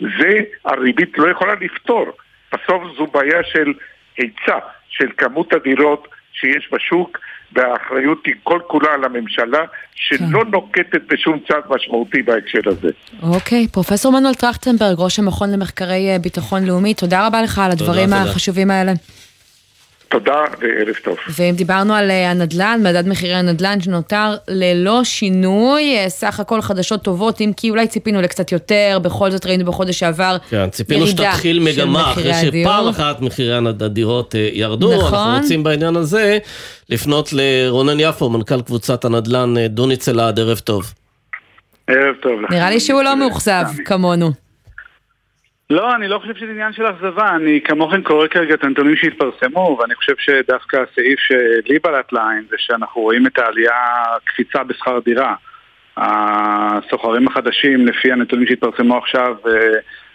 זה 0.01 0.33
הריבית 0.65 1.19
לא 1.19 1.31
יכולה 1.31 1.55
לפתור. 1.61 2.07
בסוף 2.53 2.83
זו 2.99 3.07
בעיה 3.07 3.43
של 3.53 3.73
היצע, 4.19 4.59
של 4.89 5.07
כמות 5.17 5.53
הדירות 5.53 6.09
שיש 6.33 6.69
בשוק, 6.73 7.19
והאחריות 7.53 8.27
היא 8.27 8.35
כל 8.43 8.61
כולה 8.67 8.95
על 8.95 9.05
הממשלה, 9.05 9.65
שלא 9.95 10.45
נוקטת 10.45 11.01
בשום 11.09 11.39
צעד 11.49 11.63
משמעותי 11.71 12.23
בהקשר 12.23 12.61
הזה. 12.67 12.89
אוקיי, 13.23 13.69
פרופסור 13.69 14.13
מנואל 14.13 14.35
טרכטנברג, 14.35 14.95
ראש 14.99 15.19
המכון 15.19 15.53
למחקרי 15.53 16.11
אה, 16.13 16.19
ביטחון 16.19 16.65
לאומי, 16.65 16.95
תודה 16.95 17.27
רבה 17.27 17.43
לך 17.43 17.59
על 17.59 17.71
הדברים 17.71 18.05
תודה. 18.05 18.23
החשובים 18.23 18.71
האלה. 18.71 18.93
תודה 20.13 20.45
וערב 20.61 20.95
טוב. 21.05 21.17
ואם 21.39 21.55
דיברנו 21.55 21.95
על 21.95 22.11
אה, 22.11 22.31
הנדל"ן, 22.31 22.81
מדד 22.83 23.09
מחירי 23.09 23.35
הנדל"ן 23.35 23.81
שנותר 23.81 24.35
ללא 24.49 25.05
שינוי, 25.05 25.97
אה, 25.97 26.09
סך 26.09 26.41
הכל 26.41 26.61
חדשות 26.61 27.03
טובות, 27.03 27.41
אם 27.41 27.53
כי 27.57 27.71
אולי 27.71 27.87
ציפינו 27.87 28.23
לקצת 28.23 28.53
יותר, 28.53 28.99
בכל 29.03 29.31
זאת 29.31 29.47
ראינו 29.47 29.65
בחודש 29.65 29.99
שעבר 29.99 30.37
כן, 30.51 30.71
ציפינו 30.71 31.01
ירידה 31.01 31.33
שתתחיל 31.33 31.57
של 31.57 31.83
מגמה 31.83 32.13
אחרי 32.13 32.23
מחירי 32.23 32.49
הדיור. 32.49 32.73
שפעם 32.73 32.89
אחת 32.89 33.21
מחירי 33.21 33.57
הדירות 33.81 34.35
אה, 34.35 34.49
ירדו. 34.53 34.95
נכון. 34.97 35.19
אנחנו 35.19 35.41
רוצים 35.41 35.63
בעניין 35.63 35.97
הזה 35.97 36.39
לפנות 36.89 37.33
לרונן 37.33 38.01
יפו, 38.01 38.31
מנכ"ל 38.31 38.63
קבוצת 38.63 39.05
הנדל"ן 39.05 39.67
דוניץ 39.67 40.09
אלעד, 40.09 40.41
ערב 40.41 40.59
טוב. 40.59 40.93
ערב 41.87 42.15
טוב. 42.23 42.33
נראה 42.51 42.71
לי 42.71 42.81
שהוא 42.81 43.03
לא 43.03 43.17
מאוכזב 43.17 43.65
כמונו. 43.85 44.31
לא, 45.73 45.95
אני 45.95 46.09
לא 46.09 46.19
חושב 46.19 46.35
שזה 46.37 46.51
עניין 46.51 46.73
של 46.73 46.87
אכזבה, 46.91 47.29
אני 47.37 47.61
כמוכם 47.65 48.03
קורא 48.03 48.27
כרגע 48.29 48.55
את 48.55 48.65
הנתונים 48.65 48.97
שהתפרסמו, 48.97 49.79
ואני 49.81 49.95
חושב 49.95 50.13
שדווקא 50.19 50.77
הסעיף 50.77 51.19
שלי 51.21 51.79
בלט 51.85 52.13
לעין 52.13 52.45
זה 52.51 52.57
שאנחנו 52.59 53.01
רואים 53.01 53.27
את 53.27 53.39
העלייה, 53.39 53.73
קפיצה 54.25 54.63
בשכר 54.65 54.99
דירה. 55.05 55.35
הסוחרים 55.97 57.29
החדשים, 57.29 57.87
לפי 57.87 58.13
הנתונים 58.13 58.47
שהתפרסמו 58.49 58.99
עכשיו, 58.99 59.35
אה, 59.47 59.53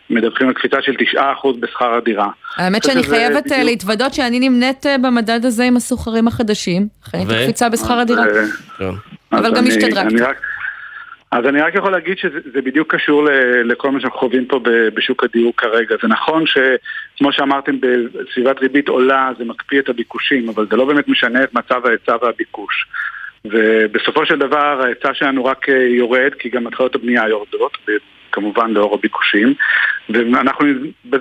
מדווחים 0.09 0.47
על 0.47 0.53
קפיצה 0.53 0.77
של 0.81 0.95
9% 0.95 1.57
בשכר 1.59 1.93
הדירה. 1.93 2.27
האמת 2.57 2.85
אני 2.85 2.93
שאני 2.93 3.03
חייבת 3.03 3.35
אה, 3.35 3.41
בדיוק- 3.41 3.63
להתוודות 3.65 4.13
שאני 4.13 4.49
נמנית 4.49 4.85
אה, 4.85 4.97
במדד 4.97 5.45
הזה 5.45 5.63
עם 5.63 5.77
הסוחרים 5.77 6.27
החדשים. 6.27 6.87
חיית 7.03 7.27
ו? 7.27 7.31
קפיצה 7.43 7.69
בשכר 7.69 7.93
הדירה. 7.99 8.23
אה, 8.81 8.89
אבל 9.31 9.45
אז 9.45 9.53
גם 9.53 9.67
השתדרגת. 9.67 10.37
אז 11.31 11.45
אני 11.45 11.61
רק 11.61 11.75
יכול 11.75 11.91
להגיד 11.91 12.17
שזה 12.17 12.39
זה 12.53 12.61
בדיוק 12.61 12.95
קשור 12.95 13.27
לכל 13.63 13.91
מה 13.91 13.99
שאנחנו 13.99 14.19
חווים 14.19 14.45
פה 14.45 14.59
בשוק 14.93 15.23
הדיור 15.23 15.53
כרגע. 15.57 15.95
זה 16.01 16.07
נכון 16.07 16.43
שכמו 16.45 17.31
שאמרתם, 17.31 17.75
בסביבת 17.81 18.59
ריבית 18.59 18.89
עולה 18.89 19.29
זה 19.37 19.45
מקפיא 19.45 19.79
את 19.79 19.89
הביקושים, 19.89 20.49
אבל 20.49 20.67
זה 20.69 20.75
לא 20.75 20.85
באמת 20.85 21.07
משנה 21.07 21.43
את 21.43 21.53
מצב 21.53 21.85
ההיצע 21.85 22.15
והביקוש. 22.21 22.85
ובסופו 23.45 24.25
של 24.25 24.39
דבר 24.39 24.81
ההיצע 24.83 25.13
שלנו 25.13 25.45
רק 25.45 25.69
אה, 25.69 25.75
יורד, 25.75 26.33
כי 26.39 26.49
גם 26.49 26.67
התחלות 26.67 26.95
הבנייה 26.95 27.27
יורדות, 27.29 27.77
כמובן 28.37 28.71
לאור 28.71 28.93
הביקושים, 28.93 29.53
ואנחנו 30.09 30.65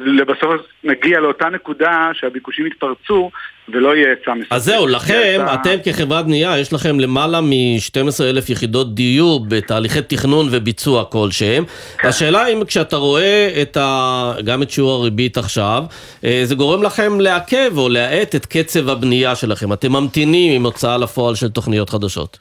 לבסוף 0.07 0.51
נגיע 0.85 1.21
לאותה 1.21 1.49
נקודה 1.49 2.11
שהביקושים 2.15 2.67
יתפרצו 2.67 3.31
ולא 3.69 3.97
יהיה 3.97 4.09
היצע 4.09 4.35
מספיק. 4.35 4.53
אז 4.53 4.65
זהו, 4.65 4.87
לכם, 4.87 5.15
היצע- 5.41 5.55
אתם 5.55 5.77
כחברת 5.85 6.25
בנייה, 6.27 6.59
יש 6.59 6.73
לכם 6.73 7.01
למעלה 7.01 7.41
מ-12,000 7.41 8.53
יחידות 8.53 8.95
דיור 8.95 9.45
בתהליכי 9.49 10.03
תכנון 10.03 10.49
וביצוע 10.51 11.05
כלשהם. 11.05 11.65
כן. 11.99 12.09
השאלה 12.09 12.47
אם 12.47 12.65
כשאתה 12.65 12.97
רואה 12.97 13.59
את 13.63 13.77
ה... 13.77 14.33
גם 14.45 14.63
את 14.63 14.71
שיעור 14.71 14.93
הריבית 15.01 15.37
עכשיו, 15.39 15.85
אה, 16.25 16.41
זה 16.45 16.55
גורם 16.55 16.83
לכם 16.83 17.21
לעכב 17.21 17.73
או 17.79 17.89
להאט 17.89 18.35
את 18.35 18.47
קצב 18.47 18.89
הבנייה 18.89 19.35
שלכם. 19.37 19.73
אתם 19.73 19.93
ממתינים 19.93 20.53
עם 20.53 20.65
הוצאה 20.65 20.99
לפועל 20.99 21.35
של 21.35 21.49
תוכניות 21.49 21.91
חדשות. 21.91 22.39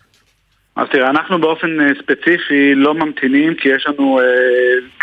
אז 0.75 0.87
תראה, 0.91 1.09
אנחנו 1.09 1.39
באופן 1.39 1.81
אה, 1.81 1.91
ספציפי 1.99 2.75
לא 2.75 2.93
ממתינים 2.93 3.55
כי 3.55 3.69
יש 3.69 3.87
לנו 3.87 4.19
אה, 4.19 4.25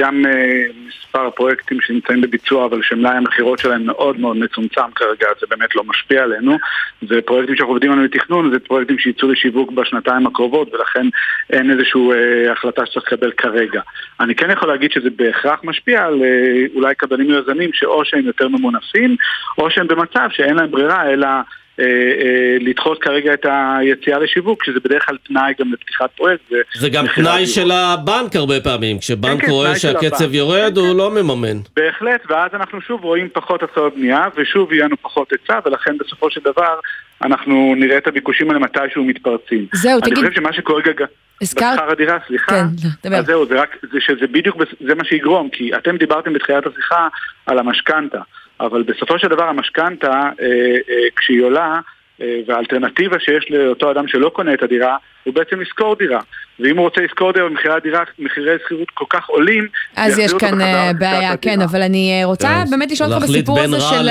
גם 0.00 0.26
אה, 0.26 0.62
מספר 0.88 1.30
פרויקטים 1.30 1.80
שנמצאים 1.80 2.20
בביצוע 2.20 2.64
אבל 2.64 2.82
שמלאי 2.82 3.16
המכירות 3.16 3.58
שלהם 3.58 3.86
מאוד 3.86 4.20
מאוד 4.20 4.36
מצומצם 4.36 4.90
כרגע, 4.94 5.26
זה 5.40 5.46
באמת 5.50 5.74
לא 5.76 5.84
משפיע 5.84 6.22
עלינו. 6.22 6.58
זה 7.08 7.22
פרויקטים 7.26 7.56
שאנחנו 7.56 7.72
עובדים 7.72 7.92
עליהם 7.92 8.06
בתכנון, 8.06 8.50
זה 8.52 8.58
פרויקטים 8.58 8.98
שיצאו 8.98 9.28
לשיווק 9.28 9.72
בשנתיים 9.72 10.26
הקרובות 10.26 10.74
ולכן 10.74 11.06
אין 11.50 11.70
איזושהי 11.70 12.00
אה, 12.12 12.52
החלטה 12.52 12.86
שצריך 12.86 13.12
לקבל 13.12 13.32
כרגע. 13.32 13.80
אני 14.20 14.34
כן 14.34 14.50
יכול 14.50 14.68
להגיד 14.68 14.92
שזה 14.92 15.10
בהכרח 15.16 15.60
משפיע 15.64 16.04
על 16.04 16.22
אה, 16.22 16.64
אולי 16.74 16.94
קבלנים 16.94 17.30
יזמים 17.30 17.70
שאו 17.72 18.04
שהם 18.04 18.26
יותר 18.26 18.48
ממונפים 18.48 19.16
או 19.58 19.70
שהם 19.70 19.86
במצב 19.86 20.28
שאין 20.30 20.56
להם 20.56 20.70
ברירה 20.70 21.10
אלא... 21.10 21.28
אה, 21.82 21.86
אה, 21.86 22.56
לדחות 22.60 23.02
כרגע 23.02 23.34
את 23.34 23.46
היציאה 23.78 24.18
לשיווק, 24.18 24.64
שזה 24.64 24.80
בדרך 24.84 25.06
כלל 25.06 25.16
תנאי 25.28 25.52
גם 25.60 25.72
לפתיחת 25.72 26.10
פרויקט. 26.16 26.42
זה 26.74 26.88
גם 26.88 27.04
תנאי. 27.14 27.46
של 27.46 27.70
הבנק 27.70 28.36
הרבה 28.36 28.60
פעמים. 28.60 28.98
כשבנק 28.98 29.40
כן, 29.40 29.50
רואה 29.50 29.66
תנאי 29.68 29.78
של 29.78 29.92
שהקצב. 29.92 30.34
יורד, 30.34 30.76
הוא 30.76 30.96
לא 30.96 31.10
מממן. 31.10 31.58
בהחלט, 31.76 32.20
ואז 32.28 32.50
אנחנו 32.54 32.80
שוב 32.80 33.04
רואים 33.04 33.28
פחות 33.32 33.62
התחלות 33.62 33.94
בנייה, 33.96 34.28
ושוב 34.36 34.72
יהיה 34.72 34.84
לנו 34.84 34.96
פחות 35.02 35.32
היצע, 35.32 35.58
ולכן 35.66 35.98
בסופו 35.98 36.30
של 36.30 36.40
דבר 36.44 36.74
אנחנו 37.24 37.74
נראה 37.78 37.98
את 37.98 38.06
הביקושים 38.06 38.50
האלה 38.50 38.60
מתישהו 38.60 39.04
מתפרצים. 39.04 39.66
זהו, 39.74 40.00
תגיד- 40.00 40.18
אני 40.18 40.28
חושב 40.28 40.40
שמה 40.40 40.52
שקורה 40.52 40.82
כרגע... 40.82 41.04
הזכרת- 41.42 41.74
בשכר 41.74 41.90
הדירה, 41.90 42.18
סליחה. 42.26 42.52
כן, 42.52 42.64
לא, 42.84 42.90
דבר. 43.10 43.16
אז 43.18 43.26
זהו, 43.26 43.46
זה 43.46 43.60
רק, 43.60 43.76
זה 43.92 43.98
שזה 44.00 44.26
בדיוק, 44.26 44.56
זה 44.86 44.94
מה 44.94 45.04
שיגרום, 45.04 45.48
כי 45.52 45.70
אתם 45.76 45.96
דיברתם 45.96 46.32
בתחילת 46.32 46.66
השיחה 46.66 47.08
על 47.46 47.58
המשכנתה, 47.58 48.18
אבל 48.66 48.82
בסופו 48.82 49.18
של 49.18 49.28
דבר 49.28 49.44
המשכנתה, 49.44 50.10
אה, 50.10 50.46
אה, 50.90 51.08
כשהיא 51.16 51.42
עולה, 51.42 51.80
אה, 52.20 52.40
והאלטרנטיבה 52.46 53.16
שיש 53.20 53.50
לאותו 53.50 53.90
אדם 53.90 54.08
שלא 54.08 54.28
קונה 54.28 54.54
את 54.54 54.62
הדירה, 54.62 54.96
הוא 55.24 55.34
בעצם 55.34 55.60
לשכור 55.60 55.96
דירה. 55.96 56.20
ואם 56.60 56.76
הוא 56.76 56.84
רוצה 56.84 57.00
לשכור 57.00 57.32
דירה 57.32 57.48
במחירי 57.48 57.74
הדירה, 57.74 58.02
מחירי 58.18 58.56
שכירות 58.64 58.90
כל 58.94 59.04
כך 59.10 59.28
עולים, 59.28 59.66
אז 59.96 60.18
יש 60.18 60.34
כאן 60.34 60.60
אה, 60.60 60.92
בעיה, 60.98 61.16
הדירה. 61.16 61.36
כן, 61.36 61.60
אבל 61.60 61.82
אני 61.82 62.20
אה, 62.20 62.24
רוצה 62.24 62.48
כן, 62.48 62.70
באמת 62.70 62.90
לשאול 62.90 63.12
אותך 63.12 63.24
בסיפור 63.24 63.60
הזה 63.60 63.80
של 63.80 64.08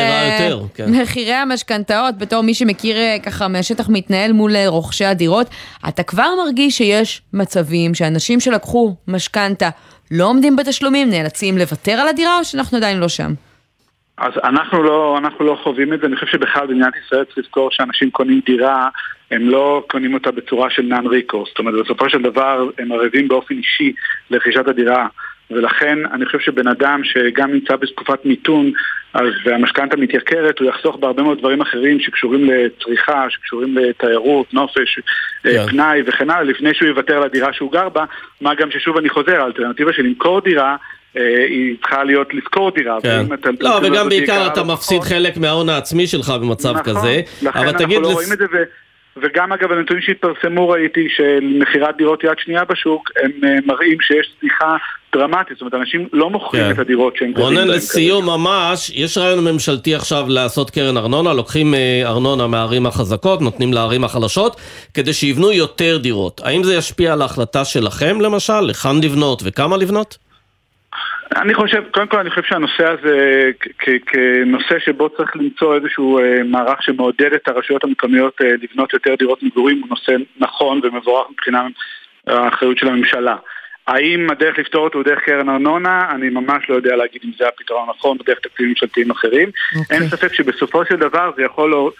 כן. 0.73 0.85
מחירי 0.91 1.33
המשכנתאות, 1.33 2.17
בתור 2.17 2.41
מי 2.41 2.53
שמכיר 2.53 2.97
ככה 3.23 3.47
מהשטח 3.47 3.89
מתנהל 3.89 4.31
מול 4.31 4.51
רוכשי 4.67 5.05
הדירות, 5.05 5.47
אתה 5.87 6.03
כבר 6.03 6.29
מרגיש 6.45 6.77
שיש 6.77 7.21
מצבים 7.33 7.93
שאנשים 7.93 8.39
שלקחו 8.39 8.95
משכנתה 9.07 9.69
לא 10.11 10.25
עומדים 10.25 10.55
בתשלומים, 10.55 11.09
נאלצים 11.09 11.57
לוותר 11.57 11.91
על 11.91 12.07
הדירה, 12.07 12.39
או 12.39 12.45
שאנחנו 12.45 12.77
עדיין 12.77 12.99
לא 12.99 13.07
שם? 13.07 13.33
אז 14.21 14.33
אנחנו 14.43 14.83
לא, 14.83 15.17
אנחנו 15.17 15.45
לא 15.45 15.57
חווים 15.63 15.93
את 15.93 15.99
זה, 15.99 16.07
אני 16.07 16.15
חושב 16.15 16.27
שבכלל 16.27 16.67
במדינת 16.67 16.93
ישראל 17.05 17.23
צריך 17.23 17.37
לזכור 17.37 17.71
שאנשים 17.71 18.11
קונים 18.11 18.41
דירה, 18.45 18.89
הם 19.31 19.49
לא 19.49 19.83
קונים 19.89 20.13
אותה 20.13 20.31
בצורה 20.31 20.69
של 20.69 20.81
נאן 20.81 21.07
ריקו, 21.07 21.45
זאת 21.47 21.59
אומרת 21.59 21.85
בסופו 21.85 22.09
של 22.09 22.21
דבר 22.21 22.69
הם 22.77 22.91
ערבים 22.91 23.27
באופן 23.27 23.55
אישי 23.55 23.93
לרכישת 24.31 24.67
הדירה, 24.67 25.07
ולכן 25.51 25.97
אני 26.13 26.25
חושב 26.25 26.39
שבן 26.39 26.67
אדם 26.67 27.01
שגם 27.03 27.51
נמצא 27.51 27.75
בתקופת 27.75 28.25
מיתון 28.25 28.71
אז, 29.13 29.27
והמשכנתה 29.45 29.97
מתייקרת, 29.97 30.59
הוא 30.59 30.69
יחסוך 30.69 30.95
בהרבה 30.95 31.23
מאוד 31.23 31.39
דברים 31.39 31.61
אחרים 31.61 31.99
שקשורים 31.99 32.49
לצריכה, 32.49 33.29
שקשורים 33.29 33.77
לתיירות, 33.77 34.53
נופש, 34.53 34.99
כן. 35.43 35.67
פנאי 35.67 36.01
וכן 36.05 36.29
הלאה, 36.29 36.43
לפני 36.43 36.73
שהוא 36.73 36.87
יוותר 36.87 37.17
על 37.17 37.23
הדירה 37.23 37.53
שהוא 37.53 37.71
גר 37.71 37.89
בה, 37.89 38.05
מה 38.41 38.55
גם 38.55 38.71
ששוב 38.71 38.97
אני 38.97 39.09
חוזר, 39.09 39.41
האלטרנטיבה 39.41 39.93
של 39.93 40.03
למכור 40.03 40.41
דירה 40.41 40.71
אה, 40.71 40.75
היא 41.15 41.75
צריכה 41.81 42.03
להיות 42.03 42.33
לשכור 42.33 42.71
דירה. 42.71 42.97
כן. 43.03 43.25
לא, 43.59 43.79
וגם 43.83 44.09
בעיקר 44.09 44.47
אתה- 44.47 44.63
מפסיד 44.63 45.01
חלק 45.01 45.37
מההון 45.37 45.69
העצמי 45.69 46.07
שלך 46.07 46.29
במצב 46.29 46.69
נכון, 46.69 46.83
כזה. 46.83 47.21
לכן 47.41 47.59
אבל 47.59 47.67
אנחנו 47.69 47.87
לא 47.99 48.09
לס- 48.09 48.13
רואים 48.13 48.33
את 48.33 48.37
זה, 48.37 48.45
ו... 48.53 48.57
וגם 49.23 49.53
אגב 49.53 49.71
הנתונים 49.71 50.03
שהתפרסמו 50.03 50.69
ראיתי 50.69 51.07
של 51.15 51.39
מכירת 51.59 51.97
דירות 51.97 52.23
יד 52.23 52.31
שנייה 52.37 52.63
בשוק, 52.65 53.09
הם 53.23 53.31
אה, 53.43 53.55
מראים 53.65 53.97
שיש 54.01 54.27
צניחה 54.39 54.75
דרמטית, 55.15 55.53
זאת 55.57 55.61
אומרת 55.61 55.73
אנשים 55.73 56.07
לא 56.13 56.29
מוכרים 56.29 56.63
כן. 56.63 56.71
את 56.71 56.79
הדירות 56.79 57.17
שהם 57.17 57.31
גרים 57.33 57.57
רונן, 57.57 57.67
לסיום 57.67 58.25
ממש, 58.25 58.91
יש 58.95 59.17
רעיון 59.17 59.43
ממשלתי 59.53 59.95
עכשיו 59.95 60.25
לעשות 60.29 60.69
קרן 60.69 60.97
ארנונה, 60.97 61.33
לוקחים 61.33 61.73
אה, 61.73 62.01
ארנונה 62.05 62.47
מהערים 62.47 62.85
החזקות, 62.85 63.41
נותנים 63.41 63.73
לערים 63.73 64.03
החלשות, 64.03 64.55
כדי 64.93 65.13
שיבנו 65.13 65.51
יותר 65.51 65.97
דירות. 65.97 66.41
האם 66.43 66.63
זה 66.63 66.75
ישפיע 66.75 67.13
על 67.13 67.21
ההחלטה 67.21 67.65
שלכם, 67.65 68.21
למשל, 68.21 68.59
לכאן 68.61 69.03
לבנות 69.03 69.41
וכמה 69.45 69.77
לבנות? 69.77 70.17
אני 71.35 71.53
חושב, 71.53 71.83
קודם 71.91 72.07
כל 72.07 72.19
אני 72.19 72.29
חושב 72.29 72.43
שהנושא 72.43 72.89
הזה 72.89 73.49
כנושא 74.05 74.79
שבו 74.79 75.09
צריך 75.09 75.35
למצוא 75.35 75.75
איזשהו 75.75 76.19
אה, 76.19 76.43
מערך 76.43 76.83
שמעודד 76.83 77.33
את 77.33 77.47
הרשויות 77.47 77.83
המקומיות 77.83 78.41
אה, 78.41 78.51
לבנות 78.61 78.93
יותר 78.93 79.15
דירות 79.15 79.43
מגורים 79.43 79.79
הוא 79.81 79.89
נושא 79.89 80.11
נכון 80.37 80.79
ומבורך 80.83 81.29
מבחינה 81.31 81.67
האחריות 82.27 82.77
של 82.77 82.87
הממשלה. 82.87 83.35
האם 83.87 84.29
הדרך 84.31 84.59
לפתור 84.59 84.83
אותו 84.83 84.97
הוא 84.97 85.05
דרך 85.05 85.19
קרן 85.19 85.49
ארנונה? 85.49 86.11
אני 86.11 86.29
ממש 86.29 86.69
לא 86.69 86.75
יודע 86.75 86.95
להגיד 86.95 87.21
אם 87.25 87.31
זה 87.39 87.47
הפתרון 87.47 87.87
הנכון 87.89 88.17
או 88.19 88.23
דרך 88.23 88.39
תקציבים 88.39 88.69
ממשלתיים 88.69 89.11
אחרים. 89.11 89.49
אוקיי. 89.79 89.97
אין 89.97 90.09
ספק 90.09 90.33
שבסופו 90.33 90.85
של 90.85 90.95
דבר 90.95 91.31
זה 91.37 91.43
יכול 91.43 91.69
לא- 91.69 91.91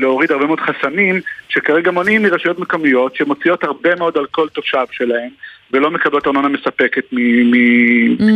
להוריד 0.00 0.32
הרבה 0.32 0.46
מאוד 0.46 0.60
חסמים 0.60 1.20
שכרגע 1.48 1.90
מונעים 1.90 2.22
מרשויות 2.22 2.58
מקומיות 2.58 3.16
שמוציאות 3.16 3.64
הרבה 3.64 3.94
מאוד 3.94 4.16
על 4.18 4.26
כל 4.30 4.48
תושב 4.48 4.84
שלהם 4.90 5.28
ולא 5.72 5.90
מקבלות 5.90 6.26
ארנונה 6.26 6.48
מספקת 6.48 7.04
מ- 7.12 7.50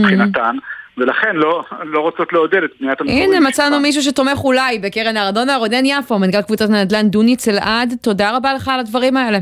מבחינתן. 0.00 0.56
ולכן 0.98 1.36
לא, 1.36 1.64
לא 1.84 2.00
רוצות 2.00 2.32
לעודד 2.32 2.62
את 2.62 2.70
בניית 2.80 3.00
המקורים. 3.00 3.32
הנה, 3.32 3.48
מצאנו 3.48 3.80
מישהו 3.80 4.02
שתומך 4.02 4.38
אולי 4.44 4.78
בקרן 4.78 5.16
הארנונה, 5.16 5.56
רונן 5.56 5.84
יפו, 5.84 6.18
מנכ"ל 6.18 6.42
קבוצת 6.42 6.64
הנדל"ן 6.70 7.08
דוניץ 7.08 7.48
אלעד, 7.48 7.94
תודה 8.02 8.36
רבה 8.36 8.54
לך 8.54 8.68
על 8.68 8.80
הדברים 8.80 9.16
האלה. 9.16 9.38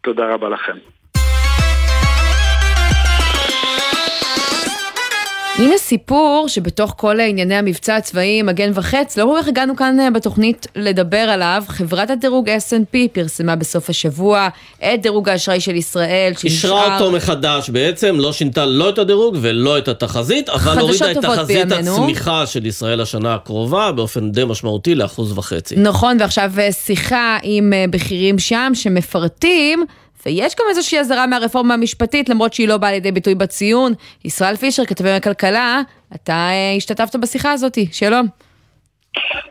תודה 0.00 0.26
רבה 0.34 0.48
לכם. 0.48 0.72
הנה 5.54 5.78
סיפור 5.78 6.44
שבתוך 6.48 6.94
כל 6.96 7.20
ענייני 7.20 7.54
המבצע 7.54 7.96
הצבאי 7.96 8.42
מגן 8.42 8.70
וחץ, 8.74 9.18
לא 9.18 9.24
כל 9.24 9.42
כך 9.42 9.48
הגענו 9.48 9.76
כאן 9.76 10.00
אה, 10.00 10.10
בתוכנית 10.10 10.66
לדבר 10.76 11.16
עליו. 11.16 11.64
חברת 11.68 12.10
הדירוג 12.10 12.48
S&P 12.48 12.96
פרסמה 13.12 13.56
בסוף 13.56 13.90
השבוע 13.90 14.48
את 14.78 15.02
דירוג 15.02 15.28
האשראי 15.28 15.60
של 15.60 15.74
ישראל, 15.74 16.32
אישרה 16.44 16.94
אותו 16.98 17.12
מחדש 17.12 17.70
בעצם, 17.70 18.16
לא 18.18 18.32
שינתה 18.32 18.66
לא 18.66 18.88
את 18.88 18.98
הדירוג 18.98 19.36
ולא 19.40 19.78
את 19.78 19.88
התחזית, 19.88 20.48
אבל 20.48 20.78
הורידה 20.78 21.10
את 21.10 21.16
תחזית 21.16 21.68
בימינו. 21.68 21.92
הצמיחה 21.92 22.46
של 22.46 22.66
ישראל 22.66 23.00
השנה 23.00 23.34
הקרובה 23.34 23.92
באופן 23.92 24.32
די 24.32 24.44
משמעותי 24.44 24.94
לאחוז 24.94 25.38
וחצי. 25.38 25.74
נכון, 25.76 26.16
ועכשיו 26.20 26.52
אה, 26.58 26.72
שיחה 26.72 27.38
עם 27.42 27.72
אה, 27.72 27.84
בכירים 27.90 28.38
שם 28.38 28.72
שמפרטים, 28.74 29.84
ויש 30.26 30.54
גם 30.60 30.66
איזושהי 30.68 30.98
אזהרה 30.98 31.26
מהרפורמה 31.26 31.74
המשפטית, 31.74 32.28
למרות 32.28 32.52
שהיא 32.52 32.68
לא 32.68 32.76
באה 32.76 32.92
לידי 32.92 33.12
ביטוי 33.12 33.34
בציון. 33.34 33.92
ישראל 34.24 34.56
פישר, 34.56 34.84
כתבי 34.84 35.10
הכלכלה, 35.10 35.80
אתה 36.14 36.32
אה, 36.32 36.74
השתתפת 36.76 37.16
בשיחה 37.16 37.52
הזאת, 37.52 37.78
שלום. 37.92 38.26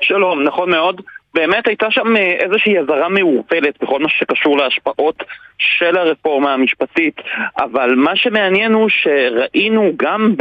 שלום, 0.02 0.44
נכון 0.44 0.72
מאוד. 0.72 1.02
באמת 1.34 1.68
הייתה 1.68 1.88
שם 1.90 2.16
אה, 2.18 2.36
איזושהי 2.40 2.80
אזהרה 2.80 3.10
מעורפלת 3.10 3.84
בכל 3.84 4.00
מה 4.00 4.10
שקשור 4.10 4.58
להשפעות 4.58 5.24
של 5.58 5.98
הרפורמה 5.98 6.54
המשפטית, 6.54 7.16
אבל 7.58 7.96
מה 7.96 8.16
שמעניין 8.16 8.74
הוא 8.74 8.90
שראינו 8.90 9.92
גם 9.98 10.36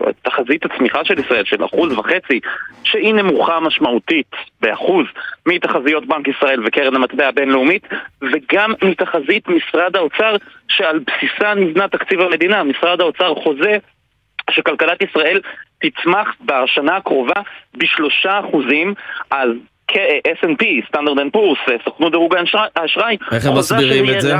בתחזית 0.00 0.64
הצמיחה 0.64 1.04
של 1.04 1.18
ישראל 1.18 1.44
של 1.44 1.64
אחוז 1.64 1.92
וחצי, 1.92 2.40
שהיא 2.84 3.14
נמוכה 3.14 3.60
משמעותית 3.60 4.30
באחוז 4.60 5.06
מתחזיות 5.48 6.06
בנק 6.06 6.28
ישראל 6.28 6.60
וקרן 6.66 6.94
המטבע 6.96 7.28
הבינלאומית, 7.28 7.82
וגם 8.22 8.72
מתחזית 8.82 9.48
משרד 9.48 9.96
האוצר 9.96 10.36
שעל 10.68 10.98
בסיסה 10.98 11.54
נבנה 11.54 11.88
תקציב 11.88 12.20
המדינה. 12.20 12.64
משרד 12.64 13.00
האוצר 13.00 13.34
חוזה 13.34 13.76
שכלכלת 14.50 15.02
ישראל 15.02 15.40
תצמח 15.78 16.28
בשנה 16.44 16.96
הקרובה 16.96 17.40
בשלושה 17.76 18.40
אחוזים, 18.40 18.94
אז 19.30 19.48
כ-S&P, 19.88 20.64
Standard & 20.88 21.18
Poor's, 21.18 21.58
סוכנות 21.84 22.12
דירוג 22.12 22.34
האשראי- 22.76 23.16
איך 23.32 23.46
הם 23.46 23.58
מסבירים 23.58 24.04
את 24.16 24.20
זה? 24.20 24.34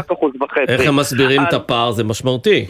איך 0.69 0.89
הם 0.89 0.97
מסבירים 0.97 1.43
את 1.49 1.53
הפער? 1.53 1.91
זה 1.91 2.05
משמעותי. 2.05 2.67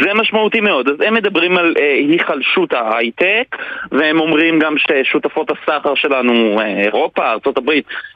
זה 0.00 0.14
משמעותי 0.14 0.60
מאוד. 0.60 0.88
אז 0.88 0.94
הם 1.06 1.14
מדברים 1.14 1.58
על 1.58 1.74
אה, 1.78 1.94
היחלשות 1.94 2.72
ההייטק, 2.72 3.56
והם 3.92 4.20
אומרים 4.20 4.58
גם 4.58 4.74
ששותפות 4.78 5.50
הסחר 5.50 5.94
שלנו, 5.94 6.60
אה, 6.60 6.82
אירופה, 6.82 7.30
ארה"ב, 7.30 7.70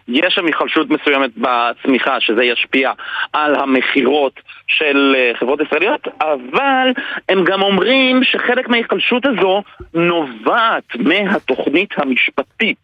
יש 0.08 0.34
שם 0.34 0.46
היחלשות 0.46 0.90
מסוימת 0.90 1.30
בצמיחה, 1.36 2.20
שזה 2.20 2.44
ישפיע 2.44 2.92
על 3.32 3.54
המכירות 3.54 4.40
של 4.68 5.14
אה, 5.18 5.32
חברות 5.38 5.60
ישראליות, 5.60 6.08
אבל 6.20 6.92
הם 7.28 7.44
גם 7.44 7.62
אומרים 7.62 8.24
שחלק 8.24 8.68
מההיחלשות 8.68 9.26
הזו 9.26 9.62
נובעת 9.94 10.96
מהתוכנית 10.98 11.90
המשפטית. 11.96 12.78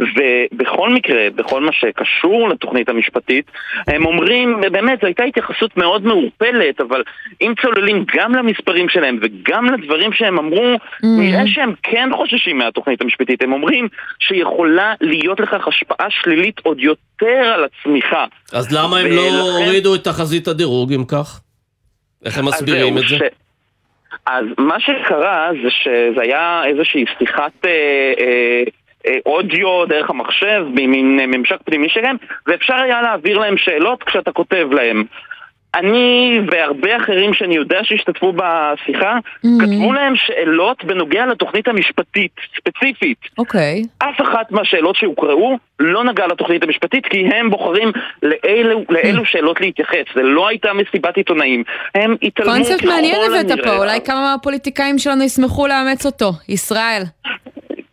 ובכל 0.00 0.90
מקרה, 0.90 1.30
בכל 1.36 1.60
מה 1.60 1.72
שקשור 1.72 2.48
לתוכנית 2.48 2.88
המשפטית, 2.88 3.50
הם 3.86 4.06
אומרים, 4.06 4.60
באמת, 4.72 5.00
זו 5.00 5.06
הייתה 5.06 5.24
התייחסות 5.24 5.76
מאוד 5.76 6.06
מעורפלת, 6.06 6.80
אבל 6.80 7.02
אם 7.40 7.52
צוללים 7.62 8.04
גם 8.16 8.34
למספרים 8.34 8.88
שלהם 8.88 9.18
וגם 9.22 9.64
לדברים 9.64 10.12
שהם 10.12 10.38
אמרו, 10.38 10.76
נראה 11.02 11.46
שהם 11.46 11.72
כן 11.82 12.08
חוששים 12.16 12.58
מהתוכנית 12.58 13.02
המשפטית. 13.02 13.42
הם 13.42 13.52
אומרים 13.52 13.88
שיכולה 14.18 14.94
להיות 15.00 15.40
לכך 15.40 15.68
השפעה 15.68 16.06
שלילית 16.10 16.59
עוד 16.62 16.80
יותר 16.80 17.26
על 17.54 17.64
הצמיחה. 17.64 18.24
אז 18.52 18.72
למה 18.72 18.98
הם 18.98 19.06
לא 19.06 19.20
ולכן- 19.20 19.36
הורידו 19.64 19.94
את 19.94 20.04
תחזית 20.04 20.48
הדירוג 20.48 20.92
אם 20.92 21.04
כך? 21.04 21.40
איך 22.24 22.38
הם 22.38 22.44
מסבירים 22.44 22.98
את 22.98 23.02
זה? 23.08 23.16
ש- 23.16 23.22
אז 24.26 24.44
מה 24.58 24.80
שקרה 24.80 25.50
זה 25.62 25.70
שזה 25.70 26.20
היה 26.22 26.62
איזושהי 26.66 27.04
שיחת 27.18 27.52
אה, 27.64 27.70
אה, 28.20 28.62
אה, 29.06 29.16
אודיו 29.26 29.86
דרך 29.88 30.10
המחשב, 30.10 30.62
במין 30.74 31.18
אה, 31.20 31.26
ממשק 31.26 31.56
פנימי 31.64 31.88
שלהם, 31.88 32.16
ואפשר 32.46 32.74
היה 32.74 33.02
להעביר 33.02 33.38
להם 33.38 33.56
שאלות 33.56 34.02
כשאתה 34.02 34.32
כותב 34.32 34.66
להם. 34.72 35.04
אני 35.74 36.40
והרבה 36.52 36.96
אחרים 36.96 37.34
שאני 37.34 37.56
יודע 37.56 37.78
שהשתתפו 37.82 38.32
בשיחה, 38.32 39.18
כתבו 39.60 39.92
להם 39.92 40.16
שאלות 40.16 40.84
בנוגע 40.84 41.26
לתוכנית 41.26 41.68
המשפטית, 41.68 42.32
ספציפית. 42.56 43.18
אוקיי. 43.38 43.82
אף 43.98 44.20
אחת 44.20 44.52
מהשאלות 44.52 44.96
שהוקראו 44.96 45.58
לא 45.80 46.04
נגעה 46.04 46.26
לתוכנית 46.26 46.62
המשפטית 46.62 47.06
כי 47.06 47.26
הם 47.26 47.50
בוחרים 47.50 47.92
לאילו, 48.22 48.84
לאילו 48.88 49.24
שאלות 49.24 49.60
להתייחס. 49.60 50.04
זה 50.14 50.22
לא 50.22 50.48
הייתה 50.48 50.72
מסיבת 50.72 51.16
עיתונאים. 51.16 51.64
הם 51.94 52.16
התעלמו 52.22 52.52
ככל 52.52 52.64
קונספט 52.64 52.84
מעניין 52.84 53.16
הבאת 53.26 53.50
הנראה. 53.50 53.64
פה, 53.64 53.76
אולי 53.76 54.00
כמה 54.04 54.20
מהפוליטיקאים 54.20 54.98
שלנו 54.98 55.22
ישמחו 55.24 55.66
לאמץ 55.66 56.06
אותו. 56.06 56.32
ישראל. 56.48 57.02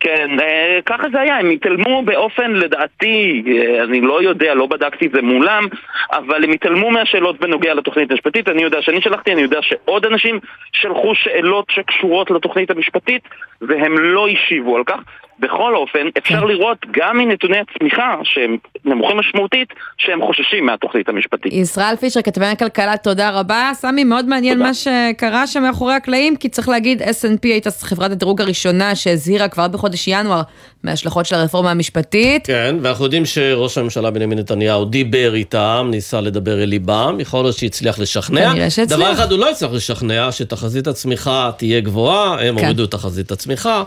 כן, 0.00 0.40
אה, 0.40 0.78
ככה 0.86 1.08
זה 1.12 1.20
היה, 1.20 1.38
הם 1.38 1.50
התעלמו 1.50 2.02
באופן, 2.02 2.52
לדעתי, 2.52 3.42
אה, 3.46 3.84
אני 3.84 4.00
לא 4.00 4.22
יודע, 4.22 4.54
לא 4.54 4.66
בדקתי 4.66 5.06
את 5.06 5.12
זה 5.12 5.22
מולם, 5.22 5.64
אבל 6.12 6.44
הם 6.44 6.50
התעלמו 6.50 6.90
מהשאלות 6.90 7.40
בנוגע 7.40 7.74
לתוכנית 7.74 8.10
המשפטית. 8.10 8.48
אני 8.48 8.62
יודע 8.62 8.82
שאני 8.82 9.00
שלחתי, 9.00 9.32
אני 9.32 9.42
יודע 9.42 9.62
שעוד 9.62 10.06
אנשים 10.06 10.40
שלחו 10.72 11.14
שאלות 11.14 11.64
שקשורות 11.70 12.30
לתוכנית 12.30 12.70
המשפטית, 12.70 13.22
והם 13.62 13.98
לא 13.98 14.28
השיבו 14.28 14.76
על 14.76 14.84
כך. 14.84 15.00
בכל 15.40 15.76
אופן, 15.76 16.06
אפשר 16.18 16.44
לראות 16.44 16.78
גם 16.90 17.18
מנתוני 17.18 17.56
הצמיחה, 17.58 18.14
שהם 18.24 18.56
נמוכים 18.84 19.16
משמעותית, 19.16 19.68
שהם 19.98 20.26
חוששים 20.26 20.66
מהתוכנית 20.66 21.08
המשפטית. 21.08 21.52
ישראל 21.52 21.96
פישר, 21.96 22.22
כתבי 22.22 22.46
הכלכלה, 22.46 22.96
תודה 22.96 23.30
רבה. 23.30 23.70
סמי, 23.74 24.04
מאוד 24.04 24.26
מעניין 24.28 24.58
מה 24.58 24.74
שקרה 24.74 25.46
שם 25.46 25.62
מאחורי 25.62 25.94
הקלעים, 25.94 26.36
כי 26.36 26.48
צריך 26.48 26.68
להגיד, 26.68 27.02
S&P 27.02 27.38
הייתה 27.42 27.70
חברת 27.70 28.10
הדירוג 28.10 28.40
הראשונה 28.40 28.94
שהזהירה 28.94 29.48
כבר 29.48 29.68
בחודש 29.68 30.08
ינואר 30.08 30.42
מההשלכות 30.84 31.26
של 31.26 31.36
הרפורמה 31.36 31.70
המשפטית. 31.70 32.46
כן, 32.46 32.76
ואנחנו 32.82 33.04
יודעים 33.04 33.24
שראש 33.24 33.78
הממשלה 33.78 34.10
בנימין 34.10 34.38
נתניהו 34.38 34.84
דיבר 34.84 35.34
איתם, 35.34 35.88
ניסה 35.90 36.20
לדבר 36.20 36.62
אל 36.62 36.68
ליבם, 36.68 37.16
יכול 37.20 37.42
להיות 37.42 37.56
שהצליח 37.56 37.98
לשכנע. 37.98 38.50
כנראה 38.52 38.70
שהצליח. 38.70 38.98
דבר 38.98 39.12
אחד 39.12 39.30
הוא 39.32 39.38
לא 39.38 39.50
הצליח 39.50 39.72
לשכנע, 39.72 40.32
שתחזית 40.32 40.86
הצמיחה 40.86 41.50
תהיה 41.56 41.80
גבוהה, 41.80 42.32
הם 42.32 42.58
כן. 42.58 42.64
הורידו 42.64 42.84
את 42.84 42.90
תחזית 42.90 43.30
הצמיחה. 43.30 43.82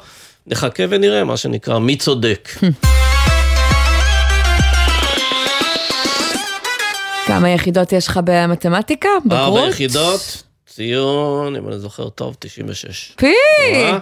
נחכה 0.48 0.84
ונראה, 0.90 1.24
מה 1.24 1.38
שנקרא, 1.38 1.80
מי 1.80 1.96
צודק. 1.96 2.50
כמה 7.28 7.50
יחידות 7.50 7.92
יש 7.92 8.08
לך 8.08 8.20
במתמטיקה? 8.24 9.10
ארבע 9.10 9.36
בגרות? 9.46 9.70
יחידות, 9.70 10.44
ציון, 10.68 11.56
אם 11.56 11.68
אני 11.68 11.80
זוכר 11.80 12.10
טוב, 12.10 12.36
96. 12.40 13.14
פי! 13.18 13.28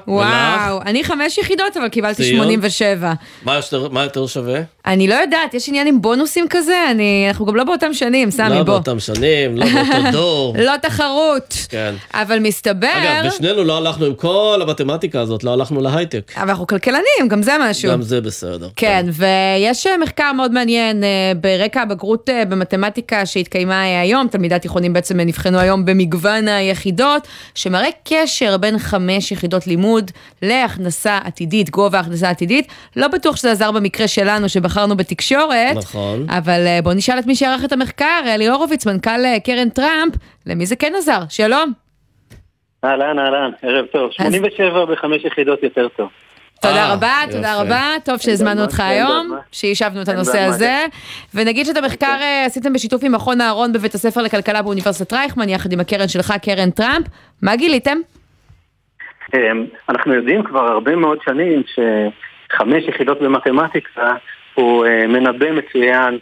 וואו. 0.07 0.81
אני 0.81 1.03
חמש 1.03 1.37
יחידות, 1.37 1.77
אבל 1.77 1.89
קיבלתי 1.89 2.23
ציון? 2.23 2.37
87. 2.43 3.13
מה 3.43 3.55
יותר- 3.55 3.89
מה 3.89 4.03
יותר 4.03 4.27
שווה? 4.27 4.59
אני 4.89 5.07
לא 5.07 5.15
יודעת, 5.15 5.53
יש 5.53 5.69
עניין 5.69 5.87
עם 5.87 6.01
בונוסים 6.01 6.45
כזה? 6.49 6.91
אני... 6.91 7.25
אנחנו 7.27 7.45
גם 7.45 7.55
לא 7.55 7.63
באותם 7.63 7.93
שנים, 7.93 8.31
סמי, 8.31 8.49
לא 8.49 8.55
בוא. 8.55 8.63
באותם 8.63 8.99
שנים, 8.99 9.57
לא 9.57 9.65
באותו 9.65 10.11
דור. 10.17 10.55
לא 10.59 10.77
תחרות. 10.81 11.57
כן. 11.69 11.95
אבל 12.13 12.39
מסתבר... 12.39 12.87
אגב, 12.97 13.31
ושנינו 13.33 13.63
לא 13.63 13.77
הלכנו 13.77 14.05
עם 14.05 14.13
כל 14.13 14.59
המתמטיקה 14.61 15.21
הזאת, 15.21 15.43
לא 15.43 15.53
הלכנו 15.53 15.81
להייטק. 15.81 16.31
אבל 16.35 16.49
אנחנו 16.49 16.67
כלכלנים, 16.67 17.27
גם 17.27 17.43
זה 17.43 17.51
משהו. 17.61 17.91
גם 17.91 18.01
זה 18.01 18.21
בסדר. 18.21 18.69
כן, 18.75 19.05
ויש 19.13 19.87
אה, 19.87 19.97
מחקר 19.97 20.31
מאוד 20.33 20.51
מעניין 20.51 21.03
אה, 21.03 21.31
ברקע 21.41 21.81
הבגרות 21.81 22.29
אה, 22.29 22.45
במתמטיקה 22.45 23.25
שהתקיימה 23.25 23.81
היום, 23.81 24.27
תלמידי 24.27 24.59
תיכונים 24.59 24.93
בעצם 24.93 25.19
נבחנו 25.19 25.59
היום 25.59 25.85
במגוון 25.85 26.47
היחידות, 26.47 27.27
שמראה 27.55 27.89
קשר 28.03 28.57
בין 28.57 28.79
חמש 28.79 29.31
יחידות 29.31 29.67
לימוד 29.67 30.11
להכנסה 30.41 31.19
עתידית, 31.23 31.69
גובה 31.69 31.99
הכנסה 31.99 32.29
עתידית. 32.29 32.67
לא 32.95 33.07
בטוח 33.07 33.35
שזה 33.35 33.51
עזר 33.51 33.71
במקרה 33.71 34.07
שלנו 34.07 34.49
שבחרנו 34.79 34.97
בתקשורת, 34.97 35.75
נכון. 35.75 36.25
אבל 36.29 36.67
אה, 36.67 36.79
בואו 36.83 36.95
נשאל 36.95 37.19
את 37.19 37.25
מי 37.25 37.35
שערך 37.35 37.65
את 37.65 37.71
המחקר, 37.71 38.21
אלי 38.25 38.47
הורוביץ, 38.47 38.85
מנכ"ל 38.87 39.25
אה, 39.25 39.39
קרן 39.39 39.69
טראמפ, 39.69 40.13
למי 40.45 40.65
זה 40.65 40.75
כן 40.75 40.93
עזר? 40.97 41.19
שלום. 41.29 41.73
אהלן, 42.83 43.19
אהלן, 43.19 43.51
ערב 43.61 43.85
טוב. 43.85 44.11
87 44.11 44.85
בחמש 44.85 45.25
יחידות 45.25 45.63
יותר 45.63 45.87
טוב. 45.87 46.09
תודה 46.61 46.85
אה, 46.85 46.93
רבה. 46.93 47.15
תודה 47.31 47.61
רבה, 47.61 47.83
טוב 48.05 48.17
שהזמנו 48.17 48.61
אותך 48.61 48.79
היום. 48.79 49.37
שהשבנו 49.51 50.01
את 50.01 50.07
הנושא. 50.07 50.39
הזה, 50.39 50.85
ונגיד 51.35 51.65
שאת 51.65 51.77
המחקר 51.77 52.17
אה, 52.21 52.45
עשיתם 52.45 52.73
בשיתוף 52.73 53.03
עם 53.03 53.11
מכון 53.11 53.41
אהרון 53.41 53.73
בבית 53.73 53.93
הספר 53.93 54.21
לכלכלה 54.21 54.61
באוניברסיטת 54.61 55.13
רייכמן, 55.13 55.49
יחד 55.49 55.71
עם 55.71 55.79
הקרן 55.79 56.07
שלך, 56.07 56.33
קרן 56.41 56.71
טראמפ, 56.71 57.07
מה 57.41 57.55
גיליתם? 57.55 57.97
אמ, 59.33 59.65
אנחנו 59.89 60.13
יודעים 60.13 60.43
כבר 60.43 60.67
הרבה 60.67 60.95
מאוד 60.95 61.17
שנים 61.25 61.63
שחמש 61.65 62.83
יחידות 62.87 63.21
במתמטיקה 63.21 64.13
הוא 64.59 64.85
אה, 64.85 65.07
מנבא 65.07 65.51
מצוין 65.51 66.17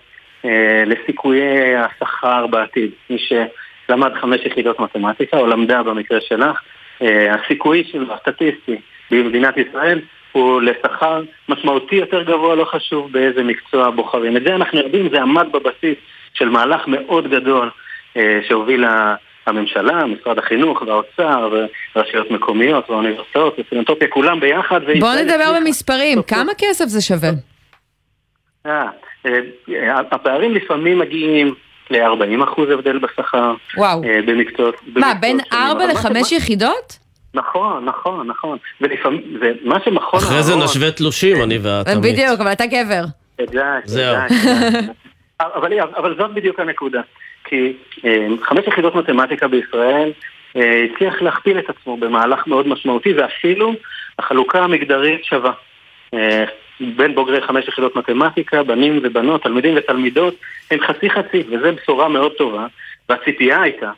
אה, 0.46 0.84
לסיכויי 0.86 1.76
השכר 1.76 2.48
בעתיד. 2.48 2.92
מי 3.10 3.18
שלמד 3.18 4.12
חמש 4.22 4.42
יחידות 4.46 4.80
מתמטיקה, 4.80 5.38
או 5.38 5.48
למדה 5.48 5.84
במקרה 5.84 6.22
שלך, 6.22 6.62
אה, 7.02 7.36
הסיכוי 7.36 7.84
שלו, 7.92 8.14
הסטטיסטי, 8.14 8.76
במדינת 9.12 9.58
ישראל, 9.58 10.00
הוא 10.32 10.62
לשכר 10.62 11.22
משמעותי 11.50 11.96
יותר 11.96 12.24
גבוה, 12.24 12.56
לא 12.56 12.66
חשוב 12.66 13.12
באיזה 13.12 13.44
מקצוע 13.44 13.90
בוחרים. 13.90 14.38
את 14.38 14.44
זה 14.44 14.56
אנחנו 14.56 14.80
יודעים, 14.80 15.10
זה 15.10 15.22
עמד 15.22 15.48
בבסיס 15.52 15.98
של 16.34 16.50
מהלך 16.50 16.88
מאוד 16.88 17.28
גדול 17.30 17.70
אה, 18.18 18.40
שהובילה 18.48 19.16
הממשלה, 19.48 20.06
משרד 20.06 20.38
החינוך 20.38 20.82
והאוצר 20.82 21.50
ורשויות 21.96 22.32
מקומיות 22.32 22.90
והאוניברסיטאות 22.90 23.56
ופילנטרופיה, 23.60 24.08
כולם 24.08 24.40
ביחד. 24.40 24.82
בואו 25.00 25.16
נדבר. 25.24 25.60
במספרים, 25.60 26.22
כמה 26.28 26.52
כסף 26.58 26.86
זה 26.86 27.02
שווה? 27.02 27.57
אה, 28.66 28.84
אה, 29.26 30.00
הפערים 30.12 30.54
לפעמים 30.56 31.00
מגיעים 31.00 31.54
ל-40% 31.90 32.62
הבדל 32.74 32.98
בשכר. 32.98 33.54
וואו. 33.78 34.04
אה, 34.04 34.20
במקצועות... 34.26 34.76
מה, 34.96 35.14
בין 35.14 35.38
שונים. 35.50 35.66
4 35.68 35.84
אבל 35.86 35.94
מה 36.14 36.20
ל-5 36.20 36.26
ש- 36.26 36.32
יחידות? 36.32 37.00
נכון, 37.34 37.86
נכון, 37.86 38.28
נכון. 38.28 38.58
ולפעמים, 38.82 39.22
ומה 39.42 39.78
שמכון 39.86 40.20
אחרי 40.20 40.44
זה 40.44 40.56
נשווה 40.56 40.92
תלושים, 40.92 41.44
אני 41.44 41.58
ואת. 41.62 41.88
בדיוק, 41.98 42.40
אבל 42.40 42.52
אתה 42.52 42.64
גבר. 42.66 43.04
זהו. 43.86 44.18
אבל, 45.40 46.16
זאת 46.18 46.34
בדיוק 46.34 46.60
הנקודה. 46.60 47.02
כי 47.44 47.74
חמש 48.44 48.68
יחידות 48.68 48.96
מתמטיקה 48.96 49.48
בישראל 49.48 50.12
הצליח 50.56 51.22
להכפיל 51.22 51.60
את 51.60 51.70
עצמו 51.70 51.98
במהלך 51.98 52.48
מאוד 52.48 52.68
משמעותי, 52.68 53.14
ואפילו 53.14 53.74
החלוקה 54.20 54.60
המגדרית 54.64 55.26
שווה. 55.26 55.52
בין 56.80 57.16
בוגרי 57.16 57.42
חמש 57.42 57.68
יחידות 57.68 57.96
מתמטיקה, 57.96 58.64
בנים 58.64 59.00
ובנות, 59.04 59.44
תלמידים 59.44 59.74
ותלמידות, 59.78 60.36
הם 60.72 60.80
חצי 60.80 61.10
חצי, 61.10 61.44
וזו 61.50 61.76
בשורה 61.76 62.08
מאוד 62.08 62.32
טובה. 62.32 62.68
והציפייה 63.10 63.62
הייתה 63.62 63.92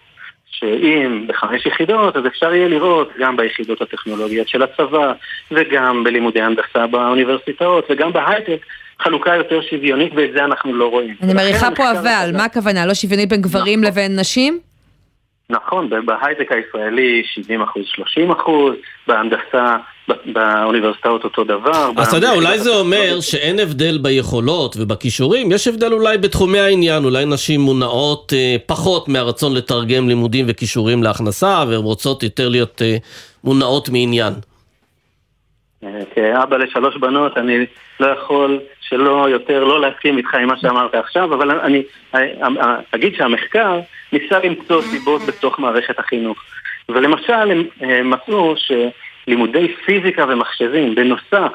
שאם 0.51 1.27
בחמש 1.27 1.65
יחידות, 1.65 2.15
אז 2.15 2.25
אפשר 2.27 2.53
יהיה 2.53 2.67
לראות 2.67 3.09
גם 3.19 3.37
ביחידות 3.37 3.81
הטכנולוגיות 3.81 4.47
של 4.47 4.63
הצבא, 4.63 5.13
וגם 5.51 6.03
בלימודי 6.03 6.41
הנדסה 6.41 6.87
באוניברסיטאות, 6.87 7.85
וגם 7.89 8.13
בהייטק, 8.13 8.65
חלוקה 8.99 9.35
יותר 9.35 9.61
שוויונית, 9.61 10.13
ואת 10.15 10.31
זה 10.33 10.43
אנחנו 10.43 10.73
לא 10.73 10.89
רואים. 10.89 11.15
אני 11.23 11.33
מריחה 11.33 11.67
פה 11.75 11.91
אבל, 11.91 12.29
מה 12.37 12.45
הכוונה? 12.45 12.85
לא 12.85 12.93
שוויונית 12.93 13.29
בין 13.29 13.41
גברים 13.41 13.83
לבין 13.83 14.19
נשים? 14.19 14.59
נכון, 15.49 15.89
בהייטק 16.05 16.51
הישראלי 16.51 17.23
70 17.25 17.61
אחוז, 17.61 17.83
30 17.85 18.31
אחוז, 18.31 18.73
בהנדסה, 19.07 19.77
באוניברסיטאות 20.25 21.23
אותו 21.23 21.43
דבר. 21.43 21.91
אז 21.97 22.07
אתה 22.07 22.17
יודע, 22.17 22.31
אולי 22.31 22.59
זה 22.59 22.69
אומר 22.69 23.19
שאין 23.21 23.59
הבדל 23.59 23.97
ביכולות 23.97 24.75
ובכישורים, 24.79 25.51
יש 25.51 25.67
הבדל 25.67 25.93
אולי 25.93 26.17
בתחומי 26.17 26.59
העניין, 26.59 27.03
אולי 27.03 27.25
נשים 27.25 27.61
מונעות 27.61 28.33
אה, 28.35 28.55
פחות 28.65 29.09
מהרצון 29.09 29.55
לתרגם 29.55 30.09
לימודים 30.09 30.45
וכישורים 30.47 31.03
להכנסה, 31.03 31.63
והן 31.67 31.81
רוצות 31.81 32.23
יותר 32.23 32.49
להיות 32.49 32.81
אה, 32.81 32.97
מונעות 33.43 33.89
מעניין. 33.89 34.33
אה, 35.83 35.89
כאבא 36.15 36.57
לשלוש 36.57 36.97
בנות, 36.97 37.37
אני 37.37 37.65
לא 37.99 38.07
יכול 38.07 38.59
שלא 38.81 39.29
יותר 39.29 39.63
לא 39.63 39.81
להסכים 39.81 40.17
איתך 40.17 40.35
עם 40.35 40.47
מה 40.47 40.57
שאמרת 40.57 40.95
עכשיו, 40.95 41.33
אבל 41.33 41.51
אני 41.51 41.83
אגיד 42.91 43.15
שהמחקר 43.15 43.79
ניסה 44.13 44.39
למצוא 44.43 44.81
סיבות 44.81 45.21
בתוך 45.21 45.59
מערכת 45.59 45.99
החינוך. 45.99 46.37
ולמשל, 46.89 47.63
הם 47.81 48.09
מצאו 48.09 48.53
שלימודי 49.29 49.67
פיזיקה 49.85 50.25
ומחשבים, 50.29 50.95
בנוסף 50.95 51.51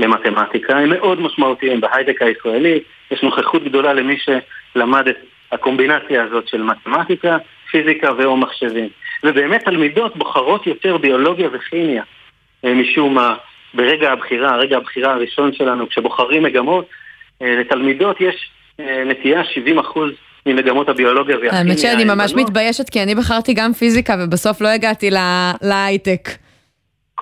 למתמטיקה, 0.00 0.78
הם 0.78 0.90
מאוד 0.90 1.20
משמעותיים 1.20 1.80
בהייטק 1.80 2.22
הישראלי. 2.22 2.80
יש 3.10 3.22
נוכחות 3.22 3.64
גדולה 3.64 3.92
למי 3.92 4.16
שלמד 4.18 5.08
את 5.08 5.16
הקומבינציה 5.52 6.24
הזאת 6.24 6.48
של 6.48 6.62
מתמטיקה, 6.62 7.36
פיזיקה 7.70 8.12
ו/או 8.18 8.36
מחשבים. 8.36 8.88
ובאמת 9.24 9.64
תלמידות 9.64 10.16
בוחרות 10.16 10.66
יותר 10.66 10.96
ביולוגיה 10.96 11.48
וכימיה. 11.52 12.02
אה, 12.64 12.74
משום 12.74 13.14
מה, 13.14 13.34
ברגע 13.74 14.12
הבחירה, 14.12 14.56
רגע 14.56 14.76
הבחירה 14.76 15.12
הראשון 15.12 15.52
שלנו, 15.52 15.88
כשבוחרים 15.88 16.42
מגמות, 16.42 16.86
אה, 17.42 17.56
לתלמידות 17.60 18.20
יש 18.20 18.50
אה, 18.80 19.04
נטייה 19.06 19.42
70% 19.42 19.98
ממגמות 20.46 20.88
הביולוגיה 20.88 21.36
והכימיה. 21.36 21.58
האמת 21.58 21.78
שאני 21.78 22.04
ממש. 22.04 22.34
מתביישת, 22.34 22.90
כי 22.90 23.02
אני 23.02 23.14
בחרתי 23.14 23.54
גם 23.54 23.72
פיזיקה, 23.72 24.16
ובסוף 24.20 24.60
לא 24.60 24.68
הגעתי 24.68 25.10
להייטק. 25.62 26.28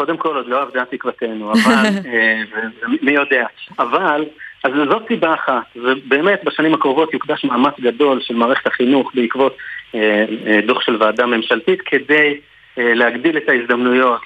קודם 0.00 0.16
כל 0.16 0.36
עוד 0.36 0.48
לא 0.48 0.62
אבדה 0.62 0.84
תקוותנו, 0.84 1.52
אבל, 1.52 1.84
אה, 2.12 2.42
ומי 2.82 3.12
יודע. 3.12 3.46
אבל, 3.78 4.24
אז 4.64 4.72
זאת 4.90 5.02
סיבה 5.08 5.34
אחת, 5.34 5.76
ובאמת 5.76 6.44
בשנים 6.44 6.74
הקרובות 6.74 7.14
יוקדש 7.14 7.44
מאמץ 7.44 7.74
גדול 7.80 8.20
של 8.20 8.34
מערכת 8.34 8.66
החינוך 8.66 9.10
בעקבות 9.14 9.56
אה, 9.94 10.24
אה, 10.46 10.60
דוח 10.66 10.82
של 10.82 10.96
ועדה 11.00 11.26
ממשלתית 11.26 11.82
כדי 11.82 12.40
אה, 12.78 12.94
להגדיל 12.94 13.36
את 13.36 13.48
ההזדמנויות 13.48 14.20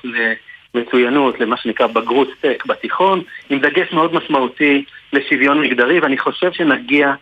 למצוינות, 0.75 1.41
למה 1.41 1.57
שנקרא 1.57 1.87
בגרות 1.87 2.29
סטק 2.39 2.66
בתיכון, 2.66 3.22
עם 3.51 3.59
דגש 3.59 3.93
מאוד 3.93 4.14
משמעותי 4.14 4.85
לשוויון 5.12 5.61
מגדרי, 5.61 6.01
ואני 6.01 6.18
חושב 6.18 6.53
שנגיע 6.53 7.12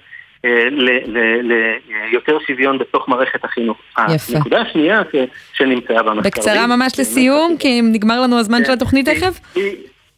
ליותר 2.11 2.39
שוויון 2.47 2.79
בתוך 2.79 3.09
מערכת 3.09 3.45
החינוך. 3.45 3.79
יפה. 4.15 4.37
הנקודה 4.37 4.61
השנייה 4.61 5.03
שנמצאה 5.53 6.03
במחקרים... 6.03 6.23
בקצרה 6.23 6.67
ממש 6.67 7.01
לסיום, 7.01 7.57
כי 7.59 7.81
נגמר 7.83 8.21
לנו 8.21 8.39
הזמן 8.39 8.65
של 8.65 8.73
התוכנית 8.73 9.09
תכף. 9.09 9.41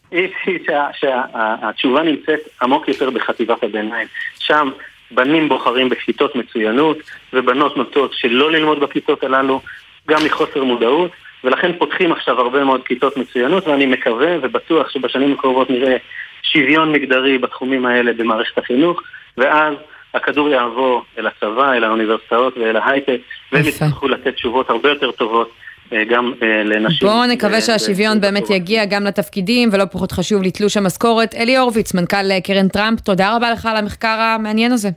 היא 0.07 0.59
שהתשובה 0.93 2.03
נמצאת 2.03 2.41
עמוק 2.63 2.89
יותר 2.89 3.11
בחטיבת 3.11 3.65
הביניים. 3.65 4.07
שם 4.39 4.71
בנים 5.11 5.49
בוחרים 5.49 5.89
בכיתות 5.89 6.37
מצוינות, 6.37 6.99
ובנות 7.33 7.77
נוטות 7.77 8.13
שלא 8.15 8.53
ללמוד 8.53 8.81
בכיתות 8.81 9.25
הללו, 9.25 9.61
גם 10.09 10.25
מחוסר 10.25 10.65
מודעות, 10.65 11.11
ולכן 11.45 11.73
פותחים 11.79 12.13
עכשיו 12.13 12.41
הרבה 12.41 12.65
מאוד 12.65 12.83
כיתות 12.85 13.17
מצוינות, 13.17 13.69
ואני 13.69 13.87
מקווה 13.87 14.37
ובטוח 14.43 14.91
שבשנים 14.91 15.33
הקרובות 15.33 15.71
נראה 15.71 15.97
שוויון 16.43 16.93
מגדרי 16.93 17.39
בתחומים 17.39 17.87
האלה 17.87 18.13
במערכת 18.13 18.59
החינוך, 18.59 19.03
ואז 19.39 19.75
הכדור 20.15 20.49
יעבור 20.49 21.03
אל 21.19 21.27
הצבא, 21.27 21.73
אל 21.73 21.85
האוניברסיטאות 21.85 22.57
ואל 22.57 22.77
ההייטק, 22.77 23.21
והם 23.53 23.65
יצטרכו 23.65 24.09
לתת 24.09 24.35
תשובות 24.35 24.71
הרבה 24.71 24.89
יותר 24.89 25.11
טובות 25.11 25.51
אה, 25.93 26.05
גם 26.05 26.33
אה, 26.43 26.63
לנשים. 26.65 27.09
בואו 27.09 27.27
נקווה 27.27 27.61
שהשוויון 27.61 28.21
באמת 28.21 28.51
יגיע 28.51 28.85
גם 28.85 29.05
לתפקידים, 29.05 29.69
ולא 29.73 29.85
פחות 29.85 30.13
חשוב 30.13 30.43
לתלוש 30.43 30.77
המשכורת. 30.77 31.35
אלי 31.35 31.57
הורוביץ, 31.57 31.95
מנכ"ל 31.95 32.31
אה, 32.31 32.41
קרן 32.41 32.69
טראמפ, 32.69 33.01
תודה 33.01 33.37
רבה 33.37 33.51
לך 33.51 33.67
על 33.67 33.77
המחקר 33.77 34.17
המעניין 34.21 34.73
הזה. 34.73 34.89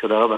תודה 0.00 0.14
רבה. 0.14 0.36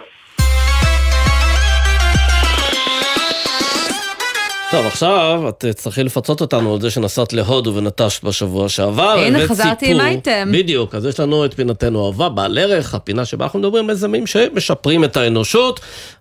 טוב, 4.70 4.86
עכשיו 4.86 5.48
את 5.48 5.54
תצטרכי 5.58 6.02
לפצות 6.02 6.40
אותנו 6.40 6.74
על 6.74 6.80
זה 6.80 6.90
שנסעת 6.90 7.32
להודו 7.32 7.74
ונטשת 7.74 8.24
בשבוע 8.24 8.68
שעבר. 8.68 9.18
הנה, 9.18 9.46
חזרתי 9.46 9.86
סיפור. 9.86 10.00
עם 10.00 10.06
אייטם. 10.06 10.48
בדיוק, 10.52 10.94
אז 10.94 11.06
יש 11.06 11.20
לנו 11.20 11.44
את 11.44 11.54
פינתנו 11.54 11.98
אהובה, 11.98 12.28
בעל 12.28 12.58
ערך, 12.58 12.94
הפינה 12.94 13.24
שבה 13.24 13.44
אנחנו 13.44 13.58
מדברים 13.58 13.84
על 13.84 13.94
מיזמים 13.94 14.26
שמשפרים 14.26 15.04
את 15.04 15.16
האנושות. 15.16 15.80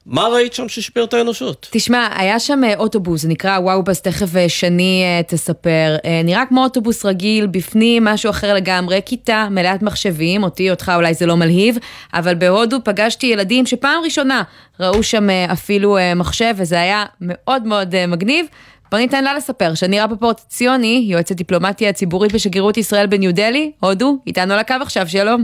מה 0.10 0.28
ראית 0.28 0.54
שם 0.54 0.70
ששיפר 0.70 1.04
את 1.04 1.14
האנושות? 1.14 1.68
תשמע, 1.72 2.10
היה 2.16 2.40
שם 2.40 2.64
אה, 2.64 2.74
אוטובוס, 2.78 3.22
זה 3.22 3.28
נקרא 3.28 3.60
וואובס, 3.60 4.02
תכף 4.02 4.36
אה, 4.36 4.50
שני 4.50 5.04
אה, 5.04 5.24
תספר. 5.24 5.96
אה, 6.06 6.22
נראה 6.24 6.46
כמו 6.46 6.64
אוטובוס 6.64 7.06
רגיל, 7.06 7.48
בפנים 7.48 8.04
משהו 8.06 8.30
אחר 8.30 8.54
לגמרי, 8.54 9.00
כיתה 9.06 9.48
מלאת 9.52 9.82
מחשבים, 9.82 10.44
אותי, 10.44 10.72
אותך 10.72 10.92
אולי 10.96 11.14
זה 11.14 11.26
לא 11.26 11.38
מלהיב, 11.38 11.78
אבל 12.14 12.36
בהודו 12.36 12.78
פגשתי 12.84 13.28
ילדים 13.28 13.66
שפעם 13.66 14.04
ראשונה 14.04 14.44
ראו 14.80 15.04
שם 15.04 15.30
אפילו 15.30 15.98
מחשב, 16.16 16.54
וזה 16.58 16.80
היה 16.80 17.06
מאוד 17.22 17.64
מאוד 17.64 18.06
מגניב. 18.08 18.46
בוא 18.92 19.00
ניתן 19.00 19.24
לה 19.24 19.34
לספר, 19.34 19.74
שנירה 19.74 20.08
פפורט-ציוני, 20.08 21.06
יועצת 21.10 21.36
דיפלומטיה 21.36 21.94
ציבורית 21.94 22.34
בשגרירות 22.34 22.78
ישראל 22.78 23.08
בניו 23.08 23.34
דלהי, 23.34 23.72
הודו, 23.80 24.18
איתנו 24.28 24.54
על 24.54 24.60
הקו 24.60 24.76
עכשיו, 24.82 25.08
שלום. 25.08 25.44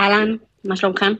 אהלן, 0.00 0.36
מה 0.64 0.76
שלומכם? 0.76 1.12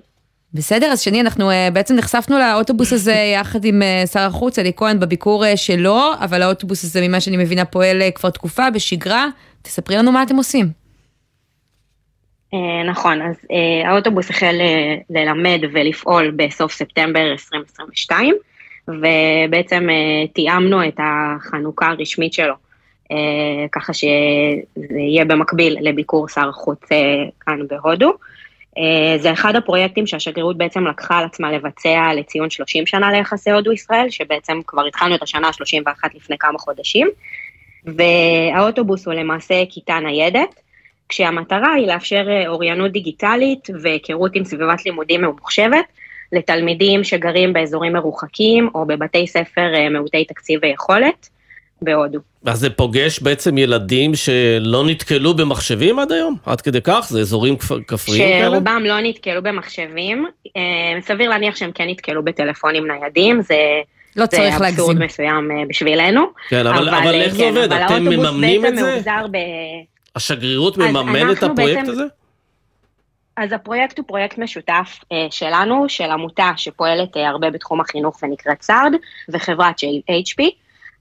בסדר, 0.55 0.87
אז 0.87 1.01
שני, 1.01 1.21
אנחנו 1.21 1.51
uh, 1.51 1.55
בעצם 1.73 1.97
נחשפנו 1.97 2.39
לאוטובוס 2.39 2.93
הזה 2.93 3.15
יחד 3.41 3.65
עם 3.65 3.83
uh, 3.83 4.07
שר 4.07 4.21
החוץ 4.21 4.59
אלי 4.59 4.73
כהן 4.77 5.01
בביקור 5.01 5.45
uh, 5.45 5.57
שלו, 5.57 6.01
אבל 6.21 6.43
האוטובוס 6.43 6.85
הזה, 6.85 7.09
ממה 7.09 7.21
שאני 7.21 7.37
מבינה, 7.37 7.65
פועל 7.65 8.03
כבר 8.15 8.31
תקופה, 8.31 8.71
בשגרה. 8.71 9.27
תספרי 9.63 9.97
לנו 9.97 10.13
מה 10.13 10.23
אתם 10.23 10.37
עושים. 10.37 10.67
אה, 12.55 12.83
נכון, 12.91 13.23
אז 13.23 13.37
אה, 13.51 13.91
האוטובוס 13.91 14.31
החל 14.31 14.57
אה, 14.61 14.97
ללמד 15.11 15.61
ולפעול 15.73 16.31
בסוף 16.37 16.73
ספטמבר 16.73 17.33
2022, 17.33 18.35
ובעצם 18.89 19.91
אה, 19.91 20.27
תיאמנו 20.33 20.89
את 20.89 20.99
החנוכה 20.99 21.87
הרשמית 21.87 22.33
שלו 22.33 22.55
אה, 23.13 23.67
ככה 23.73 23.93
שזה 23.93 24.99
יהיה 24.99 25.25
במקביל 25.25 25.77
לביקור 25.81 26.29
שר 26.29 26.49
החוץ 26.49 26.93
אה, 26.93 27.25
כאן 27.41 27.59
בהודו. 27.69 28.13
אה, 28.79 29.19
זה 29.19 29.33
אחד 29.33 29.57
הפרויקטים 29.57 30.07
שהשגרירות 30.07 30.57
בעצם 30.57 30.87
לקחה 30.87 31.19
על 31.19 31.25
עצמה 31.25 31.53
לבצע 31.53 32.11
לציון 32.17 32.51
30 32.51 32.87
שנה 32.87 33.13
ליחסי 33.13 33.51
הודו-ישראל, 33.51 34.11
שבעצם 34.11 34.61
כבר 34.67 34.87
התחלנו 34.87 35.15
את 35.15 35.23
השנה 35.23 35.49
ה-31 35.49 36.09
לפני 36.15 36.39
כמה 36.39 36.59
חודשים, 36.59 37.09
והאוטובוס 37.85 39.07
הוא 39.07 39.15
למעשה 39.15 39.63
כיתה 39.69 40.01
ניידת, 40.01 40.61
כשהמטרה 41.09 41.73
היא 41.73 41.87
לאפשר 41.87 42.27
אה, 42.29 42.49
אוריינות 42.49 42.93
דיגיטלית 42.93 43.69
והיכרות 43.83 44.33
עם 44.35 44.45
סביבת 44.45 44.87
לימודים 44.87 45.21
ממוחשבת 45.21 45.85
לתלמידים 46.33 47.05
שגרים 47.05 47.53
באזורים 47.53 47.93
מרוחקים 47.93 48.69
או 48.75 48.87
בבתי 48.87 49.27
ספר 49.27 49.75
אה, 49.75 49.89
מעוטי 49.89 50.25
תקציב 50.25 50.61
ויכולת 50.63 51.29
בהודו. 51.83 52.19
אז 52.47 52.59
זה 52.61 52.71
פוגש 52.71 53.21
בעצם 53.21 53.59
ילדים 53.59 54.15
שלא 54.15 54.85
נתקלו 54.87 55.35
במחשבים 55.35 55.99
עד 55.99 56.13
היום? 56.13 56.37
עד 56.47 56.61
כדי 56.61 56.81
כך? 56.85 57.07
זה 57.11 57.21
אזורים 57.21 57.55
כפ- 57.57 57.85
כפריים 57.87 58.23
כאלה? 58.23 58.51
שרובם 58.57 58.83
לא 58.87 59.01
נתקלו 59.01 59.43
במחשבים, 59.43 60.27
אה, 60.57 60.63
סביר 61.01 61.31
להניח 61.31 61.57
שהם 61.57 61.73
כן 61.73 61.85
נתקלו 61.89 62.25
בטלפונים 62.25 62.87
ניידים, 62.87 63.43
זה... 63.43 63.57
לא 64.17 64.27
צריך 64.27 64.59
זה 64.59 64.69
אבסורד 64.69 64.99
להגזים. 64.99 65.07
מסוים 65.07 65.51
אה, 65.51 65.63
בשבילנו. 65.69 66.27
כן, 66.49 66.67
אבל- 66.67 66.89
אבל 66.89 67.15
איך 67.15 67.33
זה 67.35 67.39
כן, 67.43 67.49
עובד? 67.49 67.73
אבל 67.73 67.83
אתם 67.87 68.05
מממנים 68.05 68.67
את 68.67 68.77
זה? 68.77 69.01
ב... 69.33 69.37
השגרירות 70.17 70.79
מממנת 70.79 71.39
את 71.39 71.43
הפרויקט 71.43 71.79
בעצם- 71.81 71.91
הזה? 71.93 72.05
אז 73.37 73.53
הפרויקט 73.53 73.99
הוא 73.99 74.07
פרויקט 74.07 74.39
משותף 74.39 74.99
אה, 75.13 75.27
שלנו, 75.31 75.85
של 75.89 76.05
עמותה 76.05 76.51
שפועלת 76.57 77.17
אה, 77.17 77.29
הרבה 77.29 77.51
בתחום 77.51 77.81
החינוך 77.81 78.19
ונקראת 78.23 78.63
סארד, 78.63 78.93
וחברת 79.29 79.79
של 79.79 79.87
HP. 80.11 80.45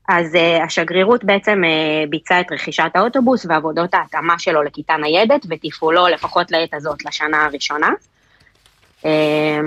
אז 0.08 0.36
אה, 0.36 0.64
השגרירות 0.64 1.24
בעצם 1.24 1.62
אה, 1.64 2.04
ביצעה 2.10 2.42
את 2.42 2.52
רכישת 2.52 2.92
האוטובוס 2.96 3.46
ועבודות 3.50 3.94
ההתאמה 3.94 4.40
שלו 4.40 4.64
לכיתה 4.64 4.98
ניידת 4.98 5.46
ותפעולו 5.50 6.08
לפחות 6.08 6.52
לעת 6.52 6.74
הזאת 6.74 7.06
לשנה 7.06 7.46
הראשונה. 7.46 7.90
אה, 9.06 9.60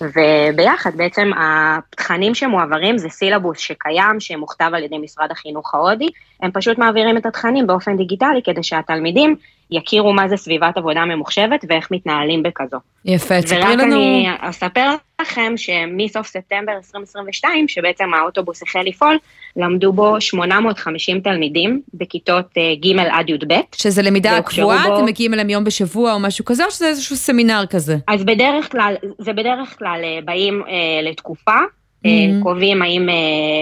וביחד 0.00 0.96
בעצם 0.96 1.30
התכנים 1.36 2.34
שמועברים 2.34 2.98
זה 2.98 3.08
סילבוס 3.08 3.58
שקיים, 3.58 4.20
שמוכתב 4.20 4.70
על 4.74 4.82
ידי 4.82 4.98
משרד 4.98 5.30
החינוך 5.30 5.74
ההודי, 5.74 6.08
הם 6.42 6.50
פשוט 6.50 6.78
מעבירים 6.78 7.16
את 7.16 7.26
התכנים 7.26 7.66
באופן 7.66 7.96
דיגיטלי 7.96 8.42
כדי 8.44 8.62
שהתלמידים 8.62 9.36
יכירו 9.76 10.12
מה 10.12 10.28
זה 10.28 10.36
סביבת 10.36 10.76
עבודה 10.76 11.04
ממוחשבת 11.04 11.64
ואיך 11.68 11.88
מתנהלים 11.90 12.42
בכזו. 12.42 12.76
יפה, 13.04 13.42
תספרי 13.42 13.58
ורק 13.60 13.78
לנו... 13.78 13.94
אני 13.94 14.26
אספר 14.40 14.90
לכם 15.20 15.52
שמסוף 15.56 16.26
ספטמבר 16.26 16.72
2022, 16.72 17.68
שבעצם 17.68 18.14
האוטובוס 18.14 18.62
החל 18.62 18.82
לפעול, 18.86 19.18
למדו 19.56 19.92
בו 19.92 20.20
850 20.20 21.20
תלמידים 21.20 21.80
בכיתות 21.94 22.46
אה, 22.58 22.62
ג' 22.84 22.98
עד 22.98 23.30
י"ב. 23.30 23.54
שזה 23.76 24.02
למידה 24.02 24.42
קבועה, 24.42 24.88
בו- 24.88 24.94
אתם 24.96 25.04
מגיעים 25.04 25.34
אליהם 25.34 25.50
יום 25.50 25.64
בשבוע 25.64 26.12
או 26.12 26.20
משהו 26.20 26.44
כזה, 26.44 26.64
או 26.64 26.70
שזה 26.70 26.86
איזשהו 26.88 27.16
סמינר 27.16 27.64
כזה? 27.70 27.96
אז 28.08 28.24
בדרך 28.24 28.72
כלל, 28.72 28.94
זה 29.18 29.32
בדרך 29.32 29.78
כלל 29.78 30.00
אה, 30.04 30.18
באים 30.24 30.62
אה, 30.68 31.10
לתקופה, 31.10 31.56
אה, 32.06 32.10
Mhm. 32.10 32.42
קובעים 32.42 32.82
האם 32.82 33.08
אה, 33.08 33.14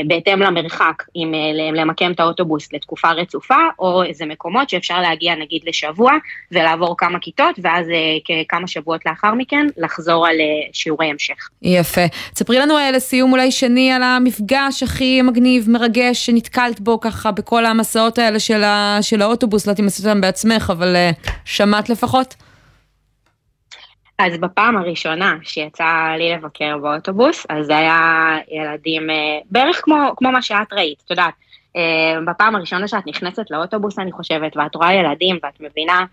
בהתאם 0.06 0.42
למרחק, 0.42 1.02
אם 1.16 1.34
אה, 1.34 1.80
למקם 1.80 2.12
את 2.12 2.20
האוטובוס 2.20 2.72
לתקופה 2.72 3.10
רצופה, 3.10 3.54
או 3.78 4.02
איזה 4.02 4.26
מקומות 4.26 4.70
שאפשר 4.70 5.00
להגיע 5.00 5.34
נגיד 5.34 5.62
לשבוע 5.66 6.12
ולעבור 6.52 6.94
כמה 6.98 7.18
כיתות, 7.18 7.58
ואז 7.62 7.86
כמה 8.48 8.66
שבועות 8.66 9.06
לאחר 9.06 9.34
מכן 9.34 9.66
לחזור 9.76 10.26
על 10.26 10.36
שיעורי 10.72 11.06
המשך. 11.06 11.48
יפה. 11.62 12.08
תספרי 12.34 12.58
לנו 12.58 12.74
לסיום 12.92 13.32
אולי 13.32 13.50
שני 13.50 13.92
על 13.92 14.02
המפגש 14.02 14.82
הכי 14.82 15.22
מגניב, 15.22 15.70
מרגש, 15.70 16.26
שנתקלת 16.26 16.80
בו 16.80 17.00
ככה 17.00 17.30
בכל 17.30 17.66
המסעות 17.66 18.18
האלה 18.18 18.38
של, 18.38 18.64
ה... 18.64 18.98
של 19.00 19.22
האוטובוס, 19.22 19.66
לא 19.66 19.70
יודעת 19.70 19.80
אם 19.80 19.86
עשית 19.86 20.06
אותם 20.06 20.20
בעצמך, 20.20 20.72
אבל 20.76 20.96
שמעת 21.44 21.90
לפחות? 21.90 22.34
אז 24.18 24.38
בפעם 24.38 24.76
הראשונה 24.76 25.36
שיצא 25.42 26.14
לי 26.18 26.32
לבקר 26.32 26.78
באוטובוס, 26.78 27.46
אז 27.48 27.66
זה 27.66 27.76
היה 27.76 28.36
ילדים 28.50 29.10
אה, 29.10 29.38
בערך 29.50 29.80
כמו, 29.84 29.96
כמו 30.16 30.32
מה 30.32 30.42
שאת 30.42 30.72
ראית, 30.72 31.02
את 31.04 31.10
יודעת. 31.10 31.34
אה, 31.76 32.20
בפעם 32.26 32.56
הראשונה 32.56 32.88
שאת 32.88 33.06
נכנסת 33.06 33.50
לאוטובוס, 33.50 33.98
אני 33.98 34.12
חושבת, 34.12 34.56
ואת 34.56 34.74
רואה 34.74 34.94
ילדים 34.94 35.38
ואת 35.42 35.60
מבינה 35.60 36.04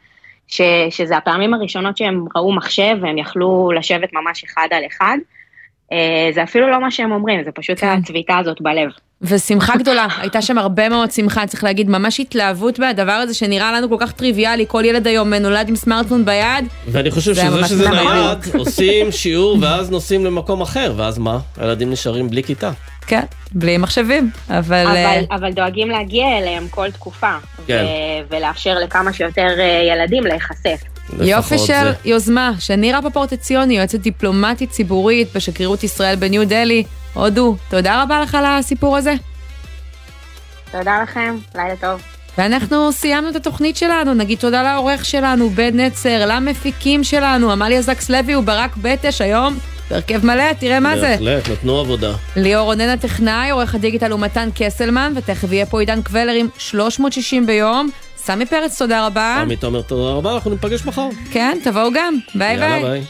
ש, 0.48 0.62
שזה 0.90 1.18
הפעמים 1.18 1.54
הראשונות 1.54 1.98
שהם 1.98 2.26
ראו 2.36 2.54
מחשב 2.54 2.98
והם 3.02 3.18
יכלו 3.18 3.72
לשבת 3.76 4.14
ממש 4.14 4.44
אחד 4.44 4.68
על 4.72 4.84
אחד. 4.88 5.18
אה, 5.92 6.32
זה 6.34 6.44
אפילו 6.44 6.70
לא 6.70 6.82
מה 6.82 6.92
שהם 6.92 7.12
אומרים, 7.12 7.44
זה 7.44 7.52
פשוט 7.52 7.78
הצביטה 7.84 8.38
הזאת 8.38 8.62
בלב. 8.62 8.90
ושמחה 9.22 9.78
גדולה, 9.78 10.08
הייתה 10.22 10.42
שם 10.42 10.58
הרבה 10.58 10.90
מאוד 10.90 11.12
שמחה, 11.12 11.48
צריך 11.48 11.64
להגיד, 11.64 11.90
ממש 11.90 12.20
התלהבות 12.20 12.80
מהדבר 12.80 13.12
הזה 13.12 13.34
שנראה 13.34 13.72
לנו 13.72 13.90
כל 13.90 13.96
כך 14.00 14.12
טריוויאלי, 14.12 14.66
כל 14.68 14.84
ילד 14.86 15.08
היום 15.08 15.34
נולד 15.34 15.70
עם 15.70 15.76
סמארטפון 15.76 16.26
ביד. 16.26 16.66
ואני 16.88 17.12
חושב 17.12 17.34
שזה 17.36 17.68
שזה 17.68 17.90
מדהים. 17.90 18.10
נייד, 18.10 18.38
עושים 18.60 19.12
שיעור 19.12 19.58
ואז 19.62 19.92
נוסעים 19.92 20.26
למקום 20.26 20.62
אחר, 20.62 20.94
ואז 20.98 21.18
מה? 21.18 21.40
הילדים 21.58 21.92
נשארים 21.92 22.30
בלי 22.30 22.44
כיתה. 22.44 22.72
כן, 23.08 23.24
בלי 23.52 23.78
מחשבים, 23.78 24.30
אבל... 24.50 24.86
אבל, 24.88 25.24
אבל 25.32 25.52
דואגים 25.52 25.90
להגיע 25.90 26.38
אליהם 26.38 26.68
כל 26.70 26.92
תקופה, 26.92 27.32
כן. 27.68 27.86
ו- 27.86 28.36
ולאפשר 28.36 28.76
לכמה 28.80 29.14
שיותר 29.14 29.48
אה, 29.60 29.82
ילדים 29.94 30.24
להיחשף. 30.24 30.82
יופי 31.22 31.58
של 31.58 31.66
זה. 31.66 31.94
יוזמה, 32.06 32.52
שנירה 32.60 33.02
פפורט 33.02 33.34
עציוני, 33.34 33.78
יועצת 33.78 34.00
דיפלומטית 34.00 34.70
ציבורית 34.70 35.28
בשגרירות 35.36 35.84
ישראל 35.84 36.16
בניו 36.16 36.48
דלהי, 36.48 36.84
הודו, 37.14 37.56
תודה 37.70 38.04
רבה 38.04 38.22
לך 38.22 38.36
על 38.36 38.46
הסיפור 38.46 38.98
הזה. 38.98 39.14
תודה 40.72 41.02
לכם, 41.04 41.38
לילה 41.56 41.76
טוב. 41.76 42.02
ואנחנו 42.38 42.92
סיימנו 42.92 43.30
את 43.30 43.36
התוכנית 43.36 43.78
שלנו, 43.78 44.14
נגיד 44.14 44.40
תודה 44.40 44.64
לעורך 44.64 45.06
שלנו, 45.06 45.50
בן 45.50 45.80
נצר, 45.80 46.26
למפיקים 46.26 47.04
שלנו, 47.04 47.52
עמליה 47.52 47.82
זקס 47.82 48.10
לוי 48.10 48.36
וברק 48.36 48.78
בטש 48.78 49.22
היום, 49.22 49.58
בהרכב 49.90 50.26
מלא, 50.26 50.54
תראה 50.54 50.80
מה 50.80 51.00
זה. 51.00 51.16
בהחלט, 51.20 51.50
נתנו 51.50 51.80
עבודה. 51.80 52.12
ליאור 52.36 52.66
רונן 52.66 52.90
הטכנאי, 52.90 53.50
עורך 53.50 53.76
הדיגיטל 53.76 54.12
הוא 54.12 54.20
מתן 54.20 54.50
קסלמן, 54.56 55.14
ותכף 55.16 55.52
יהיה 55.52 55.66
פה 55.66 55.80
עידן 55.80 56.02
קוולר 56.02 56.32
עם 56.32 56.48
360 56.58 57.46
ביום. 57.46 57.90
סמי 58.30 58.46
פרץ, 58.46 58.80
תודה 58.80 59.06
רבה. 59.06 59.38
עמי 59.42 59.56
תומר, 59.56 59.82
תודה 59.82 60.12
רבה, 60.12 60.34
אנחנו 60.36 60.52
ניפגש 60.52 60.86
מחר. 60.86 61.08
כן, 61.32 61.58
תבואו 61.64 61.92
גם. 61.94 62.18
ביי 62.36 62.54
יאללה, 62.54 62.68
ביי. 62.68 62.84
ביי. 62.84 63.04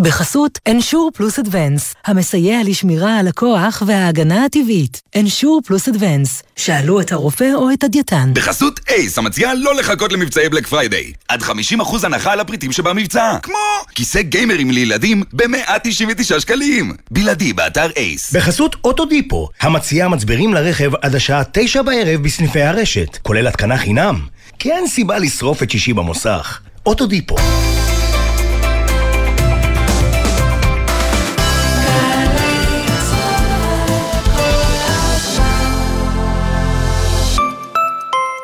בחסות 0.00 0.58
Ensure 0.68 1.10
Plus 1.14 1.38
Advance, 1.38 1.94
המסייע 2.06 2.58
לשמירה 2.64 3.18
על 3.18 3.28
הכוח 3.28 3.82
וההגנה 3.86 4.44
הטבעית. 4.44 5.02
Ensure 5.16 5.60
Plus 5.64 5.88
Advance, 5.88 6.42
שאלו 6.56 7.00
את 7.00 7.12
הרופא 7.12 7.50
או 7.54 7.72
את 7.72 7.84
הדיאטן. 7.84 8.30
בחסות 8.34 8.80
אייס, 8.88 9.18
המציעה 9.18 9.54
לא 9.54 9.74
לחכות 9.74 10.12
למבצעי 10.12 10.48
Black 10.48 10.66
Friday. 10.66 11.12
עד 11.28 11.42
50% 11.42 11.46
הנחה 12.02 12.32
על 12.32 12.40
הפריטים 12.40 12.72
שבמבצע. 12.72 13.36
כמו 13.42 13.54
כיסא 13.94 14.22
גיימרים 14.22 14.70
לילדים 14.70 15.22
ב-199 15.32 16.40
שקלים. 16.40 16.92
בלעדי 17.10 17.52
באתר 17.52 17.90
אייס. 17.96 18.32
בחסות 18.32 18.76
אוטודיפו, 18.84 19.48
המציעה 19.60 20.08
מצברים 20.08 20.54
לרכב 20.54 20.94
עד 21.02 21.14
השעה 21.14 21.42
תשע 21.52 21.82
בערב 21.82 22.22
בסניפי 22.22 22.62
הרשת, 22.62 23.18
כולל 23.22 23.46
התקנה 23.46 23.78
חינם. 23.78 24.20
כי 24.58 24.72
אין 24.72 24.86
סיבה 24.88 25.18
לשרוף 25.18 25.62
את 25.62 25.70
שישי 25.70 25.92
במוסך. 25.92 26.60
אוטודיפו. 26.86 27.36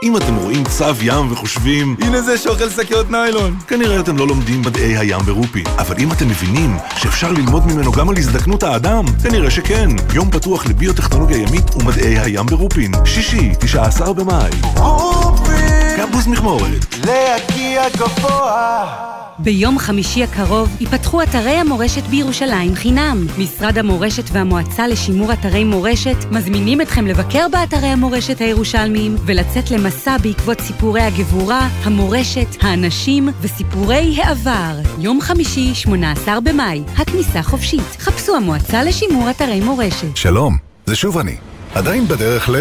אם 0.03 0.17
אתם 0.17 0.37
רואים 0.37 0.65
צב 0.65 0.97
ים 1.03 1.33
וחושבים, 1.33 1.97
הנה 2.01 2.23
זה 2.23 2.39
שאוכל 2.39 2.71
שקיות 2.71 3.11
ניילון, 3.11 3.57
כנראה 3.69 4.01
אתם 4.01 4.17
לא 4.17 4.27
לומדים 4.27 4.63
מדעי 4.63 4.97
הים 4.97 5.21
ברופין. 5.27 5.65
אבל 5.79 5.97
אם 5.99 6.13
אתם 6.13 6.29
מבינים 6.29 6.77
שאפשר 6.97 7.33
ללמוד 7.33 7.67
ממנו 7.67 7.93
גם 7.93 8.09
על 8.09 8.17
הזדקנות 8.19 8.63
האדם, 8.63 9.05
כנראה 9.23 9.51
שכן. 9.51 9.89
יום 10.15 10.31
פתוח 10.31 10.67
לביוטכנולוגיה 10.67 11.37
ימית 11.39 11.77
ומדעי 11.77 12.19
הים 12.19 12.47
ברופין. 12.47 12.93
שישי, 13.05 13.53
19 13.59 14.13
במאי. 14.13 14.51
רופין! 14.77 15.97
קמפוס 15.97 16.27
מכמורת. 16.27 16.95
להגיע 17.07 17.89
גבוה 17.89 19.20
ביום 19.43 19.79
חמישי 19.79 20.25
הקרוב 20.25 20.77
ייפתחו 20.81 21.23
אתרי 21.23 21.51
המורשת 21.51 22.03
בירושלים 22.03 22.75
חינם. 22.75 23.27
משרד 23.39 23.79
המורשת 23.79 24.25
והמועצה 24.33 24.89
לשימור 24.89 25.33
אתרי 25.33 25.65
מורשת 25.65 26.17
מזמינים 26.31 26.81
אתכם 26.81 27.07
לבקר 27.07 27.47
באתרי 27.53 27.87
המורשת 27.87 28.41
הירושלמיים 28.41 29.17
ולצאת 29.27 29.71
למסע 29.71 30.17
בעקבות 30.19 30.61
סיפורי 30.61 31.03
הגבורה, 31.03 31.69
המורשת, 31.85 32.47
האנשים 32.61 33.29
וסיפורי 33.41 34.21
העבר. 34.21 34.79
יום 34.99 35.21
חמישי, 35.21 35.75
18 35.75 36.41
במאי, 36.41 36.83
הכניסה 36.97 37.43
חופשית. 37.43 37.97
חפשו 37.99 38.37
המועצה 38.37 38.83
לשימור 38.83 39.31
אתרי 39.31 39.61
מורשת. 39.61 40.17
שלום, 40.17 40.57
זה 40.87 40.97
שוב 40.97 41.19
אני. 41.19 41.37
עדיין 41.75 42.09
בדרך 42.09 42.49
ל... 42.49 42.57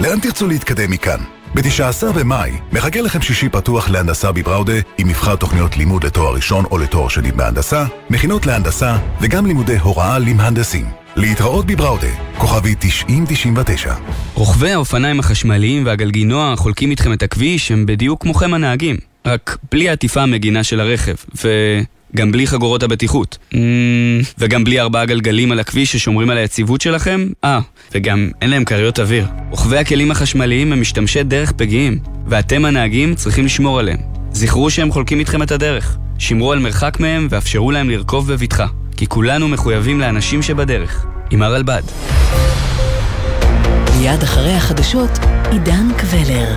לאן 0.00 0.20
תרצו 0.20 0.46
להתקדם 0.46 0.90
מכאן? 0.90 1.33
ב-19 1.54 2.12
במאי 2.18 2.52
מחכה 2.72 3.00
לכם 3.00 3.22
שישי 3.22 3.48
פתוח 3.48 3.90
להנדסה 3.90 4.32
בבראודה 4.32 4.72
עם 4.98 5.08
מבחר 5.08 5.36
תוכניות 5.36 5.76
לימוד 5.76 6.04
לתואר 6.06 6.34
ראשון 6.34 6.64
או 6.70 6.78
לתואר 6.78 7.08
שני 7.08 7.32
בהנדסה, 7.32 7.84
מכינות 8.10 8.46
להנדסה 8.46 8.96
וגם 9.20 9.46
לימודי 9.46 9.78
הוראה 9.78 10.18
למהנדסים. 10.18 10.86
להתראות 11.16 11.66
בבראודה, 11.66 12.08
כוכבי 12.38 12.74
9099. 12.78 13.94
רוכבי 14.34 14.70
האופניים 14.70 15.20
החשמליים 15.20 15.86
והגלגינוע 15.86 16.56
חולקים 16.56 16.90
איתכם 16.90 17.12
את 17.12 17.22
הכביש 17.22 17.70
הם 17.72 17.86
בדיוק 17.86 18.22
כמוכם 18.22 18.54
הנהגים, 18.54 18.96
רק 19.26 19.58
בלי 19.72 19.88
העטיפה 19.88 20.22
המגינה 20.22 20.64
של 20.64 20.80
הרכב, 20.80 21.14
וגם 22.14 22.32
בלי 22.32 22.46
חגורות 22.46 22.82
הבטיחות. 22.82 23.38
Mm, 23.52 23.56
וגם 24.38 24.64
בלי 24.64 24.80
ארבעה 24.80 25.04
גלגלים 25.06 25.52
על 25.52 25.60
הכביש 25.60 25.92
ששומרים 25.92 26.30
על 26.30 26.38
היציבות 26.38 26.80
שלכם? 26.80 27.28
אה, 27.44 27.60
וגם 27.92 28.30
אין 28.42 28.50
להם 28.50 28.64
כריות 28.64 28.98
אוויר. 28.98 29.26
רוכבי 29.50 29.78
הכלים 29.78 30.10
החשמליים 30.10 30.72
הם 30.72 30.80
משתמשי 30.80 31.22
דרך 31.22 31.52
פגיעים, 31.52 31.98
ואתם 32.26 32.64
הנהגים 32.64 33.14
צריכים 33.14 33.44
לשמור 33.44 33.78
עליהם. 33.78 33.98
זכרו 34.32 34.70
שהם 34.70 34.92
חולקים 34.92 35.18
איתכם 35.18 35.42
את 35.42 35.52
הדרך. 35.52 35.96
שמרו 36.18 36.52
על 36.52 36.58
מרחק 36.58 36.96
מהם 37.00 37.26
ואפשרו 37.30 37.70
להם 37.70 37.90
לרכוב 37.90 38.32
בבטחה. 38.32 38.66
כי 38.96 39.06
כולנו 39.06 39.48
מחויבים 39.48 40.00
לאנשים 40.00 40.42
שבדרך. 40.42 41.06
עם 41.30 41.42
הרלב"ד. 41.42 41.82
מיד 43.98 44.22
אחרי 44.22 44.52
החדשות, 44.52 45.10
עידן 45.50 45.88
קבלר. 45.96 46.54